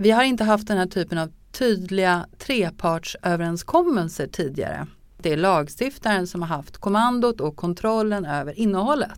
vi 0.00 0.10
har 0.10 0.24
inte 0.24 0.44
haft 0.44 0.68
den 0.68 0.78
här 0.78 0.86
typen 0.86 1.18
av 1.18 1.32
tydliga 1.52 2.26
trepartsöverenskommelser 2.38 4.26
tidigare. 4.26 4.86
Det 5.22 5.32
är 5.32 5.36
lagstiftaren 5.36 6.26
som 6.26 6.42
har 6.42 6.48
haft 6.48 6.78
kommandot 6.78 7.40
och 7.40 7.56
kontrollen 7.56 8.24
över 8.24 8.58
innehållet. 8.58 9.10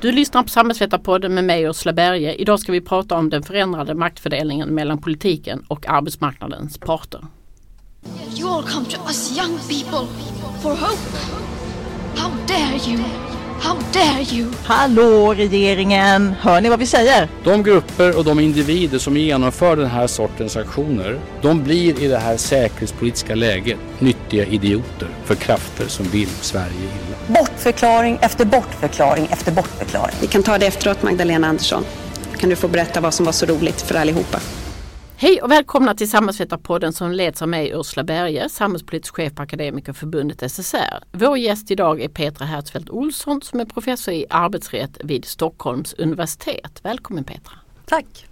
Du 0.00 0.12
lyssnar 0.12 0.42
på 0.42 0.48
Samhällsvetarpodden 0.48 1.34
med 1.34 1.44
mig 1.44 1.62
Ursula 1.62 1.92
Berge. 1.92 2.34
Idag 2.34 2.60
ska 2.60 2.72
vi 2.72 2.80
prata 2.80 3.16
om 3.16 3.30
den 3.30 3.42
förändrade 3.42 3.94
maktfördelningen 3.94 4.68
mellan 4.68 4.98
politiken 4.98 5.64
och 5.68 5.88
arbetsmarknadens 5.88 6.78
parter. 6.78 7.26
You 8.38 8.48
all 8.48 8.62
come 8.62 8.86
to 8.86 9.00
us 9.06 9.38
young 9.38 9.58
people 9.58 10.08
for 10.62 10.70
hope. 10.70 11.16
How 12.16 12.30
dare 12.46 12.90
you? 12.90 13.35
How 13.60 13.76
dare 13.92 14.22
you? 14.32 14.52
Hallå 14.64 15.34
regeringen! 15.34 16.34
Hör 16.40 16.60
ni 16.60 16.68
vad 16.68 16.78
vi 16.78 16.86
säger? 16.86 17.28
De 17.44 17.62
grupper 17.62 18.18
och 18.18 18.24
de 18.24 18.40
individer 18.40 18.98
som 18.98 19.16
genomför 19.16 19.76
den 19.76 19.86
här 19.86 20.06
sortens 20.06 20.56
aktioner, 20.56 21.20
de 21.42 21.62
blir 21.62 22.02
i 22.02 22.08
det 22.08 22.18
här 22.18 22.36
säkerhetspolitiska 22.36 23.34
läget 23.34 23.78
nyttiga 23.98 24.44
idioter 24.46 25.08
för 25.24 25.34
krafter 25.34 25.88
som 25.88 26.06
vill 26.06 26.28
Sverige 26.28 26.74
illa. 26.80 27.40
Bortförklaring 27.40 28.18
efter 28.22 28.44
bortförklaring 28.44 29.28
efter 29.30 29.52
bortförklaring. 29.52 30.16
Vi 30.20 30.26
kan 30.26 30.42
ta 30.42 30.58
det 30.58 30.66
efteråt 30.66 31.02
Magdalena 31.02 31.46
Andersson. 31.48 31.84
Då 32.32 32.38
kan 32.38 32.50
du 32.50 32.56
få 32.56 32.68
berätta 32.68 33.00
vad 33.00 33.14
som 33.14 33.26
var 33.26 33.32
så 33.32 33.46
roligt 33.46 33.82
för 33.82 33.94
allihopa. 33.94 34.40
Hej 35.18 35.42
och 35.42 35.50
välkomna 35.50 35.94
till 35.94 36.10
Samhällsvetarpodden 36.10 36.92
som 36.92 37.12
leds 37.12 37.42
av 37.42 37.48
mig 37.48 37.72
Ursula 37.74 38.04
Berge, 38.04 38.48
samhällspolitisk 38.48 39.14
chef 39.14 39.34
på 39.34 39.42
Akademikerförbundet 39.42 40.52
SSR. 40.52 41.04
Vår 41.12 41.38
gäst 41.38 41.70
idag 41.70 42.00
är 42.00 42.08
Petra 42.08 42.46
Hertzfeldt 42.46 42.90
Olsson 42.90 43.42
som 43.42 43.60
är 43.60 43.64
professor 43.64 44.14
i 44.14 44.26
arbetsrätt 44.30 44.98
vid 45.04 45.24
Stockholms 45.24 45.94
universitet. 45.94 46.80
Välkommen 46.82 47.24
Petra! 47.24 47.52
Tack! 47.86 48.26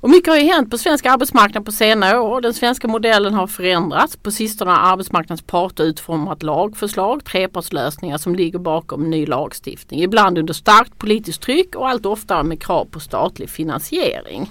Och 0.00 0.10
mycket 0.10 0.28
har 0.28 0.38
ju 0.38 0.52
hänt 0.52 0.70
på 0.70 0.78
svensk 0.78 1.06
arbetsmarknad 1.06 1.64
på 1.64 1.72
senare 1.72 2.18
år. 2.18 2.40
Den 2.40 2.54
svenska 2.54 2.88
modellen 2.88 3.34
har 3.34 3.46
förändrats. 3.46 4.16
På 4.16 4.30
sistone 4.30 4.70
har 4.70 4.92
arbetsmarknadens 4.92 5.42
parter 5.42 5.84
utformat 5.84 6.42
lagförslag, 6.42 7.24
trepartslösningar 7.24 8.18
som 8.18 8.34
ligger 8.34 8.58
bakom 8.58 9.10
ny 9.10 9.26
lagstiftning. 9.26 10.02
Ibland 10.02 10.38
under 10.38 10.54
starkt 10.54 10.98
politiskt 10.98 11.42
tryck 11.42 11.74
och 11.74 11.88
allt 11.88 12.06
oftare 12.06 12.42
med 12.42 12.62
krav 12.62 12.84
på 12.84 13.00
statlig 13.00 13.50
finansiering. 13.50 14.50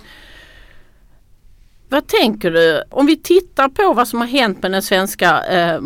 Vad 1.89 2.07
tänker 2.07 2.52
du? 2.52 2.83
Om 2.89 3.05
vi 3.05 3.17
tittar 3.17 3.69
på 3.69 3.93
vad 3.93 4.07
som 4.07 4.21
har 4.21 4.27
hänt 4.27 4.61
med 4.61 4.71
den 4.71 4.81
svenska 4.81 5.45
eh, 5.45 5.81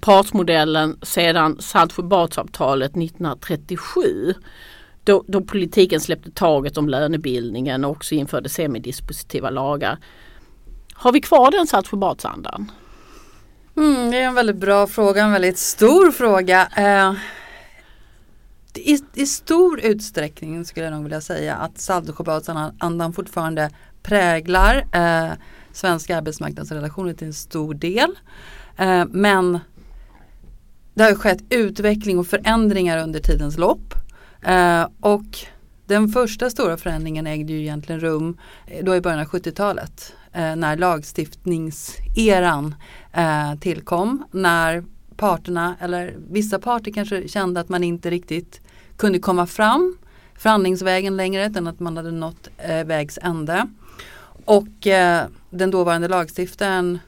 partsmodellen 0.00 0.98
sedan 1.02 1.56
Saltsjöbadsavtalet 1.60 2.90
1937. 2.90 4.34
Då, 5.04 5.24
då, 5.26 5.40
politiken 5.40 6.00
släppte 6.00 6.30
taget 6.30 6.76
om 6.78 6.88
lönebildningen 6.88 7.84
och 7.84 7.90
också 7.90 8.14
införde 8.14 8.48
semidispositiva 8.48 9.50
lagar. 9.50 9.98
Har 10.92 11.12
vi 11.12 11.20
kvar 11.20 11.50
den 11.50 11.66
Saltsjöbadsandan? 11.66 12.72
Mm, 13.76 14.10
det 14.10 14.18
är 14.18 14.26
en 14.26 14.34
väldigt 14.34 14.56
bra 14.56 14.86
fråga, 14.86 15.24
en 15.24 15.32
väldigt 15.32 15.58
stor 15.58 16.10
fråga. 16.10 16.68
Eh, 16.76 17.14
i, 18.74 18.98
I 19.14 19.26
stor 19.26 19.80
utsträckning 19.80 20.64
skulle 20.64 20.86
jag 20.86 20.92
nog 20.92 21.02
vilja 21.02 21.20
säga 21.20 21.56
att 21.56 21.78
Saltsjöbadsandan 21.78 23.12
fortfarande 23.12 23.70
präglar 24.02 24.86
eh, 24.92 25.32
svenska 25.72 26.16
arbetsmarknadsrelationer 26.16 27.14
till 27.14 27.26
en 27.26 27.32
stor 27.32 27.74
del. 27.74 28.10
Eh, 28.76 29.04
men 29.10 29.58
det 30.94 31.02
har 31.02 31.14
skett 31.14 31.42
utveckling 31.50 32.18
och 32.18 32.26
förändringar 32.26 32.98
under 32.98 33.20
tidens 33.20 33.58
lopp. 33.58 33.94
Eh, 34.42 34.86
och 35.00 35.24
den 35.86 36.08
första 36.08 36.50
stora 36.50 36.76
förändringen 36.76 37.26
ägde 37.26 37.52
ju 37.52 37.60
egentligen 37.60 38.00
rum 38.00 38.38
eh, 38.66 38.84
då 38.84 38.96
i 38.96 39.00
början 39.00 39.20
av 39.20 39.26
70-talet 39.26 40.14
eh, 40.32 40.56
när 40.56 40.76
lagstiftningseran 40.76 42.74
eh, 43.12 43.54
tillkom. 43.60 44.24
När 44.30 44.84
parterna, 45.16 45.76
eller 45.80 46.14
vissa 46.30 46.58
parter 46.58 46.92
kanske 46.92 47.28
kände 47.28 47.60
att 47.60 47.68
man 47.68 47.84
inte 47.84 48.10
riktigt 48.10 48.60
kunde 48.96 49.18
komma 49.18 49.46
fram 49.46 49.96
förhandlingsvägen 50.34 51.16
längre 51.16 51.46
utan 51.46 51.66
att 51.66 51.80
man 51.80 51.96
hade 51.96 52.10
nått 52.10 52.48
eh, 52.58 52.84
vägs 52.84 53.18
ände. 53.22 53.66
Och 54.44 54.86
eh, 54.86 55.26
den 55.50 55.70
dåvarande 55.70 56.08
lagstiftaren 56.08 56.98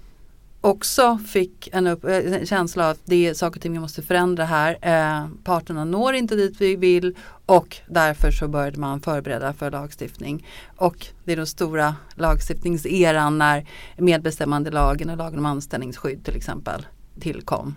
också 0.61 1.19
fick 1.19 1.69
en, 1.73 1.87
upp, 1.87 2.05
eh, 2.05 2.17
en 2.17 2.47
känsla 2.47 2.85
av 2.85 2.91
att 2.91 3.01
det 3.05 3.27
är 3.27 3.35
saker 3.35 3.59
och 3.59 3.63
ting 3.63 3.73
vi 3.73 3.79
måste 3.79 4.03
förändra 4.03 4.45
här. 4.45 4.79
Eh, 4.83 5.29
parterna 5.45 5.85
når 5.85 6.15
inte 6.15 6.37
dit 6.37 6.61
vi 6.61 6.77
vill 6.77 7.17
och 7.47 7.77
därför 7.87 8.31
så 8.31 8.49
började 8.49 8.81
man 8.81 9.01
förbereda 9.01 9.53
för 9.53 9.71
lagstiftning. 9.71 10.47
Och 10.77 11.07
det 11.25 11.33
är 11.33 11.37
den 11.37 11.47
stora 11.47 11.97
lagstiftningseran 12.15 13.39
när 13.39 13.67
medbestämmandelagen 13.97 15.11
och 15.11 15.17
lagen 15.17 15.39
om 15.39 15.47
anställningsskydd 15.47 16.25
till 16.25 16.37
exempel 16.37 16.87
tillkom. 17.21 17.75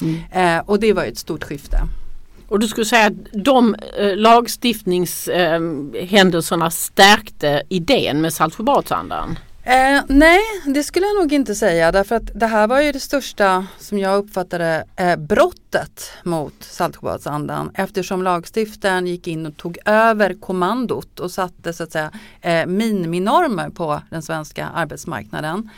Mm. 0.00 0.58
Eh, 0.58 0.64
och 0.66 0.80
det 0.80 0.92
var 0.92 1.04
ett 1.04 1.18
stort 1.18 1.44
skifte. 1.44 1.80
Och 2.48 2.58
du 2.58 2.68
skulle 2.68 2.86
säga 2.86 3.06
att 3.06 3.12
de 3.32 3.74
eh, 3.74 4.16
lagstiftningshändelserna 4.16 6.64
eh, 6.64 6.70
stärkte 6.70 7.62
idén 7.68 8.20
med 8.20 8.32
Saltsjöbadsandan? 8.32 9.38
Eh, 9.68 10.02
nej, 10.08 10.40
det 10.66 10.82
skulle 10.82 11.06
jag 11.06 11.16
nog 11.16 11.32
inte 11.32 11.54
säga 11.54 11.92
därför 11.92 12.16
att 12.16 12.30
det 12.34 12.46
här 12.46 12.66
var 12.66 12.80
ju 12.80 12.92
det 12.92 13.00
största 13.00 13.66
som 13.78 13.98
jag 13.98 14.18
uppfattade 14.18 14.84
eh, 14.96 15.16
brottet 15.16 16.12
mot 16.22 16.54
Saltsjöbadsandan 16.60 17.70
eftersom 17.74 18.22
lagstiftaren 18.22 19.06
gick 19.06 19.26
in 19.26 19.46
och 19.46 19.56
tog 19.56 19.78
över 19.84 20.34
kommandot 20.40 21.20
och 21.20 21.30
satte 21.30 21.72
så 21.72 21.82
att 21.82 21.92
säga 21.92 22.10
eh, 22.40 22.66
miniminormer 22.66 23.70
på 23.70 24.02
den 24.10 24.22
svenska 24.22 24.66
arbetsmarknaden. 24.66 25.70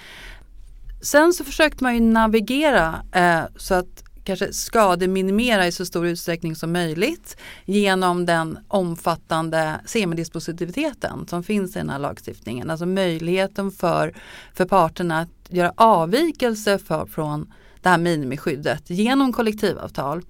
Sen 1.02 1.32
så 1.32 1.44
försökte 1.44 1.84
man 1.84 1.94
ju 1.94 2.00
navigera 2.00 3.02
eh, 3.12 3.42
så 3.56 3.74
att 3.74 4.04
kanske 4.24 4.52
skademinimera 4.52 5.66
i 5.66 5.72
så 5.72 5.86
stor 5.86 6.06
utsträckning 6.06 6.56
som 6.56 6.72
möjligt 6.72 7.36
genom 7.64 8.26
den 8.26 8.58
omfattande 8.68 9.80
semidispositiviteten 9.86 11.26
som 11.28 11.42
finns 11.42 11.76
i 11.76 11.78
den 11.78 11.90
här 11.90 11.98
lagstiftningen. 11.98 12.70
Alltså 12.70 12.86
möjligheten 12.86 13.70
för, 13.70 14.14
för 14.54 14.64
parterna 14.64 15.18
att 15.20 15.28
göra 15.48 15.72
avvikelse 15.76 16.78
för, 16.78 17.06
från 17.06 17.52
det 17.82 17.88
här 17.88 17.98
minimiskyddet 17.98 18.90
genom 18.90 19.32
kollektivavtal. 19.32 20.22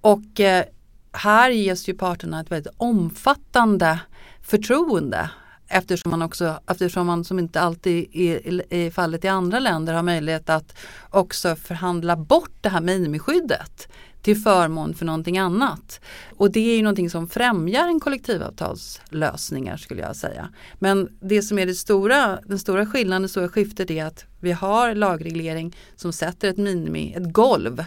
Och 0.00 0.40
eh, 0.40 0.64
här 1.12 1.50
ges 1.50 1.88
ju 1.88 1.94
parterna 1.94 2.40
ett 2.40 2.50
väldigt 2.50 2.74
omfattande 2.76 3.98
förtroende 4.42 5.30
eftersom 5.72 6.10
man 6.10 6.22
också, 6.22 6.60
eftersom 6.66 7.06
man 7.06 7.24
som 7.24 7.38
inte 7.38 7.60
alltid 7.60 8.08
är 8.12 8.74
i 8.74 8.90
fallet 8.90 9.24
i 9.24 9.28
andra 9.28 9.58
länder 9.58 9.94
har 9.94 10.02
möjlighet 10.02 10.50
att 10.50 10.78
också 11.10 11.56
förhandla 11.56 12.16
bort 12.16 12.56
det 12.60 12.68
här 12.68 12.80
minimiskyddet 12.80 13.88
till 14.22 14.36
förmån 14.36 14.94
för 14.94 15.04
någonting 15.04 15.38
annat. 15.38 16.00
Och 16.36 16.52
det 16.52 16.72
är 16.72 16.76
ju 16.76 16.82
någonting 16.82 17.10
som 17.10 17.28
främjar 17.28 17.88
en 17.88 18.00
kollektivavtalslösningar 18.00 19.76
skulle 19.76 20.02
jag 20.02 20.16
säga. 20.16 20.48
Men 20.78 21.08
det 21.20 21.42
som 21.42 21.58
är 21.58 21.66
det 21.66 21.74
stora, 21.74 22.38
den 22.46 22.58
stora 22.58 22.86
skillnaden, 22.86 23.22
det 23.22 23.28
stora 23.28 23.48
skiftet 23.48 23.90
är 23.90 24.04
att 24.04 24.24
vi 24.40 24.52
har 24.52 24.94
lagreglering 24.94 25.76
som 25.96 26.12
sätter 26.12 26.48
ett 26.48 26.56
minimi, 26.58 27.14
ett 27.16 27.32
golv 27.32 27.84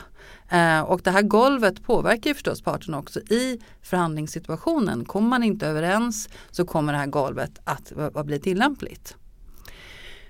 Eh, 0.49 0.81
och 0.81 1.01
det 1.03 1.11
här 1.11 1.21
golvet 1.21 1.83
påverkar 1.83 2.29
ju 2.29 2.33
förstås 2.33 2.61
parterna 2.61 2.99
också 2.99 3.19
i 3.19 3.59
förhandlingssituationen. 3.81 5.05
Kommer 5.05 5.27
man 5.27 5.43
inte 5.43 5.67
överens 5.67 6.29
så 6.51 6.65
kommer 6.65 6.93
det 6.93 6.99
här 6.99 7.07
golvet 7.07 7.59
att, 7.63 7.91
att 8.15 8.25
bli 8.25 8.39
tillämpligt. 8.39 9.15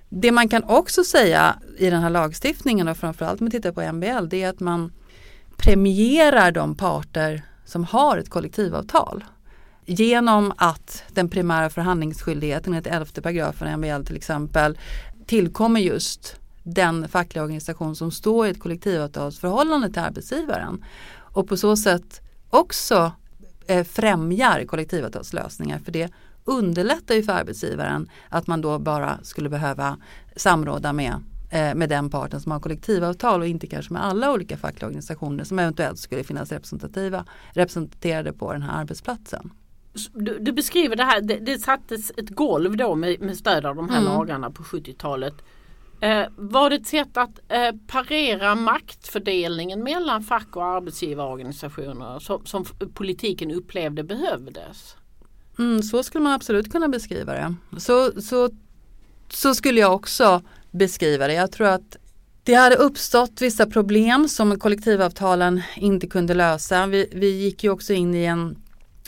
Det 0.09 0.31
man 0.31 0.49
kan 0.49 0.63
också 0.63 1.03
säga 1.03 1.55
i 1.77 1.89
den 1.89 2.01
här 2.01 2.09
lagstiftningen 2.09 2.87
och 2.87 2.97
framförallt 2.97 3.41
om 3.41 3.45
vi 3.45 3.51
tittar 3.51 3.71
på 3.71 3.93
MBL 3.93 4.29
det 4.29 4.43
är 4.43 4.49
att 4.49 4.59
man 4.59 4.91
premierar 5.57 6.51
de 6.51 6.75
parter 6.75 7.41
som 7.65 7.83
har 7.83 8.17
ett 8.17 8.29
kollektivavtal. 8.29 9.23
Genom 9.85 10.53
att 10.57 11.03
den 11.13 11.29
primära 11.29 11.69
förhandlingsskyldigheten 11.69 12.73
enligt 12.73 12.87
11 12.87 13.05
paragrafen 13.23 13.79
MBL 13.79 14.05
till 14.05 14.15
exempel 14.15 14.77
tillkommer 15.25 15.79
just 15.79 16.39
den 16.65 17.07
fackliga 17.07 17.43
organisation 17.43 17.95
som 17.95 18.11
står 18.11 18.47
i 18.47 18.49
ett 18.49 18.59
kollektivavtalsförhållande 18.59 19.89
till 19.89 20.01
arbetsgivaren. 20.01 20.83
Och 21.17 21.47
på 21.47 21.57
så 21.57 21.75
sätt 21.77 22.21
också 22.49 23.11
eh, 23.67 23.83
främjar 23.83 24.65
kollektivavtalslösningar 24.65 25.79
för 25.79 25.91
det 25.91 26.11
underlättar 26.43 27.15
ju 27.15 27.23
för 27.23 27.33
arbetsgivaren 27.33 28.09
att 28.29 28.47
man 28.47 28.61
då 28.61 28.79
bara 28.79 29.19
skulle 29.23 29.49
behöva 29.49 29.97
samråda 30.35 30.93
med 30.93 31.13
eh, 31.51 31.75
med 31.75 31.89
den 31.89 32.09
parten 32.09 32.41
som 32.41 32.51
har 32.51 32.59
kollektivavtal 32.59 33.41
och 33.41 33.47
inte 33.47 33.67
kanske 33.67 33.93
med 33.93 34.05
alla 34.05 34.33
olika 34.33 34.57
fackliga 34.57 34.87
organisationer 34.87 35.43
som 35.43 35.59
eventuellt 35.59 35.99
skulle 35.99 36.23
finnas 36.23 36.51
representativa, 36.51 37.25
representerade 37.53 38.33
på 38.33 38.53
den 38.53 38.61
här 38.61 38.81
arbetsplatsen. 38.81 39.51
Du, 40.13 40.39
du 40.39 40.51
beskriver 40.51 40.95
det 40.95 41.03
här, 41.03 41.21
det, 41.21 41.39
det 41.39 41.59
sattes 41.59 42.11
ett 42.17 42.29
golv 42.29 42.77
då 42.77 42.95
med, 42.95 43.21
med 43.21 43.37
stöd 43.37 43.65
av 43.65 43.75
de 43.75 43.89
här 43.89 44.01
mm. 44.01 44.13
lagarna 44.13 44.51
på 44.51 44.63
70-talet. 44.63 45.33
Eh, 46.01 46.25
var 46.35 46.69
det 46.69 46.75
ett 46.75 46.87
sätt 46.87 47.17
att 47.17 47.39
eh, 47.49 47.71
parera 47.87 48.55
maktfördelningen 48.55 49.83
mellan 49.83 50.23
fack 50.23 50.55
och 50.55 50.65
arbetsgivarorganisationer 50.65 52.19
som, 52.19 52.45
som 52.45 52.65
politiken 52.93 53.51
upplevde 53.51 54.03
behövdes? 54.03 54.95
Mm, 55.59 55.81
så 55.81 56.03
skulle 56.03 56.23
man 56.23 56.33
absolut 56.33 56.71
kunna 56.71 56.87
beskriva 56.87 57.33
det. 57.33 57.55
Så, 57.77 58.21
så, 58.21 58.49
så 59.29 59.55
skulle 59.55 59.79
jag 59.79 59.93
också 59.93 60.41
beskriva 60.71 61.27
det. 61.27 61.33
Jag 61.33 61.51
tror 61.51 61.67
att 61.67 61.97
det 62.43 62.53
hade 62.53 62.75
uppstått 62.75 63.41
vissa 63.41 63.65
problem 63.65 64.27
som 64.27 64.59
kollektivavtalen 64.59 65.61
inte 65.75 66.07
kunde 66.07 66.33
lösa. 66.33 66.87
Vi, 66.87 67.09
vi 67.13 67.29
gick 67.29 67.63
ju 67.63 67.69
också 67.69 67.93
in 67.93 68.15
i 68.15 68.25
en, 68.25 68.57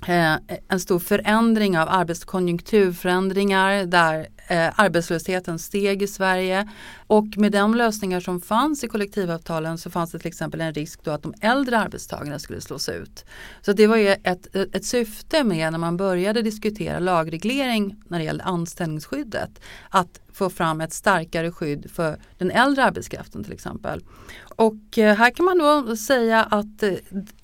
eh, 0.07 0.33
en 0.67 0.79
stor 0.79 0.99
förändring 0.99 1.79
av 1.79 1.89
arbetskonjunkturförändringar 1.89 3.85
där 3.85 4.27
eh, 4.47 4.79
arbetslösheten 4.79 5.59
steg 5.59 6.01
i 6.01 6.07
Sverige. 6.07 6.69
Och 7.07 7.37
med 7.37 7.51
de 7.51 7.75
lösningar 7.75 8.19
som 8.19 8.41
fanns 8.41 8.83
i 8.83 8.87
kollektivavtalen 8.87 9.77
så 9.77 9.89
fanns 9.89 10.11
det 10.11 10.19
till 10.19 10.27
exempel 10.27 10.61
en 10.61 10.73
risk 10.73 11.03
då 11.03 11.11
att 11.11 11.23
de 11.23 11.33
äldre 11.41 11.79
arbetstagarna 11.79 12.39
skulle 12.39 12.61
slås 12.61 12.89
ut. 12.89 13.25
Så 13.61 13.73
det 13.73 13.87
var 13.87 13.97
ju 13.97 14.07
ett, 14.23 14.55
ett 14.55 14.85
syfte 14.85 15.43
med 15.43 15.71
när 15.71 15.79
man 15.79 15.97
började 15.97 16.41
diskutera 16.41 16.99
lagreglering 16.99 17.95
när 18.07 18.19
det 18.19 18.25
gällde 18.25 18.43
anställningsskyddet. 18.43 19.59
Att 19.89 20.19
få 20.37 20.49
fram 20.49 20.81
ett 20.81 20.93
starkare 20.93 21.51
skydd 21.51 21.91
för 21.91 22.19
den 22.37 22.51
äldre 22.51 22.83
arbetskraften 22.83 23.43
till 23.43 23.53
exempel. 23.53 24.03
Och 24.39 24.97
eh, 24.97 25.15
här 25.15 25.31
kan 25.31 25.45
man 25.45 25.57
då 25.57 25.95
säga 25.95 26.43
att 26.43 26.83
eh, 26.83 26.93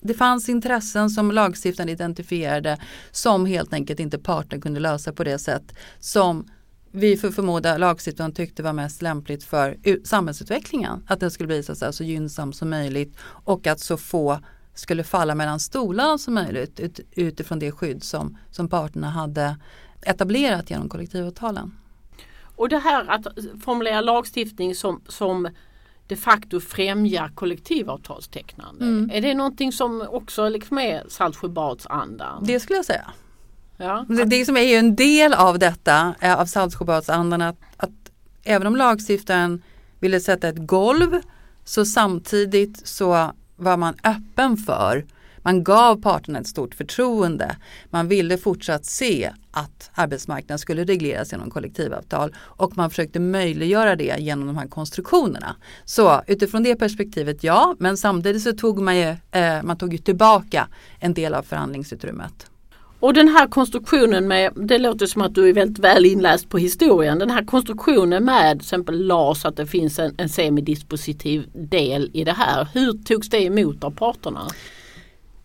det 0.00 0.14
fanns 0.14 0.48
intressen 0.48 1.10
som 1.10 1.32
lagstiftaren 1.32 1.88
identifierade 1.88 2.78
som 3.10 3.46
helt 3.46 3.72
enkelt 3.72 4.00
inte 4.00 4.18
parterna 4.18 4.62
kunde 4.62 4.80
lösa 4.80 5.12
på 5.12 5.24
det 5.24 5.38
sätt 5.38 5.74
som 5.98 6.46
vi 6.96 7.16
för 7.16 7.30
förmoda 7.30 7.76
lagstiftaren 7.78 8.32
tyckte 8.32 8.62
var 8.62 8.72
mest 8.72 9.02
lämpligt 9.02 9.44
för 9.44 9.76
samhällsutvecklingen. 10.04 11.04
Att 11.06 11.20
den 11.20 11.30
skulle 11.30 11.46
bli 11.46 11.62
så, 11.62 11.92
så, 11.92 12.04
gynnsam 12.04 12.52
som 12.52 12.70
möjligt 12.70 13.16
och 13.22 13.66
att 13.66 13.80
så 13.80 13.96
få 13.96 14.38
skulle 14.74 15.04
falla 15.04 15.34
mellan 15.34 15.60
stolarna 15.60 16.18
som 16.18 16.34
möjligt 16.34 16.80
ut, 16.80 17.00
utifrån 17.12 17.58
det 17.58 17.72
skydd 17.72 18.04
som, 18.04 18.38
som 18.50 18.68
parterna 18.68 19.10
hade 19.10 19.56
etablerat 20.02 20.70
genom 20.70 20.88
kollektivavtalen. 20.88 21.74
Och 22.56 22.68
det 22.68 22.78
här 22.78 23.10
att 23.10 23.26
formulera 23.64 24.00
lagstiftning 24.00 24.74
som, 24.74 25.00
som 25.08 25.48
de 26.06 26.16
facto 26.16 26.60
främjar 26.60 27.28
kollektivavtalstecknande. 27.34 28.84
Mm. 28.84 29.10
Är 29.10 29.20
det 29.20 29.34
någonting 29.34 29.72
som 29.72 30.06
också 30.10 30.48
liksom 30.48 30.78
är 30.78 31.04
Saltsjöbadsandan? 31.08 32.44
Det 32.44 32.60
skulle 32.60 32.76
jag 32.76 32.86
säga. 32.86 33.12
Ja. 33.76 34.06
Det, 34.08 34.24
det 34.24 34.44
som 34.44 34.56
är 34.56 34.62
ju 34.62 34.74
en 34.74 34.96
del 34.96 35.34
av 35.34 35.58
detta, 35.58 36.14
eh, 36.20 36.40
av 36.40 36.46
Saltsjöbadsandan, 36.46 37.42
att, 37.42 37.56
att 37.76 37.90
även 38.44 38.66
om 38.66 38.76
lagstiftaren 38.76 39.62
ville 40.00 40.20
sätta 40.20 40.48
ett 40.48 40.66
golv 40.66 41.20
så 41.64 41.84
samtidigt 41.84 42.86
så 42.86 43.32
var 43.56 43.76
man 43.76 43.94
öppen 44.04 44.56
för 44.56 45.04
man 45.44 45.64
gav 45.64 46.02
parterna 46.02 46.38
ett 46.38 46.46
stort 46.46 46.74
förtroende. 46.74 47.56
Man 47.90 48.08
ville 48.08 48.38
fortsatt 48.38 48.84
se 48.84 49.32
att 49.50 49.90
arbetsmarknaden 49.94 50.58
skulle 50.58 50.84
regleras 50.84 51.32
genom 51.32 51.50
kollektivavtal 51.50 52.34
och 52.38 52.76
man 52.76 52.90
försökte 52.90 53.20
möjliggöra 53.20 53.96
det 53.96 54.16
genom 54.18 54.46
de 54.46 54.56
här 54.56 54.66
konstruktionerna. 54.66 55.56
Så 55.84 56.22
utifrån 56.26 56.62
det 56.62 56.76
perspektivet 56.76 57.44
ja, 57.44 57.76
men 57.78 57.96
samtidigt 57.96 58.42
så 58.42 58.52
tog 58.52 58.80
man 58.80 58.96
ju, 58.96 59.16
eh, 59.30 59.62
man 59.62 59.76
tog 59.76 59.92
ju 59.92 59.98
tillbaka 59.98 60.68
en 60.98 61.14
del 61.14 61.34
av 61.34 61.42
förhandlingsutrymmet. 61.42 62.50
Och 63.04 63.14
den 63.14 63.28
här 63.28 63.46
konstruktionen 63.46 64.28
med, 64.28 64.52
det 64.56 64.78
låter 64.78 65.06
som 65.06 65.22
att 65.22 65.34
du 65.34 65.48
är 65.48 65.52
väldigt 65.52 65.78
väl 65.78 66.06
inläst 66.06 66.48
på 66.48 66.58
historien, 66.58 67.18
den 67.18 67.30
här 67.30 67.44
konstruktionen 67.44 68.24
med 68.24 68.58
till 68.58 68.66
exempel 68.66 69.06
LAS, 69.06 69.44
att 69.44 69.56
det 69.56 69.66
finns 69.66 69.98
en, 69.98 70.14
en 70.18 70.28
semidispositiv 70.28 71.48
del 71.52 72.10
i 72.14 72.24
det 72.24 72.32
här. 72.32 72.68
Hur 72.74 72.92
togs 72.92 73.28
det 73.28 73.44
emot 73.44 73.84
av 73.84 73.90
parterna? 73.90 74.48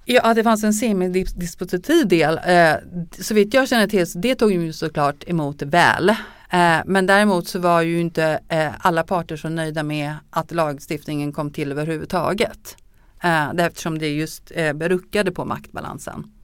Ja, 0.05 0.33
det 0.33 0.43
fanns 0.43 0.63
en 0.63 0.73
semidispositiv 0.73 2.07
del. 2.07 2.39
Eh, 2.45 2.73
så 3.11 3.33
vitt 3.33 3.53
jag 3.53 3.69
känner 3.69 3.87
till 3.87 4.05
det 4.15 4.35
tog 4.35 4.51
ju 4.51 4.73
såklart 4.73 5.23
emot 5.27 5.61
väl. 5.61 6.09
Eh, 6.09 6.77
men 6.85 7.05
däremot 7.05 7.47
så 7.47 7.59
var 7.59 7.81
ju 7.81 7.99
inte 7.99 8.39
eh, 8.49 8.71
alla 8.79 9.03
parter 9.03 9.37
så 9.37 9.49
nöjda 9.49 9.83
med 9.83 10.13
att 10.29 10.51
lagstiftningen 10.51 11.33
kom 11.33 11.51
till 11.51 11.71
överhuvudtaget. 11.71 12.77
Eh, 13.23 13.49
eftersom 13.49 13.99
det 13.99 14.07
just 14.07 14.51
eh, 14.55 14.73
beruckade 14.73 15.31
på 15.31 15.45
maktbalansen. 15.45 16.38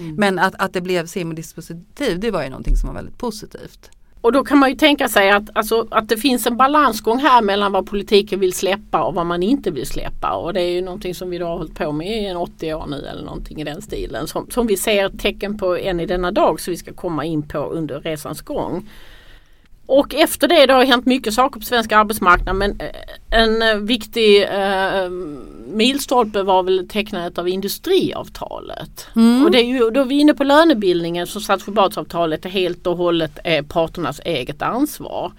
Mm. 0.00 0.14
Men 0.14 0.38
att, 0.38 0.54
att 0.58 0.72
det 0.72 0.80
blev 0.80 1.06
semidispositiv 1.06 2.20
det 2.20 2.30
var 2.30 2.42
ju 2.42 2.48
någonting 2.48 2.76
som 2.76 2.88
var 2.88 2.94
väldigt 2.94 3.18
positivt. 3.18 3.90
Och 4.20 4.32
då 4.32 4.44
kan 4.44 4.58
man 4.58 4.70
ju 4.70 4.76
tänka 4.76 5.08
sig 5.08 5.30
att, 5.30 5.42
alltså, 5.52 5.86
att 5.90 6.08
det 6.08 6.16
finns 6.16 6.46
en 6.46 6.56
balansgång 6.56 7.18
här 7.18 7.42
mellan 7.42 7.72
vad 7.72 7.86
politiken 7.86 8.40
vill 8.40 8.52
släppa 8.52 9.02
och 9.02 9.14
vad 9.14 9.26
man 9.26 9.42
inte 9.42 9.70
vill 9.70 9.86
släppa. 9.86 10.32
Och 10.32 10.52
det 10.52 10.60
är 10.60 10.70
ju 10.70 10.82
någonting 10.82 11.14
som 11.14 11.30
vi 11.30 11.38
då 11.38 11.46
har 11.46 11.56
hållit 11.56 11.74
på 11.74 11.92
med 11.92 12.22
i 12.22 12.26
en 12.26 12.36
80 12.36 12.74
år 12.74 12.86
nu 12.86 12.96
eller 12.96 13.22
någonting 13.22 13.60
i 13.60 13.64
den 13.64 13.82
stilen. 13.82 14.26
Som, 14.26 14.50
som 14.50 14.66
vi 14.66 14.76
ser 14.76 15.08
tecken 15.08 15.58
på 15.58 15.76
än 15.76 16.00
i 16.00 16.06
denna 16.06 16.30
dag 16.30 16.60
så 16.60 16.70
vi 16.70 16.76
ska 16.76 16.92
komma 16.92 17.24
in 17.24 17.48
på 17.48 17.58
under 17.58 18.00
resans 18.00 18.40
gång. 18.40 18.88
Och 19.92 20.14
efter 20.14 20.48
det, 20.48 20.66
det 20.66 20.72
har 20.72 20.84
hänt 20.84 21.06
mycket 21.06 21.34
saker 21.34 21.60
på 21.60 21.66
svensk 21.66 21.92
arbetsmarknad 21.92 22.56
men 22.56 22.80
eh, 22.80 22.86
en 23.30 23.62
eh, 23.62 23.74
viktig 23.76 24.42
eh, 24.42 25.10
milstolpe 25.66 26.42
var 26.42 26.62
väl 26.62 26.88
tecknandet 26.88 27.38
av 27.38 27.48
industriavtalet. 27.48 29.08
Mm. 29.16 29.44
Och 29.44 29.50
det 29.50 29.58
är 29.58 29.64
ju, 29.64 29.90
då 29.90 30.00
är 30.00 30.04
vi 30.04 30.20
inne 30.20 30.34
på 30.34 30.44
lönebildningen 30.44 31.26
som 31.26 31.40
Saltsjöbadsavtalet 31.40 32.44
är 32.44 32.48
helt 32.48 32.86
och 32.86 32.96
hållet 32.96 33.38
är 33.44 33.62
parternas 33.62 34.20
eget 34.24 34.62
ansvar. 34.62 35.32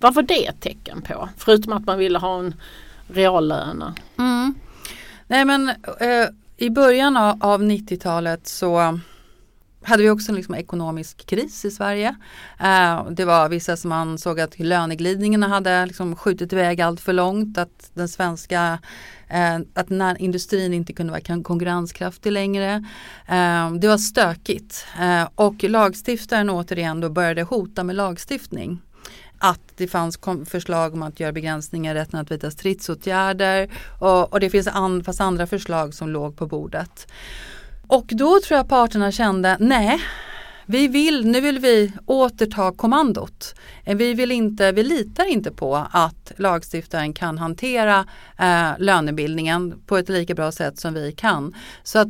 Vad 0.00 0.14
var 0.14 0.22
det 0.22 0.46
ett 0.46 0.60
tecken 0.60 1.02
på? 1.02 1.28
Förutom 1.36 1.72
att 1.72 1.86
man 1.86 1.98
ville 1.98 2.18
ha 2.18 2.38
en 2.38 2.54
reallön. 3.08 3.84
Mm. 4.18 4.54
Nej 5.26 5.44
men 5.44 5.68
eh, 6.00 6.28
i 6.56 6.70
början 6.70 7.16
av, 7.16 7.36
av 7.40 7.62
90-talet 7.62 8.48
så 8.48 8.98
hade 9.88 10.02
vi 10.02 10.10
också 10.10 10.32
en 10.32 10.36
liksom 10.36 10.54
ekonomisk 10.54 11.26
kris 11.26 11.64
i 11.64 11.70
Sverige. 11.70 12.16
Eh, 12.60 13.10
det 13.10 13.24
var 13.24 13.48
vissa 13.48 13.76
som 13.76 13.92
ansåg 13.92 14.40
att 14.40 14.58
löneglidningarna 14.58 15.48
hade 15.48 15.86
liksom 15.86 16.16
skjutit 16.16 16.52
iväg 16.52 16.80
allt 16.80 17.00
för 17.00 17.12
långt. 17.12 17.58
Att 17.58 17.90
den 17.94 18.08
svenska 18.08 18.78
eh, 19.28 19.58
att 19.74 19.88
när 19.90 20.22
industrin 20.22 20.74
inte 20.74 20.92
kunde 20.92 21.10
vara 21.10 21.42
konkurrenskraftig 21.42 22.32
längre. 22.32 22.84
Eh, 23.28 23.72
det 23.72 23.88
var 23.88 23.98
stökigt 23.98 24.86
eh, 25.00 25.28
och 25.34 25.64
lagstiftaren 25.64 26.50
återigen 26.50 27.00
då 27.00 27.08
började 27.08 27.42
hota 27.42 27.84
med 27.84 27.96
lagstiftning 27.96 28.80
att 29.38 29.60
det 29.76 29.88
fanns 29.88 30.18
förslag 30.46 30.94
om 30.94 31.02
att 31.02 31.20
göra 31.20 31.32
begränsningar 31.32 31.94
i 31.94 31.98
rätten 31.98 32.20
att 32.20 32.30
vidta 32.30 32.50
stridsåtgärder 32.50 33.70
och, 33.98 34.32
och 34.32 34.40
det 34.40 34.50
finns 34.50 34.66
an, 34.66 35.04
fast 35.04 35.20
andra 35.20 35.46
förslag 35.46 35.94
som 35.94 36.08
låg 36.08 36.36
på 36.36 36.46
bordet. 36.46 37.06
Och 37.88 38.06
då 38.06 38.40
tror 38.40 38.56
jag 38.56 38.68
parterna 38.68 39.12
kände, 39.12 39.56
nej, 39.60 40.00
vi 40.66 40.88
vill, 40.88 41.26
nu 41.26 41.40
vill 41.40 41.58
vi 41.58 41.92
återta 42.06 42.72
kommandot. 42.72 43.54
Eh, 43.84 43.96
vi, 43.96 44.14
vill 44.14 44.32
inte, 44.32 44.72
vi 44.72 44.82
litar 44.82 45.24
inte 45.24 45.50
på 45.50 45.86
att 45.90 46.32
lagstiftaren 46.36 47.12
kan 47.12 47.38
hantera 47.38 48.06
eh, 48.38 48.70
lönebildningen 48.78 49.82
på 49.86 49.96
ett 49.96 50.08
lika 50.08 50.34
bra 50.34 50.52
sätt 50.52 50.78
som 50.78 50.94
vi 50.94 51.12
kan. 51.12 51.54
Så 51.82 51.98
att 51.98 52.08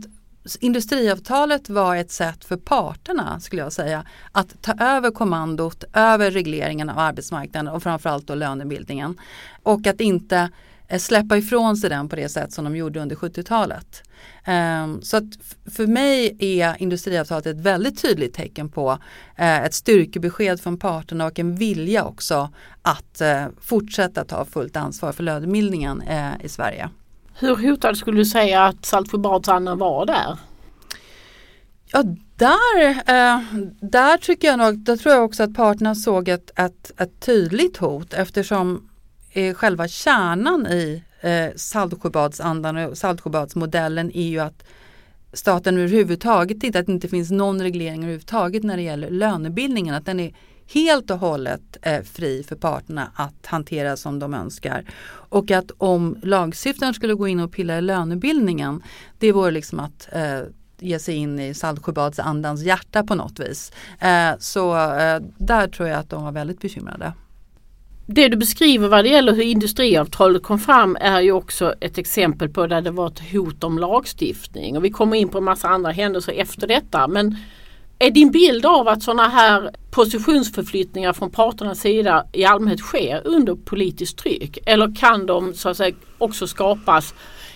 industriavtalet 0.61 1.69
var 1.69 1.97
ett 1.97 2.11
sätt 2.11 2.45
för 2.45 2.57
parterna 2.57 3.41
skulle 3.41 3.63
jag 3.63 3.73
säga 3.73 4.05
att 4.33 4.63
ta 4.63 4.73
över 4.81 5.11
kommandot 5.11 5.85
över 5.93 6.31
regleringen 6.31 6.91
av 6.91 6.99
arbetsmarknaden 6.99 7.75
och 7.75 7.83
framförallt 7.83 8.27
då 8.27 8.35
lönebildningen. 8.35 9.21
Och 9.63 9.87
att 9.87 10.01
inte 10.01 10.37
Eh, 10.37 10.49
släppa 10.99 11.37
ifrån 11.37 11.77
sig 11.77 11.91
den 11.91 12.09
på 12.09 12.17
det 12.17 12.29
sätt 12.29 12.53
som 12.53 12.65
de 12.65 12.77
gjorde 12.77 13.01
under 13.01 13.17
70-talet. 13.17 14.03
Ehm, 14.45 15.03
så 15.03 15.17
att 15.17 15.25
för 15.75 15.87
mig 15.87 16.37
är 16.39 16.83
industriavtalet 16.83 17.47
ett 17.47 17.61
väldigt 17.61 18.03
tydligt 18.03 18.35
tecken 18.35 18.69
på 18.69 18.99
eh, 19.37 19.63
ett 19.65 19.75
styrkebesked 19.75 20.61
från 20.61 20.79
parterna 20.79 21.27
och 21.27 21.39
en 21.39 21.57
vilja 21.57 22.05
också 22.05 22.51
att 22.83 23.21
eh, 23.21 23.47
fortsätta 23.61 24.25
ta 24.25 24.45
fullt 24.45 24.77
ansvar 24.77 25.13
för 25.13 25.23
lönebildningen 25.23 26.03
i 26.41 26.49
Sverige. 26.49 26.89
Hur 27.35 27.57
hotad 27.57 27.97
skulle 27.97 28.19
du 28.19 28.25
säga 28.25 28.65
att 28.65 28.85
Saltsjöbadsandan 28.87 29.79
var 29.79 30.07
där? 30.07 30.39
Ja, 31.93 32.03
där, 32.37 33.05
där 33.91 34.17
tycker 34.17 34.49
jag 34.49 34.59
nog, 34.59 34.79
där 34.79 34.97
tror 34.97 35.15
jag 35.15 35.25
också 35.25 35.43
att 35.43 35.55
parterna 35.55 35.95
såg 35.95 36.29
ett, 36.29 36.51
ett, 36.59 37.01
ett 37.01 37.21
tydligt 37.21 37.77
hot 37.77 38.15
eftersom 38.15 38.88
eh, 39.39 39.55
själva 39.55 39.89
kärnan 39.89 40.67
i 40.67 41.03
eh, 41.21 41.47
Saltsjöbadsandan 41.57 42.77
och 42.77 42.99
Saltsjöbadsmodellen 42.99 44.11
är 44.17 44.29
ju 44.29 44.39
att 44.39 44.65
staten 45.33 45.79
överhuvudtaget 45.79 46.61
tittar 46.61 46.81
att 46.81 46.87
det 46.87 46.93
inte 46.93 47.09
finns 47.09 47.31
någon 47.31 47.63
reglering 47.63 48.03
överhuvudtaget 48.03 48.63
när 48.63 48.77
det 48.77 48.83
gäller 48.83 49.11
lönebildningen. 49.11 49.95
Att 49.95 50.07
den 50.07 50.21
är 50.21 50.35
helt 50.73 51.11
och 51.11 51.19
hållet 51.19 51.77
eh, 51.83 52.03
fri 52.03 52.43
för 52.43 52.57
parterna 52.57 53.11
att 53.15 53.47
hantera 53.47 53.97
som 53.97 54.19
de 54.19 54.35
önskar. 54.35 54.85
Och 55.31 55.51
att 55.51 55.71
om 55.79 56.17
lagstiftaren 56.23 56.95
skulle 56.95 57.15
gå 57.15 57.29
in 57.29 57.41
och 57.41 57.53
pilla 57.53 57.79
i 57.79 57.81
lönebildningen, 57.81 58.83
det 59.19 59.33
vore 59.33 59.51
liksom 59.51 59.81
att 59.81 60.09
eh, 60.13 60.41
ge 60.79 60.99
sig 60.99 61.15
in 61.15 61.39
i 61.39 61.55
Saltsjöbadsandans 61.55 62.63
hjärta 62.63 63.05
på 63.05 63.15
något 63.15 63.41
vis. 63.41 63.73
Eh, 64.01 64.31
så 64.39 64.77
eh, 64.77 65.21
där 65.39 65.69
tror 65.69 65.89
jag 65.89 65.99
att 65.99 66.11
de 66.11 66.25
var 66.25 66.33
väldigt 66.33 66.61
bekymrade 66.61 67.13
det 68.11 68.29
du 68.29 68.37
beskriver 68.37 68.89
vad 68.89 69.05
det 69.05 69.09
gäller 69.09 69.33
hur 69.33 69.43
industriavtalet 69.43 70.43
kom 70.43 70.59
fram 70.59 70.97
är 71.01 71.21
ju 71.21 71.33
också 71.33 71.75
ett 71.81 71.99
exempel 71.99 72.49
på 72.49 72.67
där 72.67 72.81
det 72.81 72.91
var 72.91 73.07
ett 73.07 73.33
hot 73.33 73.65
om 73.65 73.79
lagstiftning. 73.79 74.77
Och 74.77 74.85
vi 74.85 74.91
kommer 74.91 75.17
in 75.17 75.29
på 75.29 75.39
en 75.39 75.45
massa 75.45 75.69
andra 75.69 75.91
händelser 75.91 76.33
efter 76.33 76.67
detta. 76.67 77.09
Men 77.09 77.37
Är 78.01 78.11
din 78.11 78.31
bild 78.31 78.67
av 78.67 78.89
att 78.89 79.03
sådana 79.03 79.29
här 79.29 79.71
positionsförflyttningar 79.91 81.13
från 81.13 81.31
parternas 81.31 81.81
sida 81.81 82.27
i 82.33 82.45
allmänhet 82.45 82.81
sker 82.81 83.23
under 83.25 83.55
politiskt 83.55 84.19
tryck? 84.19 84.59
Eller 84.67 84.95
kan 84.95 85.27
de 85.27 85.55
så 85.55 85.69
att 85.69 85.77
säga 85.77 85.97
också 86.19 86.47
skapas 86.47 87.15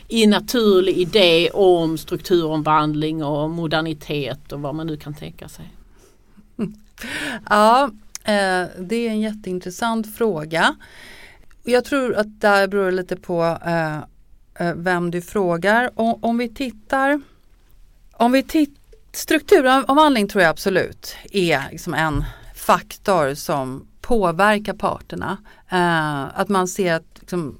i 0.09 0.26
naturlig 0.26 0.97
idé 0.97 1.50
om 1.50 1.99
strukturomvandling 1.99 3.25
och 3.25 3.50
modernitet 3.50 4.52
och 4.52 4.61
vad 4.61 4.75
man 4.75 4.87
nu 4.87 4.97
kan 4.97 5.14
tänka 5.14 5.49
sig? 5.49 5.73
Ja, 7.50 7.90
Eh, 8.25 8.64
det 8.79 8.97
är 8.97 9.11
en 9.11 9.21
jätteintressant 9.21 10.17
fråga. 10.17 10.76
Jag 11.62 11.85
tror 11.85 12.14
att 12.14 12.41
det 12.41 12.49
här 12.49 12.69
beror 12.69 12.91
lite 12.91 13.17
på 13.17 13.59
eh, 13.67 13.97
eh 14.55 14.75
vem 14.75 15.11
du 15.11 15.23
frågar. 15.23 15.91
Om 15.95 16.38
vi 16.38 16.49
tittar, 16.49 17.21
om 18.12 18.33
vi 18.33 18.43
tittar 18.43 18.83
Strukturomvandling 19.14 20.29
tror 20.29 20.43
jag 20.43 20.50
absolut 20.50 21.17
är 21.33 21.62
liksom 21.71 21.95
en 21.95 22.25
faktor 22.55 23.35
som 23.35 23.87
påverkar 24.00 24.75
parterna. 24.75 25.38
Eh, 25.69 26.41
att 26.41 26.49
man 26.49 26.69
ser 26.69 26.95
att 26.95 27.19
liksom, 27.21 27.59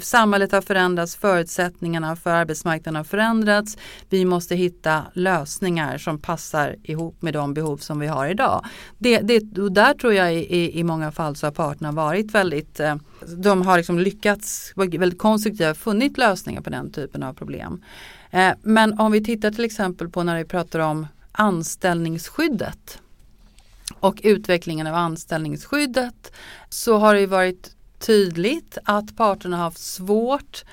samhället 0.00 0.52
har 0.52 0.60
förändrats, 0.60 1.16
förutsättningarna 1.16 2.16
för 2.16 2.30
arbetsmarknaden 2.30 2.96
har 2.96 3.04
förändrats. 3.04 3.78
Vi 4.08 4.24
måste 4.24 4.54
hitta 4.54 5.02
lösningar 5.12 5.98
som 5.98 6.18
passar 6.18 6.76
ihop 6.82 7.22
med 7.22 7.34
de 7.34 7.54
behov 7.54 7.76
som 7.76 7.98
vi 7.98 8.06
har 8.06 8.28
idag. 8.28 8.64
Det, 8.98 9.18
det, 9.18 9.40
där 9.70 9.94
tror 9.94 10.14
jag 10.14 10.34
i, 10.34 10.78
i 10.78 10.84
många 10.84 11.12
fall 11.12 11.36
så 11.36 11.46
har 11.46 11.52
parterna 11.52 11.92
varit 11.92 12.34
väldigt, 12.34 12.80
eh, 12.80 12.96
de 13.36 13.66
har 13.66 13.76
liksom 13.76 13.98
lyckats 13.98 14.72
väldigt 14.76 15.18
konstruktiva, 15.18 15.74
funnit 15.74 16.18
lösningar 16.18 16.60
på 16.60 16.70
den 16.70 16.92
typen 16.92 17.22
av 17.22 17.34
problem. 17.34 17.82
Eh, 18.30 18.52
men 18.62 19.00
om 19.00 19.12
vi 19.12 19.24
tittar 19.24 19.50
till 19.50 19.64
exempel 19.64 20.08
på 20.08 20.22
när 20.22 20.38
vi 20.38 20.44
pratar 20.44 20.78
om 20.78 21.06
anställningsskyddet 21.32 22.98
och 24.00 24.20
utvecklingen 24.22 24.86
av 24.86 24.94
anställningsskyddet 24.94 26.32
så 26.68 26.98
har 26.98 27.14
det 27.14 27.26
varit 27.26 27.75
tydligt 27.98 28.78
att 28.84 29.16
parterna 29.16 29.56
har 29.56 29.64
haft 29.64 29.78
svårt 29.78 30.64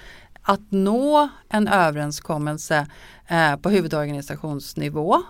att 0.41 0.71
nå 0.71 1.29
en 1.49 1.67
överenskommelse 1.67 2.87
eh, 3.27 3.55
på 3.55 3.69
huvudorganisationsnivå. 3.69 5.21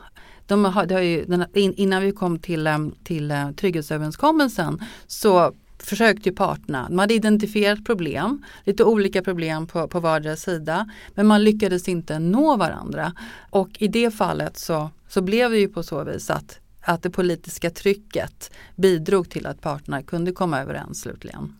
De 0.48 0.66
har, 0.66 0.94
har 0.94 1.00
ju, 1.00 1.26
innan 1.54 2.02
vi 2.02 2.12
kom 2.12 2.40
till, 2.40 2.68
eh, 2.68 2.78
till 3.04 3.32
eh, 3.32 3.52
trygghetsöverenskommelsen 3.52 4.80
så 5.08 5.54
försökte 5.80 6.30
ju 6.30 6.36
parterna, 6.36 6.86
de 6.90 7.00
hade 7.00 7.14
identifierat 7.14 7.86
problem, 7.86 8.44
lite 8.64 8.84
olika 8.84 9.22
problem 9.22 9.68
på, 9.68 9.88
på 9.88 10.00
vardera 10.00 10.36
sida, 10.36 10.90
men 11.16 11.28
man 11.28 11.44
lyckades 11.44 11.88
inte 11.88 12.20
nå 12.20 12.58
varandra. 12.58 13.14
Och 13.50 13.70
i 13.80 13.88
det 13.88 14.12
fallet 14.12 14.58
så, 14.58 14.90
så 15.10 15.22
blev 15.22 15.52
det 15.52 15.58
ju 15.58 15.68
på 15.68 15.84
så 15.84 16.04
vis 16.04 16.30
att, 16.30 16.60
att 16.82 17.04
det 17.04 17.10
politiska 17.10 17.70
trycket 17.70 18.52
bidrog 18.76 19.30
till 19.30 19.48
att 19.48 19.62
parterna 19.62 20.02
kunde 20.02 20.32
komma 20.32 20.62
överens 20.62 21.02
slutligen. 21.02 21.54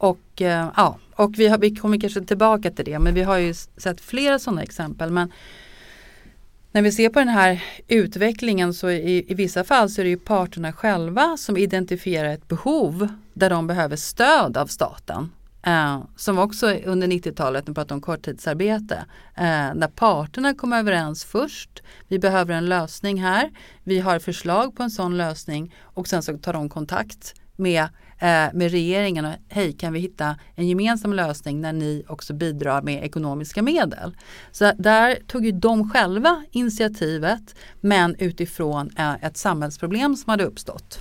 Och, 0.00 0.42
eh, 0.42 0.68
ja, 0.76 0.98
och 1.16 1.38
vi, 1.38 1.48
har, 1.48 1.58
vi 1.58 1.76
kommer 1.76 2.00
kanske 2.00 2.20
tillbaka 2.20 2.70
till 2.70 2.84
det 2.84 2.98
men 2.98 3.14
vi 3.14 3.22
har 3.22 3.38
ju 3.38 3.54
sett 3.54 4.00
flera 4.00 4.38
sådana 4.38 4.62
exempel. 4.62 5.10
Men 5.10 5.32
när 6.72 6.82
vi 6.82 6.92
ser 6.92 7.08
på 7.08 7.18
den 7.18 7.28
här 7.28 7.62
utvecklingen 7.88 8.74
så 8.74 8.90
i, 8.90 9.24
i 9.28 9.34
vissa 9.34 9.64
fall 9.64 9.90
så 9.90 10.00
är 10.00 10.04
det 10.04 10.10
ju 10.10 10.18
parterna 10.18 10.72
själva 10.72 11.36
som 11.36 11.56
identifierar 11.56 12.28
ett 12.28 12.48
behov 12.48 13.08
där 13.34 13.50
de 13.50 13.66
behöver 13.66 13.96
stöd 13.96 14.56
av 14.56 14.66
staten. 14.66 15.32
Eh, 15.62 16.02
som 16.16 16.38
också 16.38 16.74
under 16.74 17.06
90-talet, 17.06 17.66
när 17.66 17.72
vi 17.72 17.74
pratar 17.74 17.94
om 17.94 18.00
korttidsarbete, 18.00 19.04
eh, 19.34 19.74
när 19.74 19.90
parterna 19.94 20.54
kom 20.54 20.72
överens 20.72 21.24
först. 21.24 21.82
Vi 22.08 22.18
behöver 22.18 22.54
en 22.54 22.66
lösning 22.66 23.22
här. 23.22 23.50
Vi 23.84 24.00
har 24.00 24.18
förslag 24.18 24.76
på 24.76 24.82
en 24.82 24.90
sån 24.90 25.16
lösning 25.16 25.74
och 25.82 26.08
sen 26.08 26.22
så 26.22 26.38
tar 26.38 26.52
de 26.52 26.68
kontakt 26.68 27.34
med 27.56 27.88
Eh, 28.22 28.48
med 28.52 28.70
regeringen 28.70 29.24
och 29.24 29.32
hej 29.48 29.72
kan 29.72 29.92
vi 29.92 30.00
hitta 30.00 30.36
en 30.54 30.68
gemensam 30.68 31.12
lösning 31.12 31.60
när 31.60 31.72
ni 31.72 32.04
också 32.08 32.34
bidrar 32.34 32.82
med 32.82 33.04
ekonomiska 33.04 33.62
medel. 33.62 34.16
Så 34.52 34.72
där 34.78 35.18
tog 35.26 35.44
ju 35.44 35.52
de 35.52 35.90
själva 35.90 36.44
initiativet 36.50 37.54
men 37.80 38.16
utifrån 38.18 38.90
eh, 38.96 39.24
ett 39.24 39.36
samhällsproblem 39.36 40.16
som 40.16 40.30
hade 40.30 40.44
uppstått. 40.44 40.98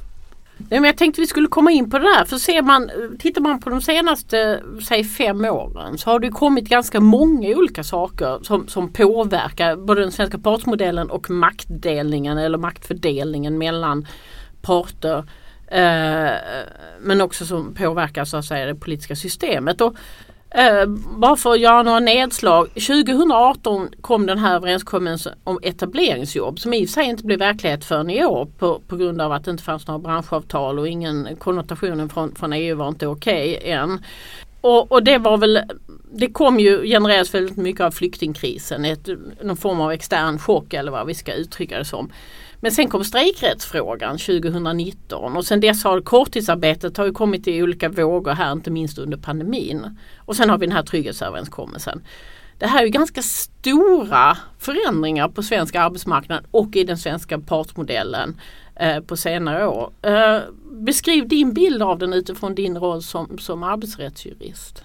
Nej, 0.57 0.79
men 0.79 0.83
jag 0.83 0.97
tänkte 0.97 1.21
vi 1.21 1.27
skulle 1.27 1.47
komma 1.47 1.71
in 1.71 1.89
på 1.89 1.99
det 1.99 2.03
där. 2.03 2.25
För 2.25 2.37
ser 2.37 2.61
man, 2.61 2.91
tittar 3.19 3.41
man 3.41 3.59
på 3.59 3.69
de 3.69 3.81
senaste 3.81 4.63
säg 4.87 5.03
fem 5.03 5.45
åren 5.45 5.97
så 5.97 6.09
har 6.09 6.19
det 6.19 6.29
kommit 6.29 6.69
ganska 6.69 6.99
många 6.99 7.49
olika 7.49 7.83
saker 7.83 8.39
som, 8.41 8.67
som 8.67 8.93
påverkar 8.93 9.75
både 9.75 10.01
den 10.01 10.11
svenska 10.11 10.37
partsmodellen 10.37 11.09
och 11.09 11.29
maktdelningen 11.29 12.37
eller 12.37 12.57
maktfördelningen 12.57 13.57
mellan 13.57 14.07
parter 14.61 15.23
Eh, 15.71 16.31
men 16.99 17.21
också 17.21 17.45
som 17.45 17.73
påverkar 17.73 18.25
så 18.25 18.37
att 18.37 18.45
säga 18.45 18.65
det 18.65 18.75
politiska 18.75 19.15
systemet. 19.15 19.81
Och, 19.81 19.95
eh, 20.49 20.85
bara 21.17 21.35
för 21.35 21.51
att 21.51 21.59
göra 21.59 21.83
några 21.83 21.99
nedslag. 21.99 22.67
2018 22.73 23.89
kom 24.01 24.25
den 24.25 24.37
här 24.37 24.55
överenskommelsen 24.55 25.33
om 25.43 25.59
etableringsjobb 25.63 26.59
som 26.59 26.73
i 26.73 26.85
och 26.85 26.89
för 26.89 26.93
sig 26.93 27.05
inte 27.05 27.23
blev 27.23 27.39
verklighet 27.39 27.85
förrän 27.85 28.09
i 28.09 28.25
år 28.25 28.47
på, 28.57 28.81
på 28.87 28.95
grund 28.95 29.21
av 29.21 29.31
att 29.31 29.45
det 29.45 29.51
inte 29.51 29.63
fanns 29.63 29.87
några 29.87 29.99
branschavtal 29.99 30.79
och 30.79 30.87
ingen 30.87 31.35
konnotationen 31.39 32.09
från, 32.09 32.35
från 32.35 32.53
EU 32.53 32.75
var 32.75 32.87
inte 32.87 33.07
okej 33.07 33.57
okay 33.57 33.71
än. 33.71 34.03
Och, 34.61 34.91
och, 34.91 35.03
det 35.03 35.17
var 35.17 35.37
väl 35.37 35.61
det 36.11 36.27
kom 36.27 36.59
ju 36.59 36.83
genereras 36.83 37.33
väldigt 37.33 37.57
mycket 37.57 37.81
av 37.81 37.91
flyktingkrisen, 37.91 38.85
ett, 38.85 39.09
någon 39.41 39.57
form 39.57 39.81
av 39.81 39.91
extern 39.91 40.39
chock 40.39 40.73
eller 40.73 40.91
vad 40.91 41.07
vi 41.07 41.13
ska 41.13 41.33
uttrycka 41.33 41.77
det 41.77 41.85
som. 41.85 42.11
Men 42.61 42.71
sen 42.71 42.89
kom 42.89 43.03
strejkrättsfrågan 43.03 44.17
2019 44.17 45.37
och 45.37 45.45
sen 45.45 45.59
dess 45.59 45.83
har 45.83 46.01
korttidsarbetet 46.01 46.97
har 46.97 47.05
ju 47.05 47.11
kommit 47.11 47.47
i 47.47 47.63
olika 47.63 47.89
vågor 47.89 48.31
här, 48.31 48.51
inte 48.51 48.71
minst 48.71 48.97
under 48.97 49.17
pandemin. 49.17 49.97
Och 50.17 50.35
sen 50.35 50.49
har 50.49 50.57
vi 50.57 50.65
den 50.65 50.75
här 50.75 50.83
trygghetsöverenskommelsen. 50.83 52.01
Det 52.57 52.67
här 52.67 52.79
är 52.79 52.85
ju 52.85 52.89
ganska 52.89 53.21
stora 53.21 54.37
förändringar 54.57 55.27
på 55.27 55.43
svensk 55.43 55.75
arbetsmarknad 55.75 56.45
och 56.51 56.75
i 56.75 56.83
den 56.83 56.97
svenska 56.97 57.39
partsmodellen 57.39 58.41
eh, 58.75 58.99
på 58.99 59.17
senare 59.17 59.67
år. 59.67 59.91
Eh, 60.01 60.39
beskriv 60.71 61.27
din 61.27 61.53
bild 61.53 61.83
av 61.83 61.99
den 61.99 62.13
utifrån 62.13 62.55
din 62.55 62.77
roll 62.77 63.03
som, 63.03 63.37
som 63.37 63.63
arbetsrättsjurist. 63.63 64.83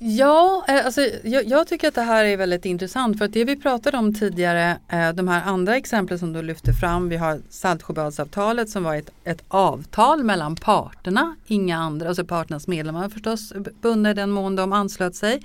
Ja, 0.00 0.64
eh, 0.68 0.86
alltså, 0.86 1.00
jag, 1.24 1.44
jag, 1.44 1.66
tycker 1.66 1.88
att 1.88 1.94
det 1.94 2.02
här 2.02 2.24
är 2.24 2.36
väldigt 2.36 2.64
intressant 2.64 3.18
för 3.18 3.24
att 3.24 3.32
det 3.32 3.44
vi 3.44 3.56
pratade 3.56 3.98
om 3.98 4.14
tidigare, 4.14 4.78
eh, 4.88 5.12
de 5.12 5.28
här 5.28 5.42
andra 5.42 5.76
exemplen 5.76 6.18
som 6.18 6.32
du 6.32 6.42
lyfter 6.42 6.72
fram, 6.72 7.08
vi 7.08 7.16
har 7.16 7.40
Saltsjöbadsavtalet 7.50 8.70
som 8.70 8.84
var 8.84 8.94
ett, 8.94 9.10
ett 9.24 9.42
avtal 9.48 10.24
mellan 10.24 10.56
parterna, 10.56 11.36
inga 11.46 11.78
andra, 11.78 12.08
alltså 12.08 12.24
parternas 12.24 12.66
medlemmar 12.66 13.08
förstås 13.08 13.52
bundna 13.82 14.10
i 14.10 14.14
den 14.14 14.30
mån 14.30 14.56
de 14.56 14.72
anslöt 14.72 15.16
sig. 15.16 15.42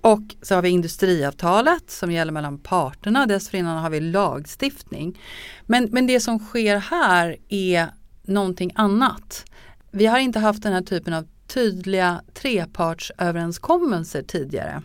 Och 0.00 0.22
så 0.42 0.54
har 0.54 0.62
vi 0.62 0.68
industriavtalet 0.68 1.90
som 1.90 2.12
gäller 2.12 2.32
mellan 2.32 2.58
parterna, 2.58 3.26
dessförinnan 3.26 3.82
har 3.82 3.90
vi 3.90 4.00
lagstiftning. 4.00 5.18
Men, 5.66 5.88
men 5.92 6.06
det 6.06 6.20
som 6.20 6.38
sker 6.38 6.76
här 6.76 7.36
är 7.48 7.86
någonting 8.22 8.72
annat. 8.74 9.44
Vi 9.90 10.06
har 10.06 10.18
inte 10.18 10.38
haft 10.38 10.62
den 10.62 10.72
här 10.72 10.82
typen 10.82 11.14
av 11.14 11.26
tydliga 11.46 12.22
trepartsöverenskommelser 12.34 14.22
tidigare. 14.22 14.82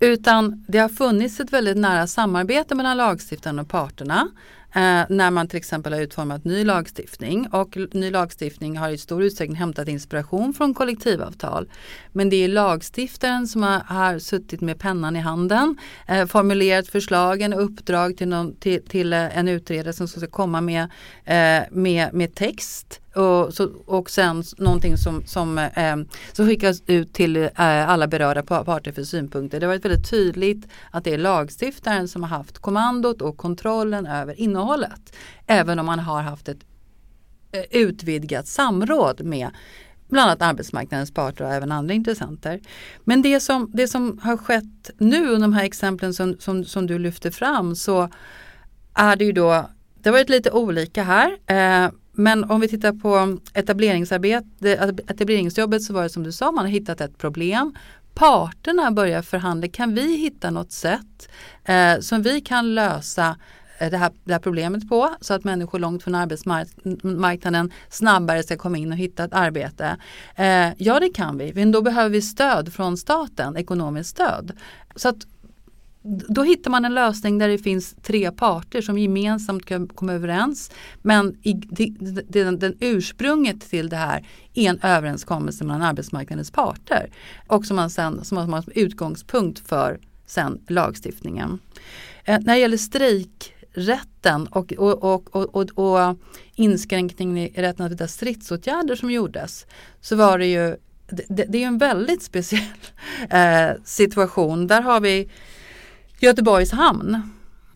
Utan 0.00 0.64
det 0.68 0.78
har 0.78 0.88
funnits 0.88 1.40
ett 1.40 1.52
väldigt 1.52 1.76
nära 1.76 2.06
samarbete 2.06 2.74
mellan 2.74 2.96
lagstiftaren 2.96 3.58
och 3.58 3.68
parterna 3.68 4.28
eh, 4.74 5.02
när 5.08 5.30
man 5.30 5.48
till 5.48 5.56
exempel 5.56 5.92
har 5.92 6.00
utformat 6.00 6.44
ny 6.44 6.64
lagstiftning 6.64 7.48
och 7.52 7.76
ny 7.92 8.10
lagstiftning 8.10 8.76
har 8.76 8.90
i 8.90 8.98
stor 8.98 9.22
utsträckning 9.22 9.56
hämtat 9.56 9.88
inspiration 9.88 10.54
från 10.54 10.74
kollektivavtal. 10.74 11.70
Men 12.12 12.30
det 12.30 12.36
är 12.36 12.48
lagstiftaren 12.48 13.46
som 13.46 13.62
har, 13.62 13.78
har 13.78 14.18
suttit 14.18 14.60
med 14.60 14.78
pennan 14.78 15.16
i 15.16 15.20
handen, 15.20 15.78
eh, 16.08 16.26
formulerat 16.26 16.88
förslagen 16.88 17.52
och 17.52 17.64
uppdrag 17.64 18.16
till, 18.16 18.28
någon, 18.28 18.56
till, 18.56 18.82
till 18.84 19.12
eh, 19.12 19.38
en 19.38 19.48
utredare 19.48 19.92
som 19.92 20.08
ska 20.08 20.26
komma 20.26 20.60
med, 20.60 20.82
eh, 21.24 21.62
med, 21.70 22.14
med 22.14 22.34
text 22.34 23.01
och, 23.14 23.54
så, 23.54 23.70
och 23.86 24.10
sen 24.10 24.44
någonting 24.58 24.96
som, 24.96 25.26
som, 25.26 25.58
eh, 25.58 25.96
som 26.32 26.46
skickas 26.46 26.82
ut 26.86 27.12
till 27.12 27.36
eh, 27.36 27.50
alla 27.88 28.06
berörda 28.06 28.42
parter 28.42 28.92
för 28.92 29.02
synpunkter. 29.02 29.60
Det 29.60 29.66
har 29.66 29.72
varit 29.72 29.84
väldigt 29.84 30.10
tydligt 30.10 30.68
att 30.90 31.04
det 31.04 31.14
är 31.14 31.18
lagstiftaren 31.18 32.08
som 32.08 32.22
har 32.22 32.30
haft 32.30 32.58
kommandot 32.58 33.22
och 33.22 33.36
kontrollen 33.36 34.06
över 34.06 34.40
innehållet. 34.40 35.16
Även 35.46 35.78
om 35.78 35.86
man 35.86 35.98
har 35.98 36.22
haft 36.22 36.48
ett 36.48 36.64
eh, 37.52 37.64
utvidgat 37.70 38.46
samråd 38.46 39.24
med 39.24 39.50
bland 40.08 40.30
annat 40.30 40.42
arbetsmarknadens 40.42 41.14
parter 41.14 41.44
och 41.44 41.52
även 41.52 41.72
andra 41.72 41.94
intressenter. 41.94 42.60
Men 43.04 43.22
det 43.22 43.40
som, 43.40 43.70
det 43.74 43.88
som 43.88 44.18
har 44.22 44.36
skett 44.36 44.90
nu, 44.98 45.36
de 45.36 45.52
här 45.52 45.64
exemplen 45.64 46.14
som, 46.14 46.36
som, 46.38 46.64
som 46.64 46.86
du 46.86 46.98
lyfter 46.98 47.30
fram, 47.30 47.76
så 47.76 48.08
är 48.94 49.16
det 49.16 49.24
ju 49.24 49.32
då, 49.32 49.70
det 49.94 50.08
har 50.08 50.12
varit 50.12 50.28
lite 50.28 50.50
olika 50.50 51.02
här. 51.02 51.38
Eh, 51.46 51.90
men 52.12 52.44
om 52.44 52.60
vi 52.60 52.68
tittar 52.68 52.92
på 52.92 53.38
etableringsarbete, 53.54 54.94
etableringsjobbet 55.08 55.82
så 55.82 55.92
var 55.92 56.02
det 56.02 56.08
som 56.08 56.22
du 56.22 56.32
sa, 56.32 56.52
man 56.52 56.64
har 56.64 56.72
hittat 56.72 57.00
ett 57.00 57.18
problem. 57.18 57.74
Parterna 58.14 58.90
börjar 58.90 59.22
förhandla, 59.22 59.68
kan 59.68 59.94
vi 59.94 60.16
hitta 60.16 60.50
något 60.50 60.72
sätt 60.72 61.28
eh, 61.64 61.98
som 62.00 62.22
vi 62.22 62.40
kan 62.40 62.74
lösa 62.74 63.36
eh, 63.78 63.90
det 63.90 63.96
här, 63.96 64.10
det 64.24 64.32
här 64.32 64.40
problemet 64.40 64.88
på 64.88 65.14
så 65.20 65.34
att 65.34 65.44
människor 65.44 65.78
långt 65.78 66.02
från 66.02 66.14
arbetsmarknaden 66.14 67.72
snabbare 67.88 68.42
ska 68.42 68.56
komma 68.56 68.78
in 68.78 68.92
och 68.92 68.98
hitta 68.98 69.24
ett 69.24 69.34
arbete? 69.34 69.96
Eh, 70.36 70.68
ja 70.78 71.00
det 71.00 71.08
kan 71.08 71.38
vi, 71.38 71.52
men 71.54 71.72
då 71.72 71.82
behöver 71.82 72.10
vi 72.10 72.22
stöd 72.22 72.72
från 72.72 72.96
staten, 72.96 73.56
ekonomiskt 73.56 74.10
stöd. 74.10 74.52
Så 74.96 75.08
att 75.08 75.26
då 76.04 76.42
hittar 76.42 76.70
man 76.70 76.84
en 76.84 76.94
lösning 76.94 77.38
där 77.38 77.48
det 77.48 77.58
finns 77.58 77.94
tre 78.02 78.30
parter 78.30 78.82
som 78.82 78.98
gemensamt 78.98 79.66
kan 79.66 79.88
komma 79.88 80.12
överens. 80.12 80.70
Men 81.02 81.36
i, 81.42 81.52
den, 82.28 82.58
den 82.58 82.76
ursprunget 82.80 83.70
till 83.70 83.88
det 83.88 83.96
här 83.96 84.26
är 84.54 84.70
en 84.70 84.80
överenskommelse 84.82 85.64
mellan 85.64 85.82
arbetsmarknadens 85.82 86.50
parter. 86.50 87.10
Och 87.46 87.66
som 87.66 87.76
man 87.76 87.90
sen 87.90 88.24
som 88.24 88.36
man 88.36 88.52
har 88.52 88.62
som 88.62 88.72
utgångspunkt 88.76 89.68
för 89.68 89.98
sen 90.26 90.60
lagstiftningen. 90.68 91.58
Eh, 92.24 92.40
när 92.40 92.54
det 92.54 92.60
gäller 92.60 92.76
strejkrätten 92.76 94.46
och, 94.46 94.72
och, 94.72 95.04
och, 95.04 95.36
och, 95.36 95.54
och, 95.54 95.78
och 95.78 96.16
inskränkningen 96.54 97.38
i 97.38 97.48
rätten 97.62 97.86
att 97.86 97.92
vidta 97.92 98.08
stridsåtgärder 98.08 98.96
som 98.96 99.10
gjordes 99.10 99.66
så 100.00 100.16
var 100.16 100.38
det 100.38 100.46
ju 100.46 100.76
det, 101.28 101.44
det 101.48 101.62
är 101.62 101.66
en 101.66 101.78
väldigt 101.78 102.22
speciell 102.22 102.62
eh, 103.30 103.70
situation. 103.84 104.66
Där 104.66 104.82
har 104.82 105.00
vi 105.00 105.28
Göteborgs 106.22 106.72
hamn. 106.72 107.22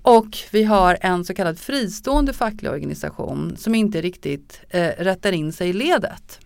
Och 0.03 0.39
vi 0.51 0.65
har 0.65 0.99
en 1.01 1.25
så 1.25 1.35
kallad 1.35 1.59
fristående 1.59 2.33
facklig 2.33 2.71
organisation 2.71 3.57
som 3.59 3.75
inte 3.75 4.01
riktigt 4.01 4.61
eh, 4.71 4.89
rättar 4.99 5.33
in 5.33 5.53
sig 5.53 5.69
i 5.69 5.73
ledet. 5.73 6.41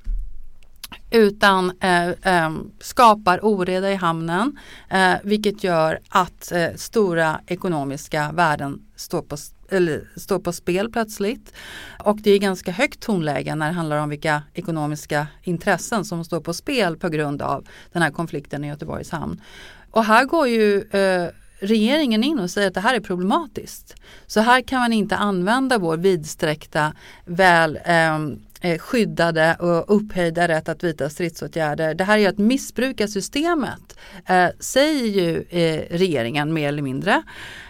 Utan 1.10 1.72
eh, 1.80 2.08
eh, 2.08 2.50
skapar 2.80 3.44
oreda 3.44 3.90
i 3.90 3.94
hamnen 3.94 4.58
eh, 4.90 5.14
vilket 5.22 5.64
gör 5.64 5.98
att 6.08 6.52
eh, 6.52 6.68
stora 6.76 7.40
ekonomiska 7.46 8.32
värden 8.32 8.82
står 8.96 9.22
på, 9.22 9.36
eller, 9.70 10.10
står 10.16 10.38
på 10.38 10.52
spel 10.52 10.90
plötsligt. 10.92 11.52
Och 11.98 12.18
det 12.20 12.30
är 12.30 12.38
ganska 12.38 12.72
högt 12.72 13.00
tonläge 13.00 13.54
när 13.54 13.66
det 13.66 13.72
handlar 13.72 13.96
om 13.96 14.08
vilka 14.08 14.42
ekonomiska 14.54 15.26
intressen 15.42 16.04
som 16.04 16.24
står 16.24 16.40
på 16.40 16.54
spel 16.54 16.96
på 16.96 17.08
grund 17.08 17.42
av 17.42 17.66
den 17.92 18.02
här 18.02 18.10
konflikten 18.10 18.64
i 18.64 18.68
Göteborgs 18.68 19.10
hamn. 19.10 19.42
Och 19.90 20.04
här 20.04 20.24
går 20.24 20.48
ju 20.48 20.82
eh, 20.82 21.30
regeringen 21.60 22.24
in 22.24 22.38
och 22.38 22.50
säger 22.50 22.68
att 22.68 22.74
det 22.74 22.80
här 22.80 22.94
är 22.94 23.00
problematiskt. 23.00 23.94
Så 24.26 24.40
här 24.40 24.60
kan 24.60 24.80
man 24.80 24.92
inte 24.92 25.16
använda 25.16 25.78
vår 25.78 25.96
vidsträckta, 25.96 26.92
väl 27.24 27.78
ehm, 27.84 28.38
eh, 28.60 28.78
skyddade 28.78 29.56
och 29.58 29.96
upphöjda 29.96 30.48
rätt 30.48 30.68
att 30.68 30.84
vidta 30.84 31.10
stridsåtgärder. 31.10 31.94
Det 31.94 32.04
här 32.04 32.18
är 32.18 32.28
att 32.28 32.38
missbruka 32.38 33.08
systemet, 33.08 33.96
eh, 34.26 34.48
säger 34.60 35.06
ju 35.06 35.44
eh, 35.50 35.82
regeringen 35.90 36.52
mer 36.52 36.68
eller 36.68 36.82
mindre. 36.82 37.22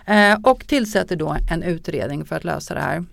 Eh, 0.07 0.39
och 0.43 0.67
tillsätter 0.67 1.17
då 1.17 1.37
en 1.51 1.63
utredning 1.63 2.25
för 2.25 2.37
att 2.37 2.45
lösa 2.45 2.75
det 2.75 2.81
här. 2.81 3.05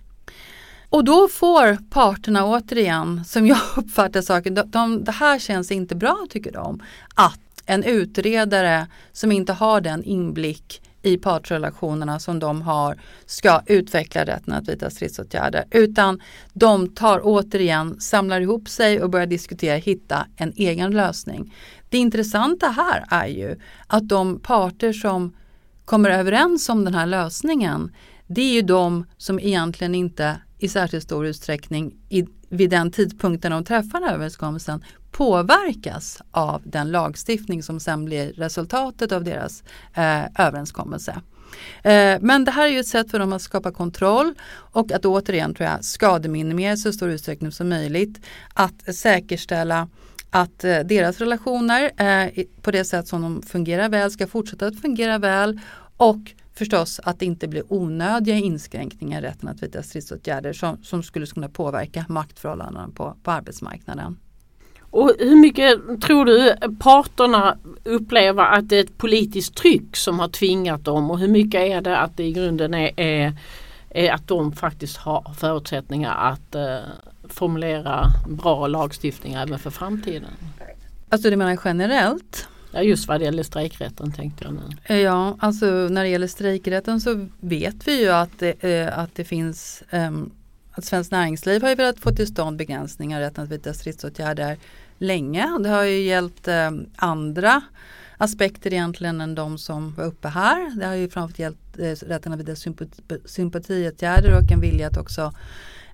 Och 0.90 1.04
då 1.04 1.28
får 1.28 1.90
parterna 1.90 2.44
återigen, 2.46 3.24
som 3.24 3.46
jag 3.46 3.58
uppfattar 3.76 4.22
saken, 4.22 4.54
de, 4.54 4.70
de, 4.70 5.04
det 5.04 5.12
här 5.12 5.38
känns 5.38 5.70
inte 5.70 5.94
bra 5.94 6.26
tycker 6.30 6.52
de, 6.52 6.82
att 7.14 7.40
en 7.68 7.84
utredare 7.84 8.86
som 9.12 9.32
inte 9.32 9.52
har 9.52 9.80
den 9.80 10.04
inblick 10.04 10.82
i 11.02 11.16
partsrelationerna 11.16 12.18
som 12.18 12.38
de 12.38 12.62
har 12.62 12.96
ska 13.26 13.62
utveckla 13.66 14.24
rätten 14.24 14.54
att 14.54 14.68
vidta 14.68 14.90
stridsåtgärder. 14.90 15.64
Utan 15.70 16.20
de 16.52 16.88
tar 16.94 17.20
återigen, 17.24 18.00
samlar 18.00 18.40
ihop 18.40 18.68
sig 18.68 19.02
och 19.02 19.10
börjar 19.10 19.26
diskutera, 19.26 19.76
hitta 19.76 20.26
en 20.36 20.52
egen 20.56 20.90
lösning. 20.90 21.54
Det 21.88 21.98
intressanta 21.98 22.66
här 22.68 23.04
är 23.10 23.26
ju 23.26 23.56
att 23.86 24.08
de 24.08 24.40
parter 24.40 24.92
som 24.92 25.36
kommer 25.84 26.10
överens 26.10 26.68
om 26.68 26.84
den 26.84 26.94
här 26.94 27.06
lösningen 27.06 27.90
det 28.26 28.42
är 28.42 28.52
ju 28.52 28.62
de 28.62 29.06
som 29.16 29.40
egentligen 29.40 29.94
inte 29.94 30.36
i 30.58 30.68
särskilt 30.68 31.04
stor 31.04 31.26
utsträckning 31.26 31.94
i, 32.08 32.26
vid 32.48 32.70
den 32.70 32.90
tidpunkten 32.90 33.52
de 33.52 33.64
träffar 33.64 34.02
överenskommelsen 34.12 34.84
påverkas 35.10 36.22
av 36.30 36.62
den 36.64 36.90
lagstiftning 36.90 37.62
som 37.62 37.80
sen 37.80 38.04
blir 38.04 38.32
resultatet 38.32 39.12
av 39.12 39.24
deras 39.24 39.62
eh, 39.94 40.46
överenskommelse. 40.46 41.20
Eh, 41.82 42.18
men 42.20 42.44
det 42.44 42.50
här 42.50 42.66
är 42.66 42.70
ju 42.70 42.80
ett 42.80 42.86
sätt 42.86 43.10
för 43.10 43.18
dem 43.18 43.32
att 43.32 43.42
skapa 43.42 43.72
kontroll 43.72 44.34
och 44.50 44.92
att 44.92 45.04
återigen 45.04 45.54
tror 45.54 45.68
jag 45.68 45.84
skademinimera 45.84 46.76
så 46.76 46.92
stor 46.92 47.10
utsträckning 47.10 47.52
som 47.52 47.68
möjligt. 47.68 48.20
Att 48.54 48.94
säkerställa 48.96 49.88
att 50.30 50.64
eh, 50.64 50.78
deras 50.78 51.18
relationer 51.18 51.90
eh, 51.96 52.44
på 52.62 52.70
det 52.70 52.84
sätt 52.84 53.08
som 53.08 53.22
de 53.22 53.42
fungerar 53.42 53.88
väl 53.88 54.10
ska 54.10 54.26
fortsätta 54.26 54.66
att 54.66 54.80
fungera 54.80 55.18
väl 55.18 55.60
och 55.96 56.18
förstås 56.58 57.00
att 57.04 57.18
det 57.18 57.26
inte 57.26 57.48
blir 57.48 57.72
onödiga 57.72 58.36
inskränkningar 58.36 59.22
i 59.22 59.24
rätten 59.24 59.48
att 59.48 59.62
vidta 59.62 59.82
stridsåtgärder 59.82 60.52
som, 60.52 60.82
som 60.82 61.02
skulle 61.02 61.26
kunna 61.26 61.48
påverka 61.48 62.04
maktförhållandena 62.08 62.88
på, 62.94 63.16
på 63.22 63.30
arbetsmarknaden. 63.30 64.18
Och 64.90 65.12
hur 65.18 65.36
mycket 65.36 66.00
tror 66.02 66.24
du 66.24 66.54
parterna 66.78 67.58
upplever 67.84 68.42
att 68.42 68.68
det 68.68 68.76
är 68.76 68.84
ett 68.84 68.98
politiskt 68.98 69.54
tryck 69.54 69.96
som 69.96 70.18
har 70.18 70.28
tvingat 70.28 70.84
dem 70.84 71.10
och 71.10 71.18
hur 71.18 71.28
mycket 71.28 71.60
är 71.60 71.80
det 71.80 71.98
att 71.98 72.16
det 72.16 72.24
i 72.24 72.32
grunden 72.32 72.74
är, 72.74 73.00
är, 73.00 73.32
är 73.90 74.12
att 74.12 74.28
de 74.28 74.52
faktiskt 74.52 74.96
har 74.96 75.34
förutsättningar 75.38 76.16
att 76.32 76.54
eh, 76.54 76.78
formulera 77.28 78.06
bra 78.28 78.66
lagstiftning 78.66 79.34
även 79.34 79.58
för 79.58 79.70
framtiden? 79.70 80.30
Alltså 81.08 81.30
du 81.30 81.36
menar 81.36 81.58
generellt? 81.64 82.48
Ja 82.72 82.82
just 82.82 83.08
vad 83.08 83.20
det 83.20 83.24
gäller 83.24 83.42
strejkrätten 83.42 84.12
tänkte 84.12 84.44
jag 84.44 84.54
nu. 84.54 84.60
Eh, 84.84 84.96
ja, 84.96 85.36
alltså 85.38 85.66
när 85.66 86.02
det 86.02 86.08
gäller 86.08 86.26
strejkrätten 86.26 87.00
så 87.00 87.26
vet 87.40 87.88
vi 87.88 88.02
ju 88.02 88.08
att 88.08 88.38
det, 88.38 88.64
eh, 88.64 88.98
att 88.98 89.14
det 89.14 89.24
finns 89.24 89.82
ehm, 89.90 90.30
att 90.72 90.84
Svenskt 90.84 91.12
Näringsliv 91.12 91.62
har 91.62 91.68
ju 91.68 91.74
velat 91.74 91.98
få 91.98 92.10
till 92.10 92.26
stånd 92.26 92.56
begränsningar 92.56 93.20
i 93.20 93.24
rätten 93.24 93.44
att 93.44 93.50
vidta 93.50 93.74
stridsåtgärder 93.74 94.56
länge. 94.98 95.58
Det 95.60 95.68
har 95.68 95.82
ju 95.82 96.00
gällt 96.00 96.48
eh, 96.48 96.70
andra 96.96 97.62
aspekter 98.16 98.72
egentligen 98.72 99.20
än 99.20 99.34
de 99.34 99.58
som 99.58 99.94
var 99.94 100.04
uppe 100.04 100.28
här. 100.28 100.78
Det 100.78 100.86
har 100.86 100.94
ju 100.94 101.08
framförallt 101.08 101.38
gällt 101.38 101.78
eh, 101.78 102.08
rätten 102.08 102.32
att 102.32 102.38
vidta 102.38 102.56
sympati, 102.56 103.02
sympatiåtgärder 103.24 104.38
och 104.38 104.52
en 104.52 104.60
vilja 104.60 104.86
att 104.86 104.96
också 104.96 105.32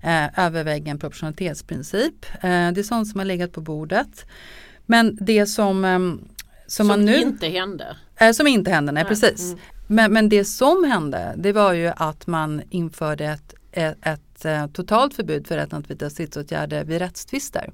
eh, 0.02 0.38
överväga 0.38 0.90
en 0.90 0.98
proportionalitetsprincip. 0.98 2.26
Eh, 2.34 2.40
det 2.72 2.80
är 2.80 2.82
sånt 2.82 3.08
som 3.08 3.20
har 3.20 3.24
legat 3.24 3.52
på 3.52 3.60
bordet. 3.60 4.26
Men 4.86 5.18
det 5.20 5.46
som, 5.46 5.84
eh, 5.84 5.98
som, 6.66 6.88
som 6.88 7.04
nu... 7.04 7.16
inte 7.16 7.46
hände. 7.46 7.96
Eh, 8.16 8.32
som 8.32 8.46
inte 8.46 8.70
hände, 8.70 8.92
nej, 8.92 9.04
nej. 9.04 9.08
precis. 9.08 9.52
Mm. 9.52 9.58
Men, 9.86 10.12
men 10.12 10.28
det 10.28 10.44
som 10.44 10.84
hände 10.84 11.34
det 11.36 11.52
var 11.52 11.72
ju 11.72 11.92
att 11.96 12.26
man 12.26 12.62
införde 12.70 13.24
ett, 13.24 13.54
ett, 13.72 13.96
ett 14.02 14.20
Eh, 14.44 14.66
totalt 14.66 15.14
förbud 15.14 15.46
för 15.46 15.56
rätten 15.56 15.78
att 15.78 15.90
vidta 15.90 16.10
stridsåtgärder 16.10 16.84
vid 16.84 16.98
rättstvister. 16.98 17.70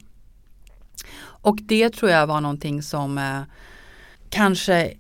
Och 1.23 1.59
det 1.63 1.91
tror 1.91 2.11
jag 2.11 2.27
var 2.27 2.41
någonting 2.41 2.83
som 2.83 3.19
eh, 3.19 3.41
kanske 4.29 4.93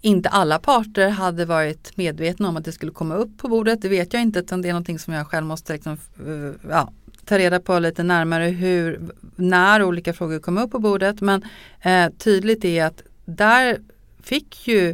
inte 0.00 0.28
alla 0.28 0.58
parter 0.58 1.08
hade 1.08 1.44
varit 1.44 1.96
medvetna 1.96 2.48
om 2.48 2.56
att 2.56 2.64
det 2.64 2.72
skulle 2.72 2.92
komma 2.92 3.14
upp 3.14 3.38
på 3.38 3.48
bordet. 3.48 3.82
Det 3.82 3.88
vet 3.88 4.12
jag 4.12 4.22
inte 4.22 4.38
utan 4.38 4.62
det 4.62 4.68
är 4.68 4.72
någonting 4.72 4.98
som 4.98 5.14
jag 5.14 5.26
själv 5.26 5.46
måste 5.46 5.72
liksom, 5.72 5.92
eh, 6.26 6.70
ja, 6.70 6.92
ta 7.24 7.38
reda 7.38 7.60
på 7.60 7.78
lite 7.78 8.02
närmare 8.02 8.44
hur, 8.44 9.00
när 9.36 9.82
olika 9.82 10.12
frågor 10.12 10.38
kom 10.38 10.58
upp 10.58 10.70
på 10.70 10.78
bordet. 10.78 11.20
Men 11.20 11.42
eh, 11.80 12.10
tydligt 12.18 12.64
är 12.64 12.84
att 12.84 13.02
där 13.28 13.78
fick 14.22 14.68
ju 14.68 14.90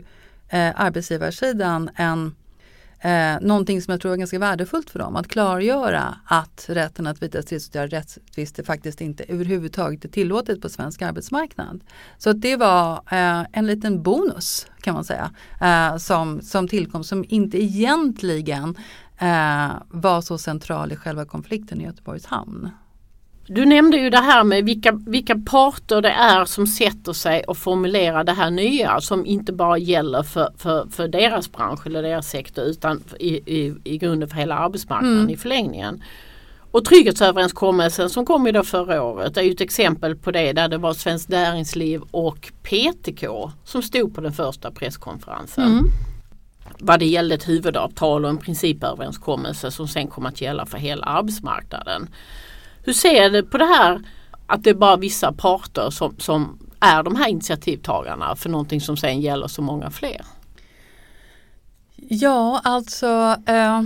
eh, 0.49 0.81
arbetsgivarsidan 0.81 1.91
en 1.97 2.35
Eh, 3.05 3.41
någonting 3.41 3.83
som 3.83 3.93
jag 3.93 4.01
tror 4.01 4.13
är 4.13 4.17
ganska 4.17 4.39
värdefullt 4.39 4.91
för 4.91 4.99
dem, 4.99 5.17
att 5.17 5.29
klargöra 5.29 6.19
att 6.25 6.67
rätten 6.69 7.07
att 7.07 7.23
vidta 7.23 7.43
stridsåtgärder 7.43 7.89
rättstvister 7.89 8.63
faktiskt 8.63 9.01
inte 9.01 9.25
överhuvudtaget 9.25 10.05
är 10.05 10.09
tillåtet 10.09 10.61
på 10.61 10.69
svensk 10.69 11.03
arbetsmarknad. 11.03 11.85
Så 12.19 12.33
det 12.33 12.57
var 12.57 12.93
eh, 12.97 13.47
en 13.53 13.67
liten 13.67 14.03
bonus 14.03 14.67
kan 14.81 14.95
man 14.95 15.05
säga 15.05 15.31
eh, 15.61 15.97
som, 15.97 16.41
som 16.41 16.69
tillkom 16.69 17.05
som 17.05 17.25
inte 17.29 17.63
egentligen 17.63 18.77
eh, 19.19 19.73
var 19.89 20.21
så 20.21 20.39
central 20.39 20.93
i 20.93 20.97
själva 20.97 21.25
konflikten 21.25 21.81
i 21.81 21.85
Göteborgs 21.85 22.27
hamn. 22.27 22.71
Du 23.47 23.65
nämnde 23.67 23.97
ju 23.97 24.11
det 24.11 24.21
här 24.21 24.45
med 24.45 24.65
vilka, 24.65 24.93
vilka 24.93 25.39
parter 25.39 26.03
det 26.03 26.11
är 26.11 26.45
som 26.45 26.67
sätter 26.67 27.13
sig 27.13 27.45
och 27.45 27.57
formulerar 27.57 28.25
det 28.25 28.33
här 28.33 28.51
nya 28.51 29.01
som 29.01 29.27
inte 29.27 29.53
bara 29.53 29.79
gäller 29.79 30.23
för, 30.23 30.53
för, 30.59 30.87
för 30.91 31.09
deras 31.09 31.53
bransch 31.53 31.87
eller 31.87 32.03
deras 32.03 32.29
sektor 32.29 32.65
utan 32.65 33.03
i, 33.21 33.29
i, 33.29 33.75
i 33.85 33.99
grunden 33.99 34.29
för 34.29 34.37
hela 34.37 34.55
arbetsmarknaden 34.55 35.19
mm. 35.19 35.31
i 35.31 35.37
förlängningen. 35.37 36.03
Och 36.71 36.85
trygghetsöverenskommelsen 36.85 38.11
som 38.11 38.27
kom 38.27 38.53
då 38.53 38.63
förra 38.63 39.03
året 39.03 39.37
är 39.37 39.43
ju 39.43 39.51
ett 39.51 39.61
exempel 39.61 40.17
på 40.17 40.31
det 40.31 40.53
där 40.53 40.69
det 40.69 40.79
var 40.79 40.95
Svenskt 40.95 41.29
Näringsliv 41.29 42.03
och 42.11 42.53
PTK 42.63 43.51
som 43.65 43.83
stod 43.83 44.15
på 44.15 44.21
den 44.21 44.33
första 44.33 44.71
presskonferensen. 44.71 45.65
Mm. 45.65 45.91
Vad 46.79 46.99
det 46.99 47.07
gällde 47.07 47.35
ett 47.35 47.49
huvudavtal 47.49 48.25
och 48.25 48.31
en 48.31 48.39
principöverenskommelse 48.39 49.71
som 49.71 49.89
sen 49.89 50.09
kom 50.09 50.27
att 50.27 50.41
gälla 50.41 50.67
för 50.67 50.79
hela 50.79 51.05
arbetsmarknaden. 51.05 52.09
Hur 52.85 52.93
ser 52.93 53.31
du 53.31 53.43
på 53.43 53.59
det 53.59 53.65
här 53.65 54.01
att 54.47 54.65
det 54.65 54.71
är 54.71 54.75
bara 54.75 54.97
vissa 54.97 55.33
parter 55.33 55.91
som, 55.91 56.15
som 56.19 56.59
är 56.81 57.03
de 57.03 57.17
här 57.17 57.29
initiativtagarna 57.29 58.37
för 58.37 58.51
någonting 58.51 58.81
som 58.81 58.97
sen 58.97 59.21
gäller 59.21 59.49
så 59.49 59.63
många 59.63 59.91
fler? 59.91 60.21
Ja, 61.97 62.61
alltså 62.65 63.37
eh, 63.47 63.83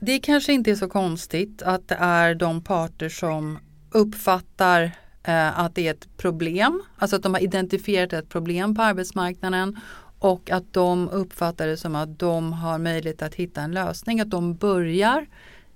det 0.00 0.18
kanske 0.18 0.52
inte 0.52 0.70
är 0.70 0.74
så 0.74 0.88
konstigt 0.88 1.62
att 1.62 1.88
det 1.88 1.96
är 2.00 2.34
de 2.34 2.60
parter 2.60 3.08
som 3.08 3.58
uppfattar 3.90 4.82
eh, 5.22 5.58
att 5.58 5.74
det 5.74 5.86
är 5.86 5.90
ett 5.90 6.16
problem, 6.16 6.82
alltså 6.98 7.16
att 7.16 7.22
de 7.22 7.34
har 7.34 7.40
identifierat 7.40 8.12
ett 8.12 8.28
problem 8.28 8.74
på 8.74 8.82
arbetsmarknaden 8.82 9.80
och 10.18 10.50
att 10.50 10.72
de 10.72 11.08
uppfattar 11.08 11.66
det 11.66 11.76
som 11.76 11.94
att 11.94 12.18
de 12.18 12.52
har 12.52 12.78
möjlighet 12.78 13.22
att 13.22 13.34
hitta 13.34 13.60
en 13.60 13.72
lösning, 13.72 14.20
att 14.20 14.30
de 14.30 14.56
börjar 14.56 15.26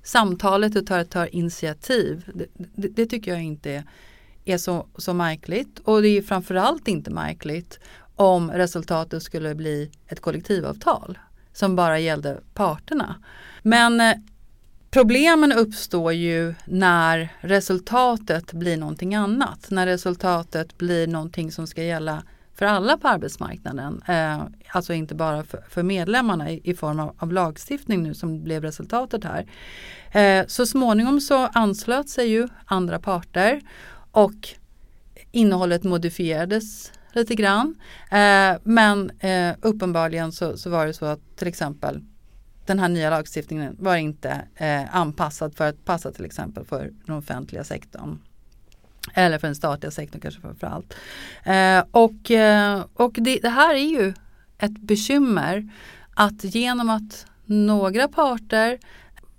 samtalet 0.07 0.77
och 0.77 0.87
tar, 0.87 1.05
tar 1.05 1.35
initiativ. 1.35 2.31
Det, 2.35 2.47
det, 2.55 2.89
det 2.89 3.07
tycker 3.07 3.31
jag 3.31 3.43
inte 3.43 3.85
är 4.45 4.59
så, 4.59 4.87
så 4.97 5.15
märkligt 5.15 5.79
och 5.79 6.03
det 6.03 6.09
är 6.09 6.23
framförallt 6.23 6.89
inte 6.89 7.11
märkligt 7.11 7.81
om 8.17 8.51
resultatet 8.51 9.23
skulle 9.23 9.55
bli 9.55 9.91
ett 10.07 10.21
kollektivavtal 10.21 11.19
som 11.53 11.77
bara 11.77 11.99
gällde 11.99 12.41
parterna. 12.55 13.15
Men 13.63 14.01
eh, 14.01 14.15
problemen 14.91 15.53
uppstår 15.53 16.13
ju 16.13 16.55
när 16.65 17.29
resultatet 17.41 18.53
blir 18.53 18.77
någonting 18.77 19.15
annat. 19.15 19.67
När 19.71 19.87
resultatet 19.87 20.79
blir 20.79 21.07
någonting 21.07 21.53
som 21.53 21.67
ska 21.67 21.83
gälla 21.83 22.23
för 22.57 22.67
alla 22.67 22.99
på 22.99 23.09
arbetsmarknaden. 23.09 24.03
Eh, 24.09 24.43
alltså 24.69 24.93
inte 24.93 25.15
bara 25.15 25.45
för, 25.45 25.65
för 25.69 25.83
medlemmarna 25.83 26.51
i, 26.51 26.61
i, 26.65 26.75
form 26.75 27.01
av, 27.01 27.17
av, 27.19 27.33
lagstiftning 27.33 28.03
nu 28.03 28.15
som 28.15 28.45
blev 28.45 28.63
resultatet 28.63 29.25
här. 29.25 29.47
Eh, 30.13 30.47
så 30.47 30.67
småningom 30.67 31.21
så 31.21 31.47
anslöt 31.47 32.09
sig 32.09 32.29
ju 32.29 32.49
andra 32.65 32.99
parter 32.99 33.61
och 34.11 34.49
innehållet 35.33 35.85
modifierades 35.85 36.93
lite 37.13 37.35
grann. 37.35 37.75
Eh, 38.11 38.57
men 38.63 39.11
eh, 39.11 39.55
uppenbarligen 39.63 40.33
så, 40.33 40.57
så, 40.57 40.71
var 40.71 40.87
det 40.87 40.95
så 40.95 41.05
att 41.05 41.37
till 41.37 41.49
exempel 41.49 42.01
den 42.67 42.79
här 42.79 42.89
nya 42.89 43.11
lagstiftningen 43.11 43.77
var 43.79 43.97
inte 43.97 44.43
eh, 44.57 44.97
anpassad 44.97 45.57
för 45.57 45.69
att 45.69 45.85
passa 45.85 46.13
till 46.13 46.25
exempel 46.25 46.65
för 46.65 46.93
den 47.07 47.17
offentliga 47.17 47.65
sektorn. 47.65 48.19
Eller 49.19 49.39
för 49.39 49.49
den 49.49 49.55
statliga 49.55 49.91
sektorn 49.91 50.21
kanske 50.21 50.41
framförallt. 50.41 50.95
Eh, 51.45 51.85
och 51.91 52.31
eh, 52.31 52.85
och 52.95 53.13
det, 53.13 53.39
det, 53.43 53.49
här 53.49 53.75
är 53.75 53.89
ju 54.01 54.15
ett 54.59 54.79
bekymmer 54.79 55.71
att 56.15 56.45
genom 56.45 56.91
att 56.91 57.27
några 57.45 58.09
parter 58.09 58.79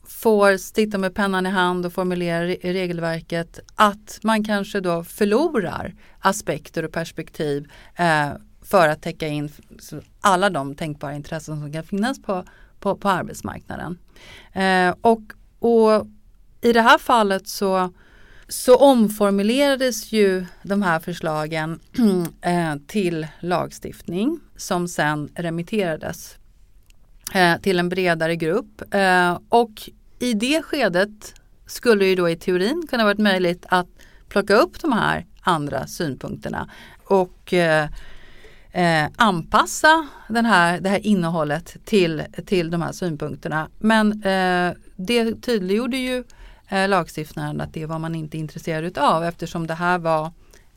får 0.08 0.58
sitta 0.58 0.98
med 0.98 1.16
pennan 1.16 1.46
i 1.46 1.50
hand 1.50 1.86
och 1.86 1.94
formulera 1.94 2.48
regelverket 2.48 3.60
att 3.76 4.20
man 4.24 4.44
kanske 4.44 4.80
då 4.80 5.04
förlorar 5.04 5.96
aspekter 6.20 6.84
och 6.84 6.92
perspektiv 6.92 7.72
eh, 7.96 8.30
för 8.62 8.88
att 8.88 9.02
täcka 9.02 9.28
in 9.28 9.52
alla 10.22 10.50
de 10.50 10.76
tänkbara 10.76 11.16
intressen 11.16 11.60
som 11.62 11.74
kan 11.74 11.84
finnas 11.84 12.22
på, 12.22 12.44
på, 12.80 12.96
på 12.96 13.10
arbetsmarknaden. 13.10 13.98
Eh, 14.54 14.96
och, 15.02 15.22
och 15.60 16.08
i 16.62 16.74
det 16.74 16.82
här 16.82 16.98
fallet 16.98 17.48
så, 17.48 17.94
så 18.48 18.76
omformulerades 18.76 20.12
ju 20.12 20.46
de 20.64 20.82
här 20.82 21.00
förslagen 21.00 21.80
eh, 22.42 22.76
till 22.88 23.28
lagstiftning 23.40 24.40
som 24.56 24.88
sen 24.88 25.30
remitterades 25.36 26.38
eh, 27.34 27.58
till 27.58 27.80
en 27.80 27.90
bredare 27.90 28.36
grupp. 28.36 28.94
Eh, 28.94 29.40
och 29.50 29.90
i 30.20 30.34
det 30.34 30.62
skedet 30.62 31.34
skulle 31.66 32.06
ju 32.06 32.16
då 32.16 32.30
i 32.30 32.36
teorin 32.36 32.88
kunna 32.90 33.04
varit 33.04 33.20
möjligt 33.20 33.66
att 33.70 33.88
plocka 34.30 34.56
upp 34.56 34.82
de 34.82 34.92
här 34.92 35.26
andra 35.42 35.88
synpunkterna 35.88 36.70
och 37.04 37.54
eh, 37.54 37.90
eh, 38.72 39.10
anpassa 39.16 40.08
den 40.30 40.46
här, 40.46 40.80
det 40.80 40.90
här 40.90 41.08
innehållet 41.08 41.78
till, 41.86 42.24
till 42.46 42.72
de 42.72 42.82
här 42.82 42.92
synpunkterna. 42.92 43.70
Men 43.80 44.24
eh, 44.24 44.74
det 44.96 45.42
tydliggjorde 45.42 45.98
ju 45.98 46.24
eh, 46.70 46.90
lagstiftaren 46.90 47.62
att 47.62 47.74
det 47.74 47.86
var 47.86 48.00
man 48.00 48.16
inte 48.16 48.38
intresserad 48.38 48.98
av 48.98 49.24
eftersom 49.24 49.68
det 49.68 49.74
här 49.74 50.00
var 50.00 50.32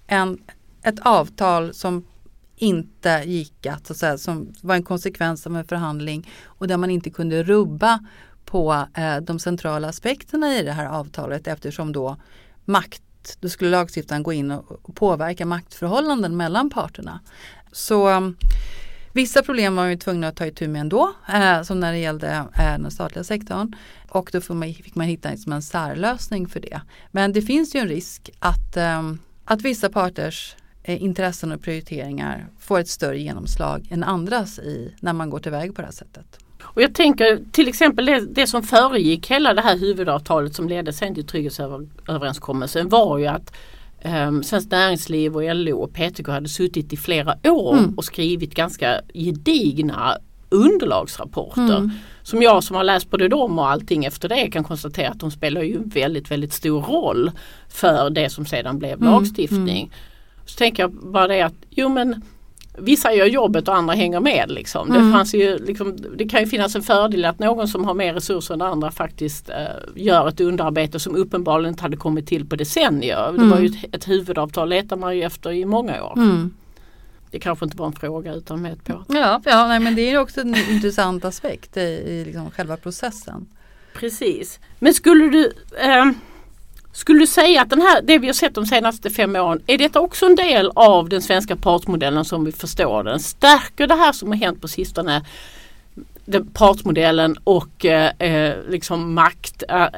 en, 0.06 0.38
ett 0.82 1.00
avtal 1.00 1.74
som 1.74 2.04
inte 2.56 3.22
gick 3.26 3.66
att, 3.66 3.86
så 3.86 3.92
att 3.92 3.96
säga, 3.96 4.18
som 4.18 4.52
var 4.60 4.74
en 4.74 4.82
konsekvens 4.82 5.46
av 5.46 5.56
en 5.56 5.64
förhandling 5.64 6.30
och 6.44 6.68
där 6.68 6.76
man 6.76 6.90
inte 6.90 7.10
kunde 7.10 7.42
rubba 7.42 7.98
på 8.44 8.86
eh, 8.94 9.16
de 9.16 9.38
centrala 9.38 9.88
aspekterna 9.88 10.56
i 10.56 10.62
det 10.62 10.72
här 10.72 10.86
avtalet 10.86 11.46
eftersom 11.46 11.92
då 11.92 12.16
makt, 12.64 13.02
då 13.40 13.48
skulle 13.48 13.70
lagstiftaren 13.70 14.22
gå 14.22 14.32
in 14.32 14.50
och, 14.50 14.94
påverka 14.94 15.46
maktförhållanden 15.46 16.36
mellan 16.36 16.70
parterna. 16.70 17.20
Så 17.72 18.06
mm, 18.06 18.36
Vissa 19.12 19.42
problem 19.42 19.76
var 19.76 19.86
vi 19.86 19.96
tvungna 19.96 20.28
att 20.28 20.36
ta 20.36 20.46
itu 20.46 20.68
med 20.68 20.80
ändå, 20.80 21.12
eh, 21.32 21.62
som 21.62 21.80
när 21.80 21.92
det 21.92 21.98
gällde 21.98 22.28
eh, 22.28 22.78
den 22.78 22.90
statliga 22.90 23.24
sektorn. 23.24 23.76
Och 24.10 24.30
då 24.32 24.54
man, 24.54 24.74
fick 24.74 24.94
man 24.94 25.06
hitta 25.06 25.30
liksom 25.30 25.52
en 25.52 25.62
särlösning 25.62 26.48
för 26.48 26.60
det. 26.60 26.80
Men 27.10 27.32
det 27.32 27.42
finns 27.42 27.74
ju 27.74 27.80
en 27.80 27.88
risk 27.88 28.30
att, 28.38 28.76
eh, 28.76 29.12
att 29.44 29.62
vissa 29.62 29.88
parters 29.88 30.56
eh, 30.82 31.02
intressen 31.02 31.52
och 31.52 31.62
prioriteringar 31.62 32.46
får 32.58 32.78
ett 32.78 32.88
större 32.88 33.18
genomslag 33.18 33.88
än 33.90 34.04
andras 34.04 34.58
i, 34.58 34.94
när 35.00 35.12
man 35.12 35.30
går 35.30 35.38
tillväg 35.38 35.74
på 35.74 35.82
det 35.82 35.86
här 35.86 35.92
sättet. 35.92 36.38
Och 36.62 36.82
jag 36.82 36.94
tänker 36.94 37.40
till 37.52 37.68
exempel 37.68 38.06
det, 38.06 38.20
det, 38.20 38.46
som 38.46 38.62
föregick 38.62 39.30
hela 39.30 39.54
det 39.54 39.62
här 39.62 39.78
huvudavtalet 39.78 40.54
som 40.54 40.68
ledde 40.68 40.92
sen 40.92 41.14
till 41.14 41.26
trygghetsöverenskommelsen 41.26 42.88
var 42.88 43.18
ju 43.18 43.26
att 43.26 43.56
um, 44.04 44.42
Svenskt 44.42 44.70
Näringsliv 44.70 45.36
och 45.36 45.54
LO 45.54 45.78
och 45.78 45.92
PTK 45.92 46.28
hade 46.28 46.48
suttit 46.48 46.92
i 46.92 46.96
flera 46.96 47.36
år 47.44 47.78
mm. 47.78 47.94
och 47.94 48.04
skrivit 48.04 48.54
ganska 48.54 49.00
gedigna 49.14 50.16
underlagsrapporter. 50.50 51.76
Mm. 51.76 51.90
Som 52.22 52.42
jag 52.42 52.64
som 52.64 52.76
har 52.76 52.84
läst 52.84 53.10
både 53.10 53.28
dem 53.28 53.58
och 53.58 53.70
allting 53.70 54.04
efter 54.04 54.28
det 54.28 54.50
kan 54.50 54.64
konstatera 54.64 55.08
att 55.08 55.20
de 55.20 55.30
spelar 55.30 55.62
ju 55.62 55.78
väldigt 55.84 56.30
väldigt 56.30 56.52
stor 56.52 56.82
roll 56.82 57.30
för 57.68 58.10
det 58.10 58.30
som 58.30 58.46
sedan 58.46 58.78
blev 58.78 58.92
mm. 58.92 59.12
lagstiftning. 59.12 59.82
Mm. 59.82 59.90
Så 60.46 60.56
tänker 60.56 60.82
jag 60.82 60.92
bara 60.92 61.28
det 61.28 61.42
att 61.42 61.54
jo 61.70 61.88
men 61.88 62.22
vissa 62.78 63.14
gör 63.14 63.26
jobbet 63.26 63.68
och 63.68 63.74
andra 63.74 63.94
hänger 63.94 64.20
med. 64.20 64.50
Liksom. 64.50 64.90
Mm. 64.90 65.06
Det, 65.06 65.12
fanns 65.12 65.34
ju, 65.34 65.58
liksom, 65.58 65.96
det 66.16 66.28
kan 66.28 66.40
ju 66.40 66.46
finnas 66.46 66.76
en 66.76 66.82
fördel 66.82 67.24
att 67.24 67.38
någon 67.38 67.68
som 67.68 67.84
har 67.84 67.94
mer 67.94 68.14
resurser 68.14 68.54
än 68.54 68.62
andra 68.62 68.90
faktiskt 68.90 69.50
eh, 69.50 69.56
gör 69.94 70.28
ett 70.28 70.40
underarbete 70.40 71.00
som 71.00 71.16
uppenbarligen 71.16 71.72
inte 71.72 71.82
hade 71.82 71.96
kommit 71.96 72.26
till 72.26 72.48
på 72.48 72.56
decennier. 72.56 73.28
Mm. 73.28 73.42
Det 73.42 73.54
var 73.54 73.60
ju 73.62 73.66
ett, 73.66 73.94
ett 73.94 74.08
huvudavtal 74.08 74.68
letar 74.68 74.96
man 74.96 75.16
ju 75.16 75.22
efter 75.22 75.52
i 75.52 75.64
många 75.64 76.04
år. 76.04 76.12
Mm. 76.16 76.54
Det 77.30 77.38
kanske 77.38 77.64
inte 77.64 77.76
var 77.76 77.86
en 77.86 77.92
fråga 77.92 78.34
utan 78.34 78.62
med 78.62 78.72
ett 78.72 78.84
på. 78.84 79.04
Ja, 79.08 79.40
ja 79.44 79.68
nej, 79.68 79.80
men 79.80 79.94
det 79.94 80.10
är 80.10 80.18
också 80.18 80.40
en 80.40 80.54
intressant 80.70 81.24
aspekt 81.24 81.76
i, 81.76 81.80
i 81.80 82.24
liksom 82.24 82.50
själva 82.50 82.76
processen. 82.76 83.46
Precis. 83.94 84.60
Men 84.78 84.94
skulle 84.94 85.30
du 85.30 85.52
eh, 85.78 86.04
skulle 86.92 87.18
du 87.18 87.26
säga 87.26 87.62
att 87.62 87.70
den 87.70 87.80
här, 87.80 88.02
det 88.02 88.18
vi 88.18 88.26
har 88.26 88.34
sett 88.34 88.54
de 88.54 88.66
senaste 88.66 89.10
fem 89.10 89.36
åren, 89.36 89.62
är 89.66 89.78
detta 89.78 90.00
också 90.00 90.26
en 90.26 90.36
del 90.36 90.70
av 90.74 91.08
den 91.08 91.22
svenska 91.22 91.56
partsmodellen 91.56 92.24
som 92.24 92.44
vi 92.44 92.52
förstår 92.52 93.04
den? 93.04 93.20
Stärker 93.20 93.86
det 93.86 93.94
här 93.94 94.12
som 94.12 94.28
har 94.28 94.36
hänt 94.36 94.60
på 94.60 94.68
sistone 94.68 95.22
partsmodellen 96.52 97.36
och 97.44 97.84
eh, 97.84 98.54
liksom 98.68 99.14
makt, 99.14 99.62
eh, 99.68 99.88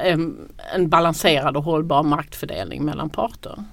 en 0.73 0.89
balanserad 0.89 1.57
och 1.57 1.63
hållbar 1.63 2.03
maktfördelning 2.03 2.85
mellan 2.85 3.09
parter? 3.09 3.63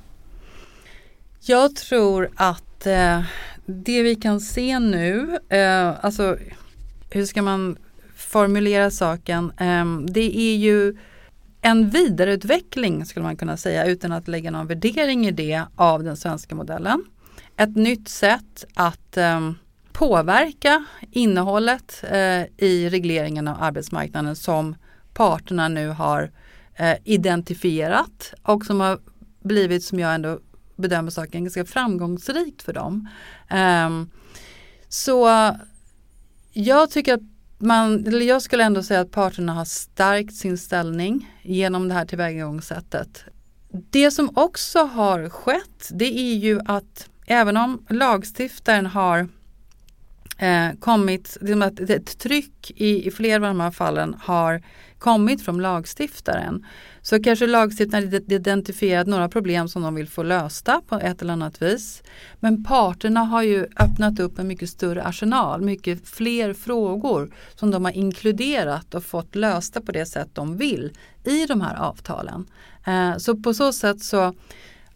Jag 1.51 1.77
tror 1.77 2.31
att 2.35 2.87
eh, 2.87 3.23
det 3.67 4.03
vi 4.03 4.15
kan 4.15 4.41
se 4.41 4.79
nu, 4.79 5.39
eh, 5.49 6.05
alltså 6.05 6.37
hur 7.11 7.25
ska 7.25 7.43
man 7.43 7.77
formulera 8.17 8.91
saken, 8.91 9.53
eh, 9.57 9.85
det 10.13 10.39
är 10.39 10.57
ju 10.57 10.97
en 11.63 11.91
vidareutveckling 11.91 13.05
skulle 13.05 13.23
man 13.23 13.37
kunna 13.37 13.57
säga 13.57 13.87
utan 13.87 14.13
att 14.13 14.29
lägga 14.29 14.51
någon 14.51 14.67
värdering 14.67 15.27
i 15.27 15.31
det 15.31 15.63
av 15.77 16.05
den 16.05 16.17
svenska 16.17 16.55
modellen. 16.55 17.05
Ett 17.57 17.77
nytt 17.77 18.09
sätt 18.09 18.65
att 18.75 19.17
eh, 19.17 19.51
påverka 19.93 20.85
innehållet 21.11 22.05
eh, 22.11 22.43
i 22.57 22.89
regleringen 22.91 23.49
av 23.49 23.57
arbetsmarknaden 23.63 24.37
som 24.37 24.75
parterna 25.15 25.69
nu 25.69 25.89
har 25.89 26.31
eh, 26.75 26.97
identifierat 27.05 28.35
och 28.43 28.65
som 28.65 28.81
har 28.81 28.99
blivit, 29.43 29.85
som 29.85 29.99
jag 29.99 30.15
ändå 30.15 30.39
bedömer 30.81 31.11
saken, 31.11 31.45
ganska 31.45 31.65
framgångsrikt 31.65 32.63
för 32.63 32.73
dem. 32.73 33.09
Ehm, 33.49 34.11
så 34.89 35.29
jag 36.53 36.91
tycker 36.91 37.15
att 37.15 37.21
man, 37.59 38.05
jag 38.27 38.43
skulle 38.43 38.65
ändå 38.65 38.83
säga 38.83 39.01
att 39.01 39.11
parterna 39.11 39.55
har 39.55 39.65
stärkt 39.65 40.35
sin 40.35 40.59
ställning 40.59 41.35
genom 41.43 41.89
det 41.89 41.95
här 41.95 42.05
tillvägagångssättet. 42.05 43.25
Det 43.91 44.11
som 44.11 44.31
också 44.35 44.79
har 44.79 45.29
skett 45.29 45.89
det 45.91 46.19
är 46.19 46.35
ju 46.35 46.61
att 46.65 47.09
även 47.27 47.57
om 47.57 47.87
lagstiftaren 47.89 48.87
har 48.87 49.29
eh, 50.41 50.69
kommit, 50.81 51.37
liksom 51.41 51.63
att 51.63 51.81
ett 51.81 52.19
tryck 52.19 52.73
i, 52.77 53.07
i 53.07 53.11
flera 53.11 53.35
av 53.49 53.55
de 53.55 53.61
här 53.61 53.71
fallen 53.71 54.17
har 54.21 54.63
kommit 54.99 55.45
från 55.45 55.63
lagstiftaren. 55.63 56.67
Så 57.03 57.23
kanske 57.23 57.47
lagstiftaren 57.47 58.15
identifierat 58.15 59.07
några 59.07 59.29
problem 59.29 59.69
som 59.69 59.83
de 59.83 59.95
vill 59.95 60.09
få 60.09 60.23
lösta 60.23 60.83
på 60.89 60.95
ett 60.95 61.23
eller 61.23 61.33
annat 61.33 61.63
vis. 61.63 62.03
Men 62.41 62.65
parterna 62.65 63.21
har 63.21 63.43
ju 63.43 63.67
öppnat 63.77 64.21
upp 64.21 64.39
en 64.39 64.49
mycket 64.49 64.71
större 64.71 65.05
arsenal, 65.05 65.63
mycket 65.63 66.09
fler 66.09 66.55
frågor 66.55 67.35
som 67.55 67.71
de 67.71 67.85
har 67.85 67.93
inkluderat 67.93 68.95
och 68.95 69.05
fått 69.05 69.35
lösta 69.35 69.81
på 69.81 69.93
det 69.93 70.07
sätt 70.07 70.29
de 70.33 70.57
vill 70.57 70.93
i 71.25 71.47
de 71.47 71.61
här 71.61 71.77
avtalen. 71.77 72.47
Eh, 72.87 73.17
så 73.17 73.37
på 73.37 73.55
så 73.55 73.73
sätt 73.73 74.03
så, 74.03 74.35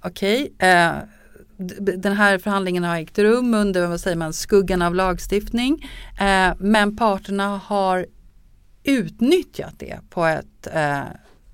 okej, 0.00 0.52
okay, 0.56 0.68
eh, 0.68 0.94
den 1.56 2.12
här 2.12 2.38
förhandlingen 2.38 2.84
har 2.84 2.96
ägt 2.96 3.18
rum 3.18 3.54
under 3.54 3.86
vad 3.86 4.00
säger 4.00 4.16
man, 4.16 4.32
skuggan 4.32 4.82
av 4.82 4.94
lagstiftning. 4.94 5.90
Eh, 6.20 6.54
men 6.58 6.96
parterna 6.96 7.58
har 7.58 8.06
utnyttjat 8.84 9.74
det 9.78 9.98
på 10.10 10.26
ett, 10.26 10.66
eh, 10.72 11.02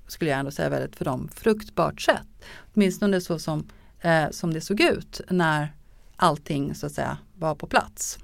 skulle 0.07 0.31
jag 0.31 0.39
ändå 0.39 0.51
säga, 0.51 0.69
väldigt 0.69 0.95
för 0.95 1.05
dem 1.05 1.29
fruktbart 1.35 2.01
sätt. 2.01 2.27
Åtminstone 2.73 3.21
så 3.21 3.39
som, 3.39 3.67
eh, 4.01 4.29
som 4.31 4.53
det 4.53 4.61
såg 4.61 4.81
ut 4.81 5.21
när 5.29 5.73
allting 6.15 6.75
så 6.75 6.85
att 6.85 6.91
säga 6.91 7.17
var 7.33 7.55
på 7.55 7.67
plats. 7.67 8.19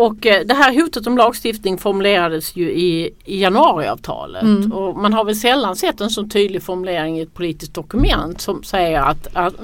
Och 0.00 0.26
eh, 0.26 0.46
det 0.46 0.54
här 0.54 0.80
hotet 0.80 1.06
om 1.06 1.16
lagstiftning 1.16 1.78
formulerades 1.78 2.56
ju 2.56 2.70
i, 2.70 3.10
i 3.24 3.40
januariavtalet 3.40 4.42
mm. 4.42 4.72
och 4.72 4.96
man 4.96 5.12
har 5.12 5.24
väl 5.24 5.36
sällan 5.36 5.76
sett 5.76 6.00
en 6.00 6.10
så 6.10 6.26
tydlig 6.26 6.62
formulering 6.62 7.18
i 7.18 7.22
ett 7.22 7.34
politiskt 7.34 7.74
dokument 7.74 8.40
som 8.40 8.62
säger 8.62 9.00
att, 9.00 9.28
att 9.32 9.54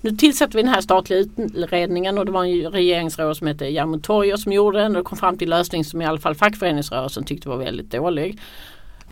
nu 0.00 0.10
tillsätter 0.10 0.54
vi 0.54 0.62
den 0.62 0.74
här 0.74 0.80
statliga 0.80 1.18
utredningen 1.36 2.18
och 2.18 2.26
det 2.26 2.32
var 2.32 2.44
en 2.44 2.72
regeringsråd 2.72 3.36
som 3.36 3.46
hette 3.46 3.66
Jarmo 3.66 3.98
Toijer 3.98 4.36
som 4.36 4.52
gjorde 4.52 4.78
den 4.78 4.96
och 4.96 5.04
kom 5.04 5.18
fram 5.18 5.38
till 5.38 5.50
lösning 5.50 5.84
som 5.84 6.02
i 6.02 6.04
alla 6.04 6.18
fall 6.18 6.34
fackföreningsrörelsen 6.34 7.24
tyckte 7.24 7.48
var 7.48 7.56
väldigt 7.56 7.90
dålig. 7.90 8.38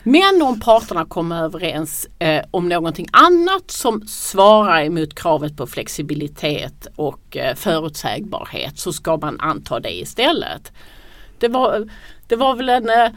Men 0.03 0.43
om 0.43 0.61
parterna 0.61 1.05
kommer 1.05 1.45
överens 1.45 2.07
eh, 2.19 2.45
om 2.51 2.69
någonting 2.69 3.07
annat 3.13 3.71
som 3.71 4.07
svarar 4.07 4.85
emot 4.85 5.15
kravet 5.15 5.57
på 5.57 5.67
flexibilitet 5.67 6.87
och 6.97 7.37
eh, 7.37 7.55
förutsägbarhet 7.55 8.79
så 8.79 8.93
ska 8.93 9.17
man 9.17 9.41
anta 9.41 9.81
det 9.81 9.99
istället. 9.99 10.73
Det 11.39 11.49
var, 11.49 11.89
det 12.27 12.37
var 12.37 12.55
väl 12.55 12.69
en 12.69 12.91
eh, 12.91 13.09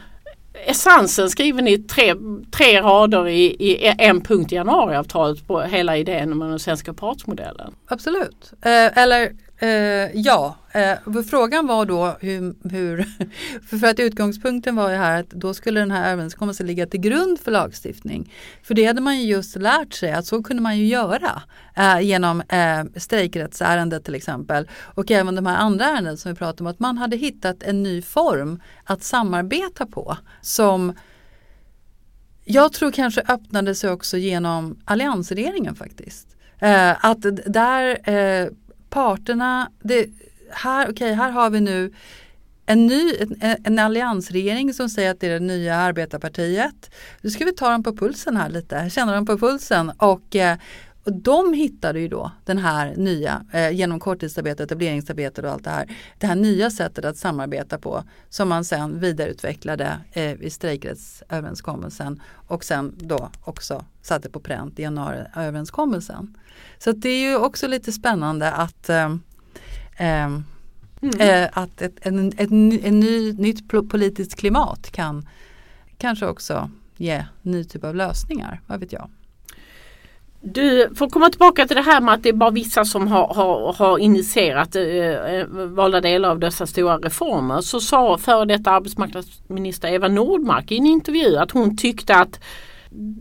essensen 0.66 1.30
skriven 1.30 1.68
i 1.68 1.78
tre, 1.78 2.14
tre 2.50 2.80
rader 2.80 3.28
i, 3.28 3.44
i 3.44 3.94
en 3.98 4.20
punkt 4.20 4.52
i 4.52 4.54
januariavtalet 4.54 5.46
på 5.46 5.60
hela 5.60 5.96
idén 5.96 6.32
om 6.32 6.38
den 6.38 6.58
svenska 6.58 6.94
partsmodellen. 6.94 7.74
Absolut. 7.86 8.52
Eh, 8.62 8.98
eller 8.98 9.32
Eh, 9.62 10.10
ja, 10.14 10.56
eh, 10.72 11.22
frågan 11.30 11.66
var 11.66 11.86
då 11.86 12.16
hur, 12.20 12.68
hur 12.70 13.06
för 13.80 13.86
att 13.86 14.00
utgångspunkten 14.00 14.76
var 14.76 14.90
ju 14.90 14.96
här 14.96 15.20
att 15.20 15.30
då 15.30 15.54
skulle 15.54 15.80
den 15.80 15.90
här 15.90 16.12
överenskommelsen 16.12 16.66
ligga 16.66 16.86
till 16.86 17.00
grund 17.00 17.40
för 17.40 17.50
lagstiftning. 17.50 18.32
För 18.62 18.74
det 18.74 18.84
hade 18.84 19.00
man 19.00 19.20
ju 19.20 19.26
just 19.26 19.56
lärt 19.56 19.92
sig 19.92 20.12
att 20.12 20.26
så 20.26 20.42
kunde 20.42 20.62
man 20.62 20.78
ju 20.78 20.86
göra 20.86 21.42
eh, 21.76 22.00
genom 22.00 22.40
eh, 22.40 22.84
strejkrättsärendet 22.96 24.04
till 24.04 24.14
exempel 24.14 24.68
och 24.94 25.10
även 25.10 25.34
de 25.34 25.46
här 25.46 25.56
andra 25.56 25.84
ärenden 25.84 26.16
som 26.16 26.32
vi 26.32 26.38
pratade 26.38 26.62
om 26.62 26.66
att 26.66 26.80
man 26.80 26.98
hade 26.98 27.16
hittat 27.16 27.62
en 27.62 27.82
ny 27.82 28.02
form 28.02 28.62
att 28.84 29.02
samarbeta 29.02 29.86
på 29.86 30.16
som 30.40 30.94
jag 32.44 32.72
tror 32.72 32.90
kanske 32.90 33.22
öppnade 33.28 33.74
sig 33.74 33.90
också 33.90 34.16
genom 34.16 34.78
alliansregeringen 34.84 35.74
faktiskt. 35.74 36.36
Eh, 36.58 37.04
att 37.04 37.26
där 37.46 38.10
eh, 38.10 38.48
parterna, 38.90 39.70
det, 39.82 40.08
här, 40.50 40.90
okay, 40.90 41.12
här 41.12 41.30
har 41.30 41.50
vi 41.50 41.60
nu 41.60 41.92
en, 42.66 42.86
ny, 42.86 43.14
en, 43.40 43.56
en 43.64 43.78
alliansregering 43.78 44.74
som 44.74 44.88
säger 44.88 45.10
att 45.10 45.20
det 45.20 45.26
är 45.26 45.30
det 45.30 45.46
nya 45.46 45.76
arbetarpartiet. 45.76 46.90
Nu 47.20 47.30
ska 47.30 47.44
vi 47.44 47.52
ta 47.52 47.70
dem 47.70 47.82
på 47.82 47.96
pulsen 47.96 48.36
här 48.36 48.48
lite, 48.48 48.90
känna 48.90 49.14
dem 49.14 49.26
på 49.26 49.38
pulsen 49.38 49.92
och 49.98 50.36
eh, 50.36 50.58
och 51.04 51.12
de 51.12 51.52
hittade 51.52 52.00
ju 52.00 52.08
då 52.08 52.30
den 52.44 52.58
här 52.58 52.96
nya, 52.96 53.44
eh, 53.52 53.70
genom 53.70 54.00
korttidsarbete, 54.00 54.62
etableringsarbete 54.62 55.42
och 55.42 55.50
allt 55.50 55.64
det 55.64 55.70
här, 55.70 55.96
det 56.18 56.26
här 56.26 56.34
nya 56.34 56.70
sättet 56.70 57.04
att 57.04 57.16
samarbeta 57.16 57.78
på 57.78 58.04
som 58.28 58.48
man 58.48 58.64
sen 58.64 59.00
vidareutvecklade 59.00 59.98
eh, 60.12 60.42
i 60.42 60.50
strejkrättsöverenskommelsen 60.50 62.22
och 62.46 62.64
sen 62.64 62.94
då 62.98 63.30
också 63.44 63.84
satte 64.02 64.30
på 64.30 64.40
pränt 64.40 64.78
i 64.78 64.82
januariöverenskommelsen. 64.82 66.36
Så 66.78 66.92
det 66.92 67.08
är 67.08 67.30
ju 67.30 67.36
också 67.36 67.68
lite 67.68 67.92
spännande 67.92 68.52
att 68.52 68.88
eh, 68.88 69.16
mm. 69.96 70.44
eh, 71.18 71.48
att 71.52 71.82
ett, 71.82 71.94
en, 72.00 72.28
ett, 72.28 72.50
en 72.50 73.00
ny, 73.00 73.32
nytt 73.32 73.68
politiskt 73.68 74.36
klimat 74.36 74.90
kan 74.90 75.28
kanske 75.98 76.26
också 76.26 76.70
ge 76.96 77.24
ny 77.42 77.64
typ 77.64 77.84
av 77.84 77.94
lösningar, 77.94 78.60
vad 78.66 78.80
vet 78.80 78.92
jag. 78.92 79.10
Du 80.42 80.90
får 80.94 81.08
komma 81.08 81.30
tillbaka 81.30 81.66
till 81.66 81.76
det 81.76 81.82
här 81.82 82.00
med 82.00 82.14
att 82.14 82.22
det 82.22 82.28
är 82.28 82.32
bara 82.32 82.50
vissa 82.50 82.84
som 82.84 83.08
har, 83.08 83.34
har, 83.34 83.72
har 83.72 83.98
initierat 83.98 84.76
eh, 84.76 84.84
eh, 84.84 85.46
valda 85.46 86.00
delar 86.00 86.28
av 86.30 86.38
dessa 86.38 86.66
stora 86.66 86.98
reformer. 86.98 87.60
Så 87.60 87.80
sa 87.80 88.18
före 88.18 88.44
detta 88.44 88.70
arbetsmarknadsminister 88.70 89.88
Eva 89.88 90.08
Nordmark 90.08 90.72
i 90.72 90.76
en 90.76 90.86
intervju 90.86 91.36
att 91.36 91.50
hon 91.50 91.76
tyckte 91.76 92.16
att 92.16 92.40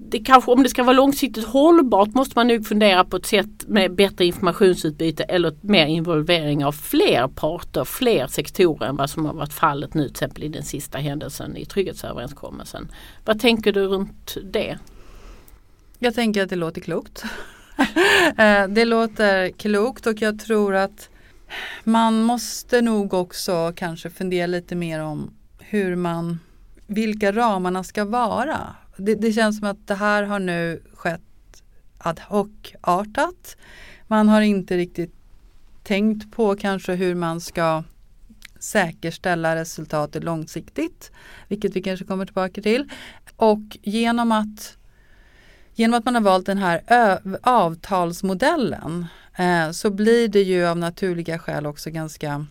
det 0.10 0.20
kanske, 0.20 0.52
om 0.52 0.64
det 0.64 0.70
ska 0.70 0.84
vara 0.84 0.96
långsiktigt 0.96 1.46
hållbart 1.46 2.14
måste 2.14 2.34
man 2.36 2.48
nog 2.48 2.68
fundera 2.68 3.06
på 3.06 3.18
ett 3.18 3.26
sätt 3.26 3.68
med 3.68 3.96
bättre 3.96 4.26
informationsutbyte 4.26 5.24
eller 5.24 5.54
mer 5.62 5.86
involvering 5.86 6.66
av 6.66 6.72
fler 6.72 7.28
parter, 7.28 7.84
fler 7.84 8.28
sektorer 8.28 8.88
än 8.88 8.96
vad 8.96 9.10
som 9.10 9.26
har 9.26 9.34
varit 9.34 9.54
fallet 9.54 9.94
nu 9.94 10.04
till 10.04 10.12
exempel 10.12 10.44
i 10.44 10.48
den 10.48 10.64
sista 10.64 10.98
händelsen 10.98 11.58
i 11.58 11.66
trygghetsöverenskommelsen. 11.66 12.92
Vad 13.26 13.40
tänker 13.40 13.72
du 13.72 13.86
runt 13.86 14.38
det? 14.44 14.78
Jag 16.02 16.16
tänker 16.16 16.44
att 16.44 16.50
det 16.50 16.56
låter 16.56 16.82
klokt. 16.82 17.24
Eh, 18.38 18.68
det 18.68 18.86
låter 18.86 19.50
klokt 19.50 20.08
och 20.08 20.22
jag 20.22 20.40
tror 20.40 20.76
att 20.76 21.10
man 21.84 22.22
måste 22.22 22.82
nog 22.82 23.14
också 23.14 23.74
kanske 23.76 24.10
fundera 24.10 24.48
lite 24.48 24.76
mer 24.76 25.04
om 25.04 25.32
hur 25.60 25.96
man, 25.96 26.40
vilka 26.88 27.32
ramarna 27.32 27.84
ska 27.84 28.06
vara. 28.06 28.76
Det, 28.98 29.16
det 29.16 29.34
känns 29.34 29.60
som 29.60 29.68
att 29.68 29.88
det 29.88 29.96
här 29.96 30.24
har 30.24 30.40
nu 30.40 30.84
skett 30.94 31.22
ad 31.98 32.22
hoc-artat. 32.30 33.58
Man 34.08 34.30
har 34.30 34.42
inte 34.42 34.78
riktigt 34.78 35.14
tänkt 35.84 36.32
på 36.32 36.56
kanske 36.56 36.94
hur 36.94 37.16
man 37.16 37.42
ska 37.42 37.84
säkerställa 38.60 39.56
resultatet 39.56 40.24
långsiktigt, 40.24 41.12
vilket 41.48 41.76
vi 41.76 41.82
kanske 41.82 42.06
kommer 42.06 42.26
tillbaka 42.26 42.62
till. 42.62 42.90
Och 43.36 43.78
genom 43.82 44.32
att 44.32 44.79
Genom 45.80 45.98
att 45.98 46.06
man 46.06 46.16
har 46.16 46.22
valt 46.22 46.46
den 46.46 46.58
här 46.58 46.82
avtalsmodellen 47.42 49.08
eh, 49.38 49.72
så 49.72 49.90
blir 49.90 50.28
det 50.28 50.42
ju 50.42 50.66
av 50.66 50.78
naturliga 50.78 51.40
skäl 51.40 51.66
också 51.66 51.90
ganska 51.90 52.46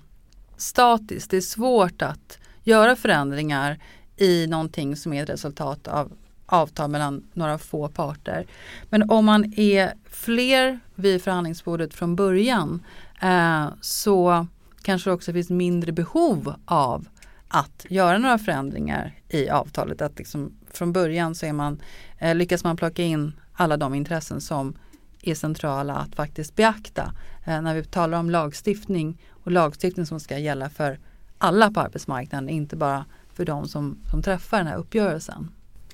statiskt. 0.56 1.30
Det 1.30 1.36
är 1.36 1.40
svårt 1.40 2.02
att 2.02 2.38
göra 2.62 2.96
förändringar 2.96 3.78
i 4.16 4.46
någonting 4.46 4.96
som 4.96 5.12
är 5.12 5.22
ett 5.22 5.28
resultat 5.28 5.88
av 5.88 6.12
avtal 6.46 6.90
mellan 6.90 7.26
några 7.32 7.58
få 7.58 7.88
parter. 7.88 8.46
Men 8.90 9.10
om 9.10 9.24
man 9.24 9.52
är 9.56 9.92
fler 10.10 10.80
vid 10.94 11.22
förhandlingsbordet 11.22 11.94
från 11.94 12.16
början 12.16 12.82
eh, 13.22 13.68
så 13.80 14.46
kanske 14.82 15.10
det 15.10 15.14
också 15.14 15.32
finns 15.32 15.50
mindre 15.50 15.92
behov 15.92 16.54
av 16.64 17.08
att 17.48 17.86
göra 17.88 18.18
några 18.18 18.38
förändringar 18.38 19.14
i 19.28 19.48
avtalet. 19.48 20.02
Att 20.02 20.18
liksom 20.18 20.52
från 20.78 20.92
början 20.92 21.34
så 21.34 21.46
är 21.46 21.52
man, 21.52 21.82
eh, 22.18 22.34
lyckas 22.34 22.64
man 22.64 22.76
plocka 22.76 23.02
in 23.02 23.32
alla 23.52 23.76
de 23.76 23.94
intressen 23.94 24.40
som 24.40 24.74
är 25.22 25.34
centrala 25.34 25.94
att 25.94 26.14
faktiskt 26.14 26.56
beakta 26.56 27.12
eh, 27.44 27.60
när 27.60 27.74
vi 27.74 27.84
talar 27.84 28.18
om 28.18 28.30
lagstiftning 28.30 29.22
och 29.44 29.52
lagstiftning 29.52 30.06
som 30.06 30.20
ska 30.20 30.38
gälla 30.38 30.70
för 30.70 30.98
alla 31.38 31.70
på 31.70 31.80
arbetsmarknaden, 31.80 32.48
inte 32.48 32.76
bara 32.76 33.04
för 33.34 33.44
de 33.44 33.68
som, 33.68 33.98
som 34.10 34.22
träffar 34.22 34.58
den 34.58 34.66
här 34.66 34.76
uppgörelsen. 34.76 35.50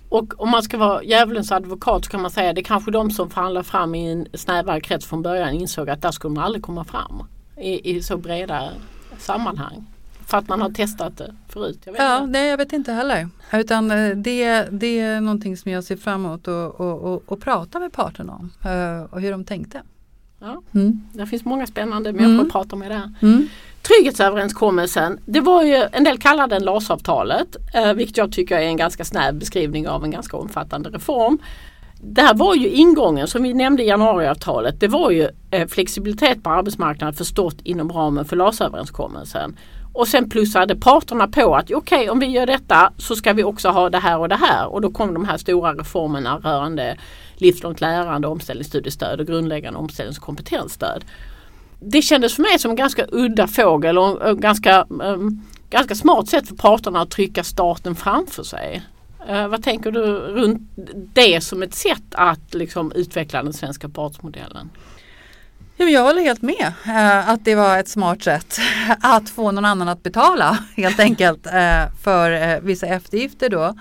Och 0.08 0.40
om 0.40 0.50
man 0.50 0.62
ska 0.62 0.78
vara 0.78 1.02
djävulens 1.02 1.52
advokat 1.52 2.04
så 2.04 2.10
kan 2.10 2.22
man 2.22 2.30
säga 2.30 2.48
att 2.48 2.54
det 2.54 2.60
är 2.60 2.64
kanske 2.64 2.90
de 2.90 3.10
som 3.10 3.30
förhandlar 3.30 3.62
fram 3.62 3.94
i 3.94 4.12
en 4.12 4.26
snävare 4.34 4.80
krets 4.80 5.06
från 5.06 5.22
början 5.22 5.54
insåg 5.54 5.90
att 5.90 6.02
där 6.02 6.10
skulle 6.10 6.34
man 6.34 6.44
aldrig 6.44 6.62
komma 6.62 6.84
fram 6.84 7.22
i, 7.56 7.96
i 7.96 8.02
så 8.02 8.16
breda 8.16 8.70
sammanhang. 9.18 9.86
För 10.26 10.38
att 10.38 10.48
man 10.48 10.60
har 10.60 10.70
testat 10.70 11.16
det 11.16 11.34
förut? 11.48 11.78
Jag 11.84 11.94
ja, 11.98 12.26
nej 12.26 12.50
jag 12.50 12.56
vet 12.56 12.72
inte 12.72 12.92
heller. 12.92 13.28
Utan 13.52 13.90
eh, 13.90 14.16
det, 14.16 14.68
det 14.70 15.00
är 15.00 15.20
någonting 15.20 15.56
som 15.56 15.72
jag 15.72 15.84
ser 15.84 15.96
fram 15.96 16.24
emot 16.24 16.48
och, 16.48 16.80
och, 16.80 17.02
och, 17.02 17.22
och 17.26 17.40
prata 17.40 17.78
med 17.78 17.92
parterna 17.92 18.32
om 18.32 18.52
eh, 18.64 19.12
och 19.12 19.20
hur 19.20 19.30
de 19.30 19.44
tänkte. 19.44 19.82
Ja, 20.40 20.62
mm. 20.74 21.02
Det 21.12 21.26
finns 21.26 21.44
många 21.44 21.66
spännande 21.66 22.12
människor 22.12 22.34
mm. 22.34 22.46
att 22.46 22.52
prata 22.52 22.76
med 22.76 22.90
där. 22.90 23.12
Mm. 23.22 23.48
Trygghetsöverenskommelsen, 23.82 25.18
det 25.26 25.40
var 25.40 25.62
ju 25.62 25.86
en 25.92 26.04
del 26.04 26.18
kallar 26.18 26.46
den 26.46 26.64
LAS-avtalet, 26.64 27.56
eh, 27.74 27.92
vilket 27.92 28.16
jag 28.16 28.32
tycker 28.32 28.56
är 28.56 28.62
en 28.62 28.76
ganska 28.76 29.04
snäv 29.04 29.34
beskrivning 29.34 29.88
av 29.88 30.04
en 30.04 30.10
ganska 30.10 30.36
omfattande 30.36 30.90
reform. 30.90 31.38
Det 32.02 32.22
här 32.22 32.34
var 32.34 32.54
ju 32.54 32.68
ingången 32.68 33.28
som 33.28 33.42
vi 33.42 33.54
nämnde 33.54 33.82
i 33.82 33.86
januariavtalet. 33.86 34.80
Det 34.80 34.88
var 34.88 35.10
ju 35.10 35.28
flexibilitet 35.68 36.42
på 36.42 36.50
arbetsmarknaden 36.50 37.14
förstått 37.14 37.56
inom 37.62 37.92
ramen 37.92 38.24
för 38.24 38.36
LAS-överenskommelsen. 38.36 39.56
Och 39.94 40.08
sen 40.08 40.28
plussade 40.30 40.76
parterna 40.76 41.28
på 41.28 41.56
att 41.56 41.64
okej 41.64 41.76
okay, 41.76 42.08
om 42.08 42.18
vi 42.18 42.26
gör 42.26 42.46
detta 42.46 42.92
så 42.98 43.16
ska 43.16 43.32
vi 43.32 43.44
också 43.44 43.68
ha 43.68 43.90
det 43.90 43.98
här 43.98 44.18
och 44.18 44.28
det 44.28 44.36
här. 44.36 44.66
Och 44.66 44.80
då 44.80 44.90
kom 44.90 45.14
de 45.14 45.24
här 45.24 45.36
stora 45.36 45.72
reformerna 45.72 46.38
rörande 46.38 46.96
livslångt 47.36 47.80
lärande, 47.80 48.28
omställningsstudiestöd 48.28 49.20
och 49.20 49.26
grundläggande 49.26 49.78
omställnings 49.78 50.18
och 50.18 50.24
kompetensstöd. 50.24 51.04
Det 51.80 52.02
kändes 52.02 52.34
för 52.34 52.42
mig 52.42 52.58
som 52.58 52.70
en 52.70 52.76
ganska 52.76 53.06
udda 53.12 53.46
fågel 53.46 53.98
och 53.98 54.38
ganska, 54.38 54.86
um, 54.88 55.42
ganska 55.70 55.94
smart 55.94 56.28
sätt 56.28 56.48
för 56.48 56.56
parterna 56.56 57.00
att 57.00 57.10
trycka 57.10 57.44
staten 57.44 57.94
framför 57.94 58.42
sig. 58.42 58.82
Uh, 59.30 59.48
vad 59.48 59.62
tänker 59.62 59.90
du 59.90 60.00
runt 60.18 60.70
det 61.14 61.44
som 61.44 61.62
ett 61.62 61.74
sätt 61.74 62.04
att 62.10 62.54
liksom, 62.54 62.92
utveckla 62.94 63.42
den 63.42 63.52
svenska 63.52 63.88
partsmodellen? 63.88 64.70
Jag 65.76 66.02
håller 66.02 66.22
helt 66.22 66.42
med 66.42 66.72
eh, 66.86 67.28
att 67.28 67.44
det 67.44 67.54
var 67.54 67.78
ett 67.78 67.88
smart 67.88 68.22
sätt 68.22 68.58
att 69.00 69.30
få 69.30 69.50
någon 69.50 69.64
annan 69.64 69.88
att 69.88 70.02
betala 70.02 70.58
helt 70.76 71.00
enkelt 71.00 71.46
eh, 71.46 71.84
för 72.02 72.30
eh, 72.30 72.60
vissa 72.60 72.86
eftergifter 72.86 73.48
då 73.48 73.74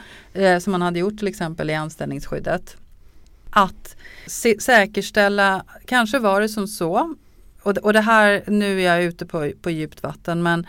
som 0.60 0.72
man 0.72 0.82
hade 0.82 1.00
gjort 1.00 1.18
till 1.18 1.28
exempel 1.28 1.70
i 1.70 1.74
anställningsskyddet. 1.74 2.78
Att 3.50 3.96
säkerställa, 4.60 5.64
kanske 5.86 6.20
var 6.20 6.42
det 6.42 6.50
som 6.50 6.68
så 6.68 7.16
och, 7.64 7.94
det 7.94 8.02
här, 8.02 8.44
nu 8.48 8.82
är 8.82 8.96
jag 8.96 9.04
ute 9.04 9.26
på, 9.26 9.52
på 9.62 9.70
djupt 9.70 10.04
vatten 10.04 10.44
men 10.44 10.68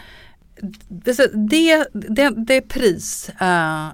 det, 0.88 1.30
det, 1.34 1.86
det, 1.92 2.30
det 2.30 2.60
pris, 2.60 3.30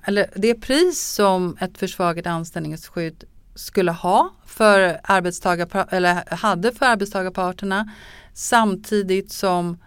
eller 0.04 0.30
det 0.34 0.54
pris 0.54 1.00
som 1.00 1.56
ett 1.60 1.78
försvagat 1.78 2.26
anställningsskydd 2.26 3.24
skulle 3.60 3.90
ha 3.90 4.30
för 4.46 5.00
arbetstagar, 5.04 5.86
eller 5.90 6.34
hade 6.36 6.72
för 6.72 6.86
arbetstagarparterna 6.86 7.90
samtidigt 8.34 9.32
som 9.32 9.78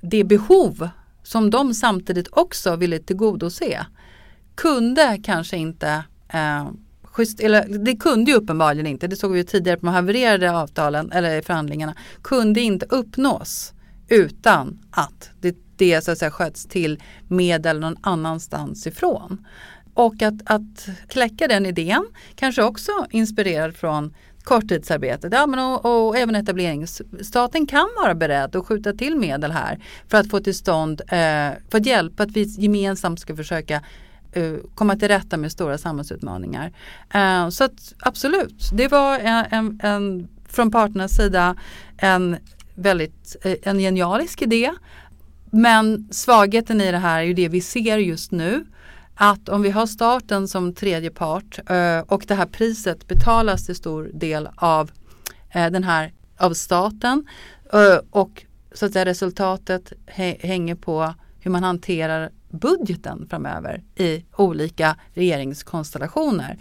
det 0.00 0.24
behov 0.24 0.88
som 1.22 1.50
de 1.50 1.74
samtidigt 1.74 2.28
också 2.30 2.76
ville 2.76 2.98
tillgodose 2.98 3.86
kunde 4.54 5.20
kanske 5.24 5.56
inte 5.56 6.04
eh, 6.28 6.70
just, 7.18 7.40
eller 7.40 7.78
det 7.78 7.96
kunde 7.96 8.30
ju 8.30 8.36
uppenbarligen 8.36 8.86
inte, 8.86 9.06
det 9.06 9.16
såg 9.16 9.32
vi 9.32 9.38
ju 9.38 9.44
tidigare 9.44 9.76
på 9.76 9.86
de 9.86 9.94
havererade 9.94 10.52
avtalen 10.52 11.12
eller 11.12 11.42
förhandlingarna, 11.42 11.94
kunde 12.22 12.60
inte 12.60 12.86
uppnås 12.88 13.72
utan 14.08 14.78
att 14.90 15.30
det, 15.40 15.56
det 15.76 16.04
så 16.04 16.12
att 16.12 16.18
säga 16.18 16.30
sköts 16.30 16.66
till 16.66 17.02
medel 17.28 17.80
någon 17.80 17.96
annanstans 18.00 18.86
ifrån. 18.86 19.46
Och 19.94 20.22
att, 20.22 20.34
att 20.44 20.88
kläcka 21.08 21.48
den 21.48 21.66
idén, 21.66 22.06
kanske 22.34 22.62
också 22.62 22.92
inspirerad 23.10 23.76
från 23.76 24.14
korttidsarbetet 24.42 25.32
ja, 25.32 25.46
men 25.46 25.58
och, 25.58 26.06
och 26.06 26.16
även 26.16 26.34
etableringsstaten 26.34 27.66
kan 27.66 27.88
vara 28.02 28.14
beredd 28.14 28.56
att 28.56 28.66
skjuta 28.66 28.92
till 28.92 29.16
medel 29.16 29.50
här 29.50 29.78
för 30.08 30.18
att 30.18 30.30
få 30.30 30.40
till 30.40 30.54
stånd, 30.54 31.00
eh, 31.00 31.50
för 31.70 31.78
att 31.78 31.86
hjälpa 31.86 32.22
att 32.22 32.30
vi 32.30 32.42
gemensamt 32.42 33.20
ska 33.20 33.36
försöka 33.36 33.82
eh, 34.32 34.54
komma 34.74 34.96
till 34.96 35.08
rätta 35.08 35.36
med 35.36 35.52
stora 35.52 35.78
samhällsutmaningar. 35.78 36.72
Eh, 37.14 37.48
så 37.48 37.64
att, 37.64 37.94
absolut, 37.98 38.70
det 38.72 38.88
var 38.88 39.18
en, 39.18 39.44
en, 39.50 39.80
en, 39.82 40.28
från 40.48 40.70
parternas 40.70 41.16
sida 41.16 41.56
en 41.96 42.36
väldigt 42.74 43.36
eh, 43.42 43.56
en 43.62 43.78
genialisk 43.78 44.42
idé. 44.42 44.72
Men 45.50 46.08
svagheten 46.10 46.80
i 46.80 46.90
det 46.90 46.98
här 46.98 47.18
är 47.18 47.24
ju 47.24 47.34
det 47.34 47.48
vi 47.48 47.60
ser 47.60 47.98
just 47.98 48.32
nu 48.32 48.64
att 49.14 49.48
om 49.48 49.62
vi 49.62 49.70
har 49.70 49.86
staten 49.86 50.48
som 50.48 50.74
tredje 50.74 51.10
part 51.10 51.58
eh, 51.70 51.98
och 51.98 52.24
det 52.28 52.34
här 52.34 52.46
priset 52.46 53.08
betalas 53.08 53.66
till 53.66 53.76
stor 53.76 54.10
del 54.14 54.48
av 54.54 54.90
eh, 55.50 55.70
den 55.70 55.84
här 55.84 56.12
av 56.36 56.54
staten 56.54 57.26
eh, 57.72 57.98
och 58.10 58.44
så 58.72 58.86
att 58.86 58.92
säga 58.92 59.04
resultatet 59.04 59.92
hänger 60.40 60.74
på 60.74 61.14
hur 61.40 61.50
man 61.50 61.62
hanterar 61.62 62.30
budgeten 62.50 63.26
framöver 63.30 63.82
i 63.96 64.24
olika 64.36 64.96
regeringskonstellationer. 65.14 66.58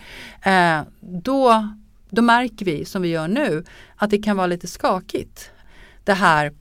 Då, 1.00 1.70
då 2.10 2.22
märker 2.22 2.66
vi 2.66 2.86
som 2.86 3.02
vi 3.02 3.08
gör 3.08 3.28
nu 3.28 3.64
att 3.96 4.10
det 4.10 4.18
kan 4.18 4.38
vara 4.38 4.48
lite 4.48 4.68
skakigt. 4.68 5.52
Det 6.04 6.14
här 6.14 6.52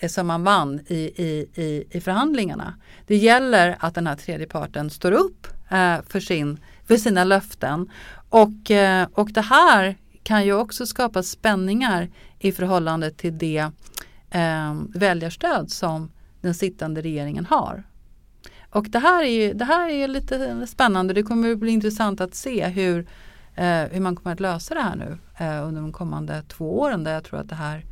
Eh, 0.00 0.08
som 0.08 0.26
man 0.26 0.44
vann 0.44 0.80
i, 0.86 0.94
i, 0.94 1.46
i, 1.54 1.84
i 1.90 2.00
förhandlingarna. 2.00 2.74
Det 3.06 3.16
gäller 3.16 3.76
att 3.80 3.94
den 3.94 4.06
här 4.06 4.16
tredje 4.16 4.46
parten 4.46 4.90
står 4.90 5.12
upp 5.12 5.46
eh, 5.70 5.96
för, 6.08 6.20
sin, 6.20 6.58
för 6.84 6.96
sina 6.96 7.24
löften. 7.24 7.90
Och, 8.28 8.70
eh, 8.70 9.08
och 9.12 9.32
det 9.32 9.40
här 9.40 9.96
kan 10.22 10.44
ju 10.44 10.52
också 10.52 10.86
skapa 10.86 11.22
spänningar 11.22 12.08
i 12.38 12.52
förhållande 12.52 13.10
till 13.10 13.38
det 13.38 13.70
eh, 14.30 14.74
väljarstöd 14.94 15.70
som 15.70 16.10
den 16.40 16.54
sittande 16.54 17.02
regeringen 17.02 17.46
har. 17.46 17.82
Och 18.70 18.90
det 18.90 18.98
här 18.98 19.22
är, 19.22 19.54
det 19.54 19.64
här 19.64 19.90
är 19.90 20.08
lite 20.08 20.66
spännande. 20.66 21.14
Det 21.14 21.22
kommer 21.22 21.52
att 21.52 21.58
bli 21.58 21.72
intressant 21.72 22.20
att 22.20 22.34
se 22.34 22.66
hur, 22.66 22.98
eh, 23.54 23.82
hur 23.82 24.00
man 24.00 24.16
kommer 24.16 24.32
att 24.32 24.40
lösa 24.40 24.74
det 24.74 24.80
här 24.80 24.96
nu 24.96 25.18
eh, 25.38 25.66
under 25.66 25.80
de 25.80 25.92
kommande 25.92 26.42
två 26.48 26.80
åren 26.80 27.04
där 27.04 27.14
jag 27.14 27.24
tror 27.24 27.40
att 27.40 27.48
det 27.48 27.54
här 27.54 27.84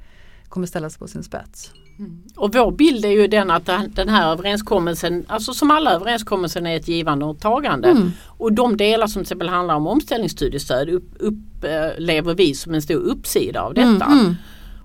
kommer 0.49 0.66
ställas 0.66 0.99
på 0.99 1.09
sin 1.09 1.23
spets. 1.23 1.73
Mm. 1.98 2.22
Och 2.37 2.54
vår 2.54 2.70
bild 2.70 3.04
är 3.04 3.11
ju 3.11 3.26
den 3.26 3.50
att 3.50 3.70
den 3.94 4.08
här 4.08 4.32
överenskommelsen, 4.32 5.24
alltså 5.28 5.54
som 5.54 5.70
alla 5.70 5.92
överenskommelser 5.92 6.66
är 6.66 6.76
ett 6.76 6.88
givande 6.88 7.24
och 7.24 7.40
tagande. 7.40 7.88
Mm. 7.88 8.12
Och 8.26 8.52
de 8.52 8.76
delar 8.76 9.06
som 9.06 9.22
till 9.22 9.22
exempel 9.22 9.48
handlar 9.48 9.74
om 9.74 9.87
omställningsstudiestöd 9.87 10.88
upplever 11.18 12.34
vi 12.34 12.54
som 12.54 12.74
en 12.74 12.82
stor 12.82 13.00
uppsida 13.00 13.62
av 13.62 13.74
detta. 13.74 14.04
Mm, 14.04 14.18
mm. 14.18 14.34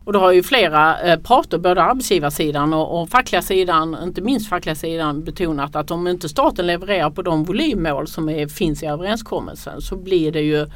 Och 0.06 0.14
då 0.14 0.20
har 0.20 0.32
ju 0.32 0.44
flera 0.44 1.02
eh, 1.02 1.20
parter, 1.20 1.58
både 1.58 1.84
arbetsgivarsidan 1.84 2.74
och, 2.74 3.02
och 3.02 3.10
fackliga 3.10 3.42
sidan, 3.42 3.98
inte 4.04 4.22
minst 4.22 4.50
fackliga 4.50 4.76
sidan 4.76 5.24
betonat 5.24 5.76
att 5.76 5.92
om 5.92 6.08
inte 6.08 6.30
staten 6.30 6.68
levererar 6.68 7.10
på 7.10 7.22
de 7.22 7.44
volymmål 7.44 8.08
som 8.08 8.30
är, 8.30 8.48
finns 8.48 8.84
i 8.84 8.86
överenskommelsen 8.86 9.82
så 9.82 9.96
blir 9.96 10.32
det 10.32 10.42
ju 10.42 10.68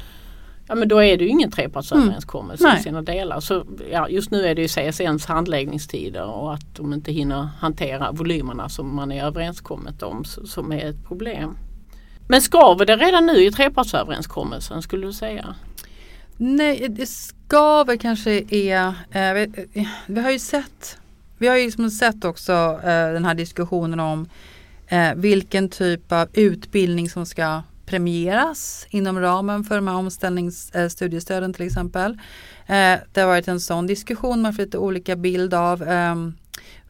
Ja 0.68 0.74
men 0.74 0.88
då 0.88 1.02
är 1.02 1.16
det 1.16 1.24
ju 1.24 1.30
ingen 1.30 1.50
trepartsöverenskommelse 1.50 2.64
mm. 2.64 2.78
i 2.78 2.82
sina 2.82 3.02
delar. 3.02 3.40
Så, 3.40 3.64
ja, 3.92 4.08
just 4.08 4.30
nu 4.30 4.46
är 4.46 4.54
det 4.54 4.62
ju 4.62 4.68
CSNs 4.68 5.26
handläggningstider 5.26 6.24
och 6.24 6.54
att 6.54 6.74
de 6.76 6.92
inte 6.92 7.12
hinner 7.12 7.48
hantera 7.58 8.12
volymerna 8.12 8.68
som 8.68 8.96
man 8.96 9.12
är 9.12 9.24
överenskommet 9.24 10.02
om 10.02 10.24
som 10.24 10.72
är 10.72 10.90
ett 10.90 11.04
problem. 11.08 11.56
Men 12.28 12.42
skaver 12.42 12.86
det 12.86 12.96
redan 12.96 13.26
nu 13.26 13.44
i 13.44 13.50
trepartsöverenskommelsen 13.50 14.82
skulle 14.82 15.06
du 15.06 15.12
säga? 15.12 15.54
Nej, 16.36 16.86
det 16.88 17.06
skaver 17.06 17.96
kanske 17.96 18.44
är, 18.50 18.86
eh, 19.10 19.32
vi, 19.32 19.68
vi, 20.06 20.20
har 20.20 20.30
ju 20.30 20.38
sett, 20.38 20.98
vi 21.38 21.46
har 21.48 21.56
ju 21.56 21.64
liksom 21.64 21.90
sett 21.90 22.24
också 22.24 22.52
eh, 22.82 23.12
den 23.12 23.24
här 23.24 23.34
diskussionen 23.34 24.00
om 24.00 24.28
eh, 24.88 25.14
vilken 25.16 25.68
typ 25.68 26.12
av 26.12 26.28
utbildning 26.32 27.10
som 27.10 27.26
ska 27.26 27.62
premieras 27.88 28.86
inom 28.90 29.20
ramen 29.20 29.64
för 29.64 29.74
de 29.74 29.88
här 29.88 29.94
omställningsstudiestöden 29.94 31.50
eh, 31.50 31.56
till 31.56 31.66
exempel. 31.66 32.12
Eh, 32.66 32.98
det 33.12 33.20
har 33.20 33.26
varit 33.26 33.48
en 33.48 33.60
sån 33.60 33.86
diskussion, 33.86 34.42
man 34.42 34.54
får 34.54 34.62
lite 34.62 34.78
olika 34.78 35.16
bild 35.16 35.54
av 35.54 35.82
ehm, 35.82 36.34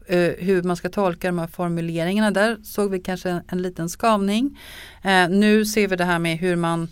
eh, 0.06 0.32
hur 0.38 0.62
man 0.62 0.76
ska 0.76 0.88
tolka 0.88 1.28
de 1.28 1.38
här 1.38 1.46
formuleringarna. 1.46 2.30
Där 2.30 2.56
såg 2.64 2.90
vi 2.90 3.00
kanske 3.00 3.42
en, 3.48 3.62
liten 3.62 3.88
skavning. 3.88 4.58
Eh, 5.02 5.28
nu 5.28 5.64
ser 5.64 5.88
vi 5.88 5.96
det 5.96 6.04
här 6.04 6.18
med 6.18 6.38
hur 6.38 6.56
man 6.56 6.88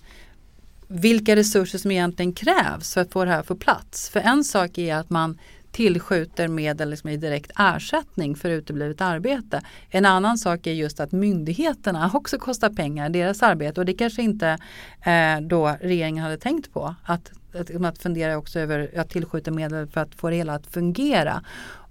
vilka 0.88 1.36
resurser 1.36 1.78
som 1.78 1.90
egentligen 1.90 2.32
krävs 2.32 2.94
för 2.94 3.00
att 3.00 3.12
få 3.12 3.24
det 3.24 3.30
här 3.30 3.42
på 3.42 3.56
plats. 3.56 4.10
För 4.10 4.20
en 4.20 4.44
sak 4.44 4.78
är 4.78 4.94
att 4.94 5.10
man 5.10 5.38
tillskjuter 5.76 6.48
medel 6.48 6.90
liksom 6.90 7.10
i 7.10 7.16
direkt 7.16 7.50
ersättning 7.58 8.36
för 8.36 8.50
uteblivet 8.50 9.00
arbete. 9.00 9.62
En 9.90 10.06
annan 10.06 10.38
sak 10.38 10.66
är 10.66 10.72
just 10.72 11.00
att 11.00 11.12
myndigheterna 11.12 12.10
också 12.14 12.38
kostar 12.38 12.70
pengar, 12.70 13.08
deras 13.08 13.42
arbete 13.42 13.80
och 13.80 13.86
det 13.86 13.92
kanske 13.92 14.22
inte 14.22 14.58
eh, 15.02 15.40
då 15.40 15.76
regeringen 15.80 16.24
hade 16.24 16.36
tänkt 16.36 16.72
på. 16.72 16.94
Att, 17.04 17.32
att, 17.54 17.84
att 17.84 17.98
fundera 17.98 18.36
också 18.36 18.60
över 18.60 18.98
att 18.98 19.10
tillskjuta 19.10 19.50
medel 19.50 19.86
för 19.86 20.00
att 20.00 20.14
få 20.14 20.30
det 20.30 20.36
hela 20.36 20.54
att 20.54 20.66
fungera. 20.66 21.42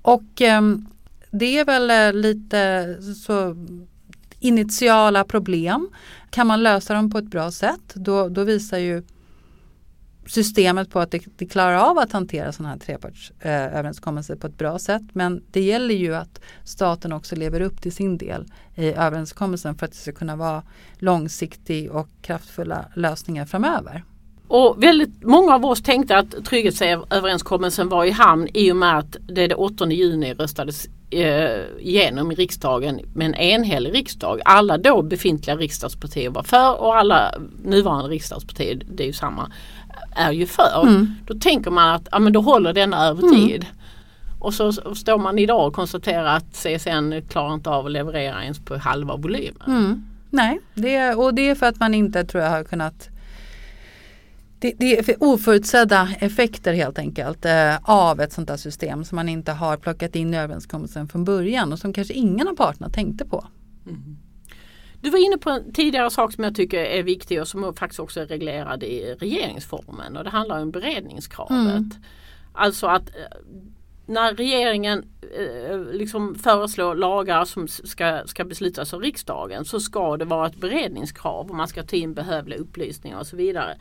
Och 0.02 0.42
eh, 0.42 0.62
det 1.32 1.60
är 1.60 1.66
väl 1.66 1.92
eh, 1.92 2.22
lite 2.22 2.98
så 3.26 3.56
initiala 4.40 5.24
problem. 5.24 5.90
Kan 6.30 6.48
man 6.48 6.64
lösa 6.64 6.94
dem 6.94 7.12
på 7.12 7.18
ett 7.18 7.30
bra 7.32 7.52
sätt 7.52 7.94
då, 7.94 8.30
då 8.30 8.44
visar 8.44 8.78
ju 8.78 9.04
systemet 10.26 10.90
på 10.90 11.00
att 11.00 11.12
det, 11.12 11.24
det 11.36 11.46
klarar 11.46 11.78
av 11.78 11.98
att 11.98 12.12
hantera 12.12 12.52
sådana 12.52 12.70
här 12.74 12.80
trepartsöverenskommelser 12.80 14.34
eh, 14.34 14.40
på 14.40 14.48
ett 14.48 14.58
bra 14.58 14.80
sätt. 14.80 15.04
Men 15.14 15.44
det 15.52 15.62
gäller 15.62 15.96
ju 15.96 16.16
att 16.16 16.42
staten 16.64 17.14
också 17.14 17.36
lever 17.36 17.62
upp 17.62 17.82
till 17.82 17.92
sin 17.92 18.18
del 18.18 18.46
i 18.76 18.86
överenskommelsen 18.86 19.76
för 19.76 19.86
att 19.86 19.92
det 19.92 19.98
ska 19.98 20.12
kunna 20.12 20.36
vara 20.36 20.64
långsiktig 20.98 21.92
och 21.92 22.08
kraftfulla 22.22 22.86
lösningar 22.96 23.46
framöver. 23.46 24.04
Och 24.48 24.84
väldigt 24.84 25.24
många 25.24 25.56
av 25.56 25.66
oss 25.66 25.84
tänkte 25.84 26.18
att 26.18 26.46
trygghetsöverenskommelsen 26.46 27.90
var 27.90 28.06
i 28.06 28.12
hamn 28.12 28.48
i 28.54 28.72
och 28.72 28.76
med 28.76 28.98
att 28.98 29.18
det 29.28 29.48
den 29.48 29.58
8 29.58 29.92
juni 29.92 30.34
röstades 30.34 30.88
eh, 31.10 31.62
igenom 31.80 32.32
i 32.32 32.36
riksdagen 32.36 33.00
med 33.14 33.28
en 33.28 33.36
enhällig 33.36 33.94
riksdag. 33.94 34.42
Alla 34.46 34.78
då 34.78 35.02
befintliga 35.02 35.58
riksdagspartier 35.58 36.30
var 36.30 36.44
för 36.44 36.82
och 36.82 36.98
alla 36.98 37.34
nuvarande 37.64 38.10
riksdagspartier, 38.10 38.82
det 38.92 39.04
är 39.04 39.08
ju 39.08 39.14
samma, 39.14 39.52
är 40.12 40.32
ju 40.32 40.46
för. 40.46 40.84
Mm. 40.84 41.16
Då 41.26 41.34
tänker 41.34 41.72
man 41.72 41.96
att 41.96 42.08
ja, 42.12 42.20
men 42.20 42.34
då 42.34 42.42
håller 42.42 42.74
denna 42.74 43.06
över 43.06 43.24
mm. 43.24 43.36
tid. 43.36 43.66
Och 44.40 44.54
så 44.54 44.72
står 44.72 45.18
man 45.18 45.40
idag 45.40 45.68
och 45.68 45.74
konstaterar 45.74 46.36
att 46.36 46.54
CSN 46.54 47.14
klarar 47.30 47.54
inte 47.54 47.70
av 47.70 47.86
att 47.86 47.92
leverera 47.92 48.44
ens 48.44 48.60
på 48.60 48.78
halva 48.78 49.16
volymen. 49.16 49.68
Mm. 49.68 50.06
Nej, 50.30 50.60
det, 50.74 51.14
och 51.14 51.34
det 51.34 51.50
är 51.50 51.56
för 51.56 51.66
att 51.66 51.80
man 51.80 51.94
inte 51.94 52.24
tror 52.24 52.44
jag 52.44 52.52
har 52.52 52.64
kunnat 52.64 53.10
det, 54.60 54.74
det 54.78 54.98
är 54.98 55.04
för 55.04 55.16
oförutsedda 55.20 56.10
effekter 56.20 56.74
helt 56.74 57.00
enkelt 57.00 57.46
eh, 57.46 57.76
av 57.84 58.22
ett 58.22 58.34
sånt 58.34 58.50
här 58.50 58.58
system 58.58 59.06
som 59.06 59.16
man 59.16 59.30
inte 59.30 59.52
har 59.52 59.78
plockat 59.78 60.16
in 60.16 60.34
i 60.34 60.38
överenskommelsen 60.38 61.08
från 61.08 61.24
början 61.24 61.74
och 61.74 61.80
som 61.80 61.94
kanske 61.94 62.14
ingen 62.14 62.48
av 62.48 62.56
parterna 62.56 62.90
tänkte 62.90 63.26
på. 63.26 63.46
Mm. 63.88 64.18
Du 65.06 65.12
var 65.12 65.26
inne 65.26 65.38
på 65.38 65.50
en 65.50 65.74
tidigare 65.74 66.10
sak 66.10 66.34
som 66.34 66.44
jag 66.44 66.56
tycker 66.56 66.80
är 66.80 67.04
viktig 67.04 67.42
och 67.42 67.48
som 67.48 67.74
faktiskt 67.74 68.00
också 68.00 68.22
är 68.22 68.26
reglerad 68.26 68.84
i 68.84 69.16
regeringsformen 69.20 70.18
och 70.18 70.24
det 70.24 70.30
handlar 70.30 70.62
om 70.62 70.72
beredningskravet. 70.72 71.52
Mm. 71.52 71.92
Alltså 72.54 72.88
att 72.88 73.10
eh, 73.10 73.38
när 74.06 74.34
regeringen 74.34 75.04
eh, 75.38 75.80
liksom 75.94 76.36
föreslår 76.36 76.96
lagar 76.96 77.46
som 77.46 77.68
ska, 77.68 78.22
ska 78.26 78.44
beslutas 78.46 78.94
av 78.94 79.02
riksdagen 79.02 79.66
så 79.66 79.80
ska 79.80 80.18
det 80.18 80.26
vara 80.26 80.48
ett 80.48 80.58
beredningskrav 80.58 81.50
och 81.50 81.56
man 81.56 81.68
ska 81.68 81.84
ta 81.84 81.96
in 81.96 82.14
behövliga 82.14 82.60
upplysningar 82.60 83.20
och 83.20 83.28
så 83.28 83.36
vidare. 83.36 83.78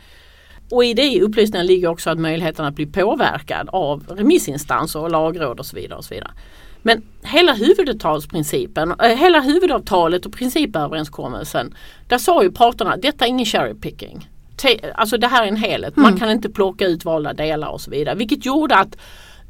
Och 0.70 0.84
i 0.84 0.94
det 0.94 1.22
upplysningen 1.22 1.66
ligger 1.66 1.88
också 1.88 2.10
att 2.10 2.18
möjligheten 2.18 2.64
att 2.64 2.74
bli 2.74 2.86
påverkad 2.86 3.68
av 3.72 4.06
remissinstanser 4.08 5.00
och 5.00 5.10
lagråd 5.10 5.60
och 5.60 5.66
så 5.66 5.76
vidare. 5.76 5.98
Och 5.98 6.04
så 6.04 6.14
vidare. 6.14 6.32
Men 6.86 7.02
hela 7.22 7.52
huvudavtalsprincipen, 7.52 8.94
äh, 9.00 9.08
hela 9.08 9.40
huvudavtalet 9.40 10.26
och 10.26 10.32
principöverenskommelsen, 10.32 11.74
där 12.08 12.18
sa 12.18 12.42
ju 12.42 12.50
parterna 12.50 12.96
detta 12.96 13.24
är 13.24 13.28
ingen 13.28 13.46
cherry 13.46 13.74
picking. 13.74 14.28
Alltså 14.94 15.18
det 15.18 15.26
här 15.26 15.44
är 15.44 15.48
en 15.48 15.56
helhet, 15.56 15.96
mm. 15.96 16.10
man 16.10 16.20
kan 16.20 16.30
inte 16.30 16.50
plocka 16.50 16.86
ut 16.86 17.04
valda 17.04 17.32
delar 17.32 17.68
och 17.68 17.80
så 17.80 17.90
vidare. 17.90 18.14
Vilket 18.14 18.46
gjorde 18.46 18.76
att 18.76 18.96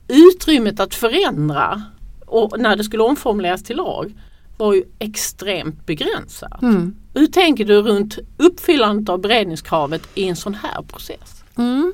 utrymmet 0.08 0.80
att 0.80 0.94
förändra 0.94 1.82
och 2.26 2.60
när 2.60 2.76
det 2.76 2.84
skulle 2.84 3.02
omformuleras 3.02 3.62
till 3.62 3.76
lag 3.76 4.14
var 4.56 4.74
ju 4.74 4.84
extremt 4.98 5.86
begränsat. 5.86 6.62
Mm. 6.62 6.96
Hur 7.14 7.26
tänker 7.26 7.64
du 7.64 7.82
runt 7.82 8.18
uppfyllandet 8.36 9.08
av 9.08 9.20
beredningskravet 9.20 10.02
i 10.14 10.28
en 10.28 10.36
sån 10.36 10.54
här 10.54 10.82
process? 10.82 11.44
Mm. 11.56 11.92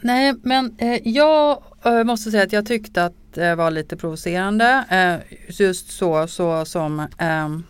Nej 0.00 0.34
men 0.42 0.74
eh, 0.78 1.08
jag 1.08 1.62
eh, 1.84 2.04
måste 2.04 2.30
säga 2.30 2.42
att 2.42 2.52
jag 2.52 2.66
tyckte 2.66 3.04
att 3.04 3.14
Eh, 3.38 3.54
var 3.54 3.70
lite 3.70 3.96
provocerande. 3.96 4.84
Eh, 4.90 5.36
just 5.48 5.90
så, 5.90 6.26
så 6.26 6.64
som 6.64 7.06
ehm, 7.18 7.62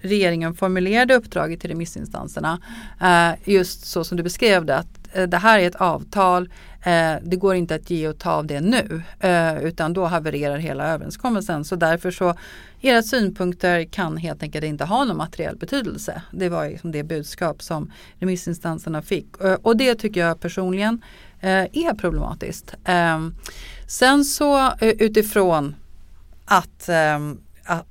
regeringen 0.00 0.54
formulerade 0.54 1.14
uppdraget 1.14 1.60
till 1.60 1.70
remissinstanserna. 1.70 2.60
Eh, 3.00 3.50
just 3.52 3.86
så 3.86 4.04
som 4.04 4.16
du 4.16 4.22
beskrev 4.22 4.64
det, 4.64 4.76
att 4.76 5.08
eh, 5.12 5.24
det 5.24 5.36
här 5.36 5.58
är 5.58 5.66
ett 5.66 5.76
avtal, 5.76 6.48
det 7.22 7.36
går 7.36 7.54
inte 7.54 7.74
att 7.74 7.90
ge 7.90 8.08
och 8.08 8.18
ta 8.18 8.30
av 8.30 8.46
det 8.46 8.60
nu 8.60 9.02
utan 9.62 9.92
då 9.92 10.04
havererar 10.04 10.56
hela 10.58 10.88
överenskommelsen. 10.88 11.64
Så 11.64 11.76
därför 11.76 12.10
så 12.10 12.34
era 12.80 13.02
synpunkter 13.02 13.84
kan 13.84 14.16
helt 14.16 14.42
enkelt 14.42 14.64
inte 14.64 14.84
ha 14.84 15.04
någon 15.04 15.16
materiell 15.16 15.56
betydelse. 15.56 16.22
Det 16.32 16.48
var 16.48 16.68
liksom 16.68 16.92
det 16.92 17.02
budskap 17.02 17.62
som 17.62 17.92
remissinstanserna 18.18 19.02
fick 19.02 19.36
och 19.36 19.76
det 19.76 19.94
tycker 19.94 20.20
jag 20.20 20.40
personligen 20.40 21.04
är 21.40 21.94
problematiskt. 21.94 22.74
Ehm, 22.84 23.34
Sen 23.88 24.24
så 24.24 24.58
eh, 24.58 24.88
utifrån 24.88 25.76
att 26.44 26.88
ehm, 26.88 27.40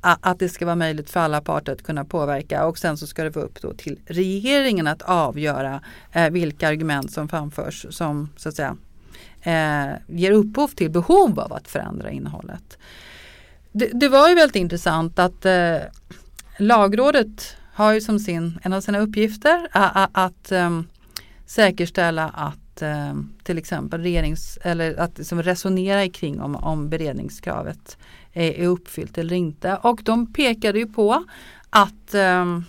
att 0.01 0.39
det 0.39 0.49
ska 0.49 0.65
vara 0.65 0.75
möjligt 0.75 1.09
för 1.09 1.19
alla 1.19 1.41
parter 1.41 1.71
att 1.71 1.83
kunna 1.83 2.05
påverka 2.05 2.65
och 2.65 2.77
sen 2.77 2.97
så 2.97 3.07
ska 3.07 3.23
det 3.23 3.29
vara 3.29 3.45
upp 3.45 3.61
då 3.61 3.73
till 3.73 3.99
regeringen 4.05 4.87
att 4.87 5.01
avgöra 5.01 5.81
eh, 6.11 6.29
vilka 6.29 6.67
argument 6.67 7.11
som 7.11 7.29
framförs 7.29 7.85
som 7.89 8.29
så 8.37 8.49
att 8.49 8.55
säga 8.55 8.77
eh, 9.41 9.95
ger 10.07 10.31
upphov 10.31 10.67
till 10.67 10.91
behov 10.91 11.39
av 11.39 11.53
att 11.53 11.67
förändra 11.67 12.11
innehållet. 12.11 12.77
Det, 13.71 13.87
det 13.93 14.09
var 14.09 14.29
ju 14.29 14.35
väldigt 14.35 14.55
intressant 14.55 15.19
att 15.19 15.45
eh, 15.45 15.77
lagrådet 16.57 17.55
har 17.73 17.93
ju 17.93 18.01
som 18.01 18.19
sin, 18.19 18.59
en 18.63 18.73
av 18.73 18.81
sina 18.81 18.99
uppgifter 18.99 19.67
att, 19.71 20.09
att 20.13 20.51
um, 20.51 20.87
säkerställa 21.45 22.29
att 22.29 22.66
eh, 22.81 23.13
till 23.43 23.57
exempel 23.57 24.01
regerings 24.01 24.57
eller 24.61 24.99
att 24.99 25.17
liksom 25.17 25.43
resonera 25.43 26.09
kring 26.09 26.41
om, 26.41 26.55
om 26.55 26.89
beredningskravet 26.89 27.97
är 28.33 28.67
uppfyllt 28.67 29.17
eller 29.17 29.35
inte. 29.35 29.75
Och 29.75 30.01
de 30.03 30.33
pekade 30.33 30.79
ju 30.79 30.87
på 30.87 31.25
att 31.69 32.13
eh, 32.13 32.59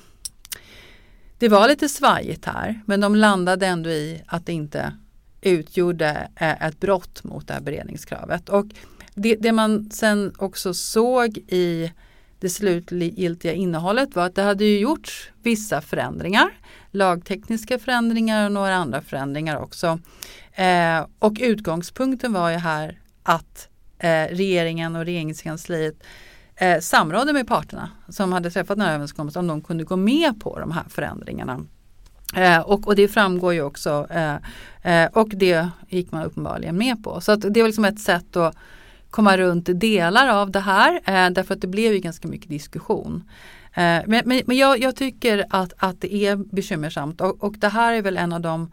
det 1.39 1.49
var 1.49 1.69
lite 1.69 1.89
svajigt 1.89 2.45
här 2.45 2.81
men 2.87 3.01
de 3.01 3.17
landade 3.17 3.67
ändå 3.67 3.91
i 3.91 4.23
att 4.27 4.47
det 4.47 4.53
inte 4.53 4.93
utgjorde 5.41 6.29
eh, 6.37 6.67
ett 6.67 6.81
brott 6.81 7.25
mot 7.25 7.49
det 7.49 7.55
här 7.55 7.61
beredningskravet. 7.61 8.49
Och 8.49 8.67
det, 9.15 9.37
det 9.37 9.53
man 9.53 9.91
sen 9.91 10.33
också 10.39 10.75
såg 10.75 11.39
i 11.39 11.93
det 12.41 12.49
slutgiltiga 12.49 13.53
innehållet 13.53 14.17
var 14.17 14.27
att 14.27 14.35
det 14.35 14.43
hade 14.43 14.65
ju 14.65 14.79
gjorts 14.79 15.31
vissa 15.43 15.81
förändringar. 15.81 16.58
Lagtekniska 16.91 17.79
förändringar 17.79 18.45
och 18.45 18.53
några 18.53 18.75
andra 18.75 19.03
förändringar 19.03 19.57
också. 19.57 19.99
Eh, 20.53 21.07
och 21.19 21.37
utgångspunkten 21.41 22.33
var 22.33 22.51
ju 22.51 22.57
här 22.57 22.99
att 23.23 23.69
eh, 23.99 24.25
regeringen 24.31 24.97
och 24.97 25.05
regeringskansliet 25.05 25.95
eh, 26.57 26.81
samrådde 26.81 27.33
med 27.33 27.49
parterna 27.49 27.91
som 28.09 28.33
hade 28.33 28.51
träffat 28.51 28.77
den 28.77 28.87
här 28.87 28.95
överenskommelsen 28.95 29.41
om 29.41 29.49
de 29.49 29.61
kunde 29.61 29.85
gå 29.85 29.97
med 29.97 30.41
på 30.41 30.59
de 30.59 30.71
här 30.73 30.85
förändringarna. 30.89 31.61
Eh, 32.35 32.61
och, 32.61 32.87
och, 32.87 32.97
det 32.97 33.09
framgår 33.09 33.55
ju 33.55 33.63
också 33.63 34.07
eh, 34.11 34.35
eh, 34.83 35.11
och 35.13 35.29
det 35.29 35.69
gick 35.89 36.13
man 36.13 36.23
uppenbarligen 36.23 36.79
med 36.79 37.05
på. 37.05 37.21
Så 37.21 37.37
det 37.37 37.61
var 37.61 37.69
liksom 37.69 37.85
ett 37.85 38.01
sätt 38.01 38.37
att 38.37 38.57
komma 39.11 39.37
runt 39.37 39.69
delar 39.81 40.29
av 40.29 40.51
det 40.51 40.61
här 40.61 40.95
eh, 40.95 41.31
därför 41.31 41.55
att 41.55 41.61
det 41.61 41.67
blev 41.67 41.93
ju 41.93 41.99
ganska 41.99 42.29
mycket 42.29 42.49
diskussion. 42.49 43.25
Eh, 43.79 44.03
men, 44.07 44.23
men, 44.25 44.43
men 44.47 44.57
jag, 44.57 44.79
jag, 44.79 44.97
tycker 44.97 45.45
att, 45.51 45.73
att 45.77 46.01
det 46.01 46.15
är 46.15 46.37
bekymmersamt 46.37 47.21
och, 47.21 47.45
och 47.45 47.55
det 47.59 47.69
här 47.69 47.93
är 47.93 48.03
väl 48.03 48.17
en 48.17 48.33
av 48.33 48.41
de 48.41 48.73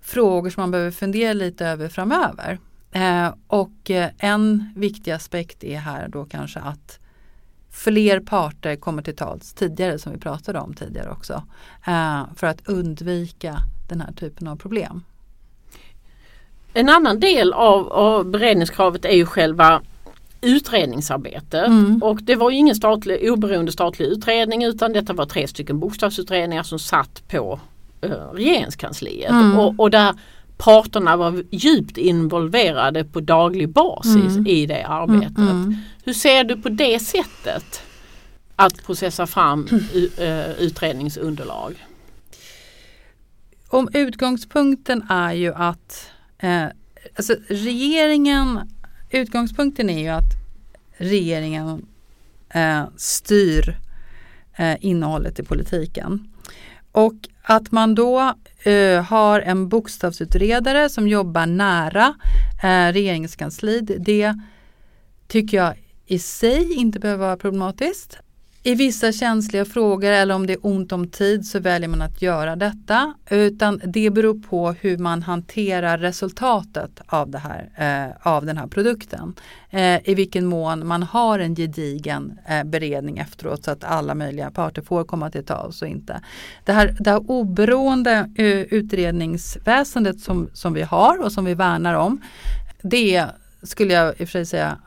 frågor 0.00 0.50
som 0.50 0.60
man 0.60 0.70
behöver 0.70 0.90
fundera 0.90 1.32
lite 1.32 1.66
över 1.66 1.88
framöver. 1.88 2.58
Eh, 2.92 3.34
och 3.46 3.90
eh, 3.90 4.10
en 4.18 4.72
viktig 4.76 5.10
aspekt 5.10 5.64
är 5.64 5.78
här 5.78 6.08
då 6.08 6.24
kanske 6.24 6.60
att 6.60 6.98
fler 7.70 8.20
parter 8.20 8.76
kommer 8.76 9.02
till 9.02 9.16
tals 9.16 9.54
tidigare 9.54 9.98
som 9.98 10.12
vi 10.12 10.18
pratade 10.18 10.58
om 10.58 10.74
tidigare 10.74 11.10
också. 11.10 11.42
Eh, 11.86 12.22
för 12.36 12.46
att 12.46 12.68
undvika 12.68 13.56
den 13.88 14.00
här 14.00 14.12
typen 14.12 14.46
av 14.46 14.56
problem. 14.56 15.02
En 16.74 16.88
annan 16.88 17.20
del 17.20 17.52
av, 17.52 17.92
av 17.92 18.24
beredningskravet 18.30 19.04
är 19.04 19.16
ju 19.16 19.26
själva 19.26 19.82
utredningsarbetet 20.42 21.66
mm. 21.66 22.02
och 22.02 22.22
det 22.22 22.34
var 22.34 22.50
ju 22.50 22.56
ingen 22.56 22.74
statlig, 22.74 23.32
oberoende 23.32 23.72
statlig 23.72 24.06
utredning 24.06 24.64
utan 24.64 24.92
detta 24.92 25.12
var 25.12 25.26
tre 25.26 25.48
stycken 25.48 25.78
bokstavsutredningar 25.78 26.62
som 26.62 26.78
satt 26.78 27.28
på 27.28 27.60
eh, 28.00 28.10
regeringskansliet. 28.10 29.30
Mm. 29.30 29.58
Och, 29.58 29.80
och 29.80 29.90
där 29.90 30.14
parterna 30.56 31.16
var 31.16 31.44
djupt 31.50 31.96
involverade 31.96 33.04
på 33.04 33.20
daglig 33.20 33.68
basis 33.68 34.36
mm. 34.36 34.46
i 34.46 34.66
det 34.66 34.86
arbetet. 34.86 35.38
Mm, 35.38 35.50
mm. 35.50 35.76
Hur 36.04 36.12
ser 36.12 36.44
du 36.44 36.56
på 36.56 36.68
det 36.68 36.98
sättet 36.98 37.82
att 38.56 38.86
processa 38.86 39.26
fram 39.26 39.68
uh, 40.20 40.50
utredningsunderlag? 40.58 41.86
Om 43.68 43.88
utgångspunkten 43.94 45.06
är 45.08 45.32
ju 45.32 45.54
att 45.54 46.10
eh, 46.38 46.64
alltså 47.16 47.34
regeringen, 47.48 48.60
utgångspunkten 49.18 49.90
är 49.90 49.98
ju 49.98 50.08
att 50.08 50.32
regeringen 50.96 51.86
eh, 52.54 52.84
styr 52.96 53.78
eh, 54.56 54.76
innehållet 54.80 55.38
i 55.38 55.42
politiken. 55.42 56.28
Och 56.92 57.14
att 57.42 57.72
man 57.72 57.94
då 57.94 58.34
eh, 58.62 59.02
har 59.02 59.40
en 59.40 59.68
bokstavsutredare 59.68 60.88
som 60.88 61.08
jobbar 61.08 61.46
nära 61.46 62.14
eh, 62.62 62.92
regeringskansliet, 62.92 64.04
det 64.04 64.34
tycker 65.28 65.56
jag 65.56 65.74
i 66.06 66.18
sig 66.18 66.72
inte 66.74 66.98
behöver 66.98 67.26
vara 67.26 67.36
problematiskt. 67.36 68.18
I 68.64 68.74
vissa 68.74 69.12
känsliga 69.12 69.64
frågor 69.64 70.10
eller 70.10 70.34
om 70.34 70.46
det 70.46 70.52
är 70.52 70.66
ont 70.66 70.92
om 70.92 71.08
tid 71.08 71.46
så 71.46 71.60
väljer 71.60 71.88
man 71.88 72.02
att 72.02 72.22
göra 72.22 72.56
detta. 72.56 73.14
Utan 73.30 73.80
det 73.84 74.10
beror 74.10 74.42
på 74.42 74.72
hur 74.72 74.98
man 74.98 75.22
hanterar 75.22 75.98
resultatet 75.98 77.00
av, 77.06 77.30
det 77.30 77.38
här, 77.38 77.70
eh, 77.76 78.32
av 78.32 78.46
den 78.46 78.58
här 78.58 78.66
produkten. 78.66 79.34
Eh, 79.70 80.08
I 80.10 80.14
vilken 80.14 80.46
mån 80.46 80.86
man 80.86 81.02
har 81.02 81.38
en 81.38 81.56
gedigen 81.56 82.38
eh, 82.46 82.64
beredning 82.64 83.18
efteråt 83.18 83.64
så 83.64 83.70
att 83.70 83.84
alla 83.84 84.14
möjliga 84.14 84.50
parter 84.50 84.82
får 84.82 85.04
komma 85.04 85.30
till 85.30 85.44
tals 85.44 85.82
och 85.82 85.88
inte. 85.88 86.20
Det 86.64 86.72
här, 86.72 86.96
det 87.00 87.10
här 87.10 87.30
oberoende 87.30 88.30
eh, 88.36 88.46
utredningsväsendet 88.46 90.20
som, 90.20 90.50
som 90.52 90.72
vi 90.72 90.82
har 90.82 91.22
och 91.24 91.32
som 91.32 91.44
vi 91.44 91.54
värnar 91.54 91.94
om. 91.94 92.20
Det 92.82 93.26
skulle 93.62 93.94
jag 93.94 94.08
i 94.08 94.12
och 94.12 94.16
för 94.16 94.26
sig 94.26 94.46
säga 94.46 94.78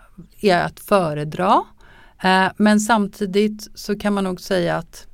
är 0.41 0.61
att 0.61 0.79
föredra 0.79 1.63
men 2.57 2.79
samtidigt 2.79 3.67
så 3.75 3.99
kan 3.99 4.13
man 4.13 4.23
nog 4.23 4.41
säga 4.41 4.75
att 4.75 5.07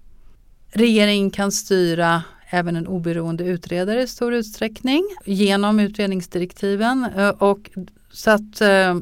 regeringen 0.72 1.32
kan 1.32 1.52
styra 1.52 2.24
även 2.50 2.76
en 2.76 2.88
oberoende 2.88 3.44
utredare 3.44 4.02
i 4.02 4.08
stor 4.08 4.34
utsträckning 4.34 5.04
genom 5.26 5.80
utredningsdirektiven. 5.80 7.08
Eh, 7.18 7.30
och 7.30 7.70
så 8.12 8.32
att 8.32 8.62
eh, 8.62 8.98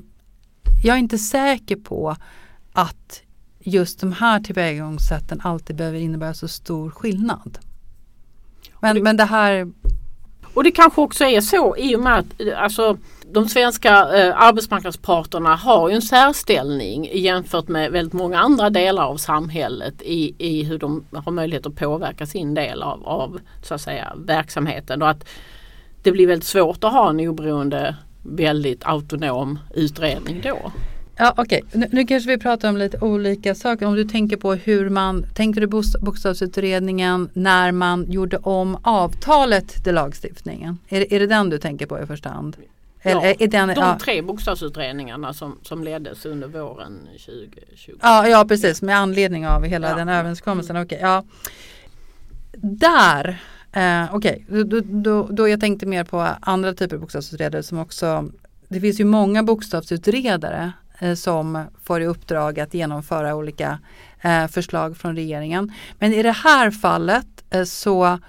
jag 0.84 0.96
är 0.96 0.98
inte 0.98 1.18
säker 1.18 1.76
på 1.76 2.16
att 2.74 3.22
just 3.60 4.00
de 4.00 4.12
här 4.12 4.40
tillvägagångssätten 4.40 5.42
alltid 5.44 5.76
behöver 5.76 6.00
innebära 6.00 6.34
så 6.34 6.48
stor 6.48 6.90
skillnad. 6.90 7.60
Men, 8.80 8.96
det, 8.96 9.02
men 9.02 9.18
det 9.18 9.26
här... 9.26 9.72
Och 10.54 10.64
det 10.64 10.72
kanske 10.72 11.02
också 11.02 11.24
är 11.24 11.42
så 11.42 11.78
i 11.78 11.96
och 11.96 12.00
med 12.00 12.20
att 12.20 12.26
alltså, 12.58 12.98
de 13.32 13.50
svenska 13.50 13.90
eh, 13.90 14.42
arbetsmarknadsparterna 14.42 15.56
har 15.56 15.90
ju 15.90 15.96
en 15.96 16.02
särställning 16.02 17.10
jämfört 17.14 17.68
med 17.68 17.92
väldigt 17.92 18.14
många 18.14 18.40
andra 18.40 18.70
delar 18.70 19.04
av 19.04 19.18
samhället 19.18 20.02
i, 20.02 20.36
i 20.38 20.64
hur 20.64 20.78
de 20.78 21.04
har 21.14 21.32
möjlighet 21.32 21.66
att 21.66 21.76
påverka 21.76 22.26
sin 22.26 22.54
del 22.54 22.84
av, 22.84 23.08
av 23.08 23.40
så 23.64 23.74
att 23.74 23.82
säga, 23.82 24.14
verksamheten. 24.18 25.02
Och 25.02 25.10
att 25.10 25.28
det 26.04 26.12
blir 26.12 26.28
väldigt 26.28 26.48
svårt 26.48 26.84
att 26.84 26.94
ha 26.94 27.10
en 27.10 27.20
oberoende, 27.20 27.96
väldigt 28.24 28.86
autonom 28.86 29.60
utredning 29.76 30.42
då. 30.44 30.72
Ja, 31.18 31.34
Okej, 31.38 31.64
okay. 31.68 31.80
nu, 31.80 31.88
nu, 31.92 32.06
kanske 32.06 32.30
vi 32.30 32.38
pratar 32.38 32.70
om 32.70 32.78
lite 32.78 32.98
olika 32.98 33.56
saker. 33.56 33.86
Om 33.86 33.96
du 33.96 34.04
tänker 34.04 34.38
på 34.38 34.54
hur 34.54 34.90
man, 34.90 35.26
tänkte 35.36 35.62
du 35.62 35.68
bokstavsutredningen 36.02 37.30
när 37.34 37.72
man 37.72 38.12
gjorde 38.12 38.38
om 38.38 38.78
avtalet 38.82 39.84
till 39.84 39.96
lagstiftningen? 39.96 40.78
Är, 40.90 41.14
är 41.14 41.20
det 41.20 41.28
den 41.28 41.50
du 41.50 41.58
tänker 41.58 41.86
på 41.86 42.00
i 42.00 42.06
första 42.06 42.30
hand? 42.30 42.58
Eller, 43.02 43.26
ja, 43.26 43.36
är 43.40 43.48
den, 43.48 43.68
de 43.68 43.76
ja. 43.76 43.98
tre 44.02 44.22
bokstavsutredningarna 44.22 45.34
som, 45.34 45.60
som 45.64 45.84
leddes 45.84 46.26
under 46.26 46.48
våren 46.48 47.08
2020. 47.12 47.92
Ja, 48.02 48.28
ja 48.28 48.46
precis 48.48 48.82
med 48.82 48.98
anledning 48.98 49.48
av 49.48 49.64
hela 49.64 49.90
ja. 49.90 49.96
den 49.96 50.10
överenskommelsen. 50.10 50.76
Mm. 50.76 50.86
Okay, 50.86 51.00
ja. 51.00 51.24
Där, 52.62 53.42
eh, 53.72 54.16
okej, 54.16 54.46
okay. 54.48 54.64
då, 54.64 54.80
då, 54.84 55.28
då 55.32 55.48
jag 55.48 55.60
tänkte 55.60 55.86
mer 55.86 56.04
på 56.04 56.28
andra 56.42 56.74
typer 56.74 56.96
av 56.96 57.02
bokstavsutredare 57.02 57.64
som 57.64 57.80
också 57.80 58.32
det 58.70 58.80
finns 58.80 59.00
ju 59.00 59.06
många 59.06 59.44
bokstavsutredare 59.44 60.72
eh, 61.00 61.14
som 61.14 61.66
får 61.84 62.02
i 62.02 62.06
uppdrag 62.06 62.60
att 62.60 62.74
genomföra 62.74 63.36
olika 63.36 63.80
eh, 64.22 64.48
förslag 64.48 64.98
från 64.98 65.16
regeringen. 65.16 65.74
Men 66.00 66.14
i 66.14 66.24
det 66.24 66.32
här 66.32 66.72
fallet 66.72 67.28
eh, 67.50 67.64
så 67.64 68.20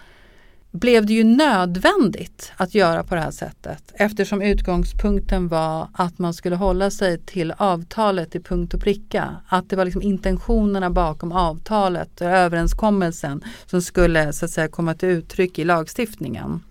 blev 0.70 1.06
det 1.06 1.12
ju 1.12 1.24
nödvändigt 1.24 2.52
att 2.56 2.74
göra 2.74 3.04
på 3.04 3.14
det 3.14 3.20
här 3.20 3.30
sättet 3.30 3.92
eftersom 3.94 4.42
utgångspunkten 4.42 5.48
var 5.48 5.88
att 5.92 6.18
man 6.18 6.34
skulle 6.34 6.56
hålla 6.56 6.90
sig 6.90 7.18
till 7.18 7.54
avtalet 7.56 8.34
i 8.34 8.40
punkt 8.40 8.74
och 8.74 8.80
pricka. 8.80 9.36
Att 9.48 9.70
det 9.70 9.76
var 9.76 9.84
liksom 9.84 10.02
intentionerna 10.02 10.90
bakom 10.90 11.32
avtalet, 11.32 12.20
och 12.20 12.26
överenskommelsen 12.26 13.44
som 13.66 13.82
skulle 13.82 14.32
så 14.32 14.44
att 14.44 14.50
säga 14.50 14.68
komma 14.68 14.94
till 14.94 15.08
uttryck 15.08 15.58
i 15.58 15.64
lagstiftningen. 15.64 16.62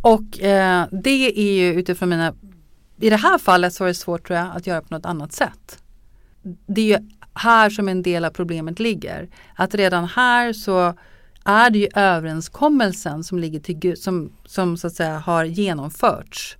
Och 0.00 0.40
eh, 0.40 0.86
det 0.92 1.40
är 1.40 1.52
ju 1.52 1.74
utifrån 1.74 2.08
mina, 2.08 2.34
i 3.00 3.10
det 3.10 3.16
här 3.16 3.38
fallet 3.38 3.74
så 3.74 3.84
var 3.84 3.88
det 3.88 3.94
svårt 3.94 4.26
tror 4.26 4.38
jag 4.38 4.56
att 4.56 4.66
göra 4.66 4.80
på 4.80 4.94
något 4.94 5.06
annat 5.06 5.32
sätt. 5.32 5.78
Det 6.66 6.80
är 6.80 6.98
ju 6.98 7.08
här 7.34 7.70
som 7.70 7.88
en 7.88 8.02
del 8.02 8.24
av 8.24 8.30
problemet 8.30 8.78
ligger. 8.78 9.28
Att 9.54 9.74
redan 9.74 10.04
här 10.04 10.52
så 10.52 10.94
är 11.46 11.70
det 11.70 11.78
ju 11.78 11.88
överenskommelsen 11.94 13.24
som, 13.24 13.38
ligger 13.38 13.60
till, 13.60 14.02
som, 14.02 14.32
som 14.44 14.76
så 14.76 14.86
att 14.86 14.92
säga 14.92 15.18
har 15.18 15.44
genomförts 15.44 16.56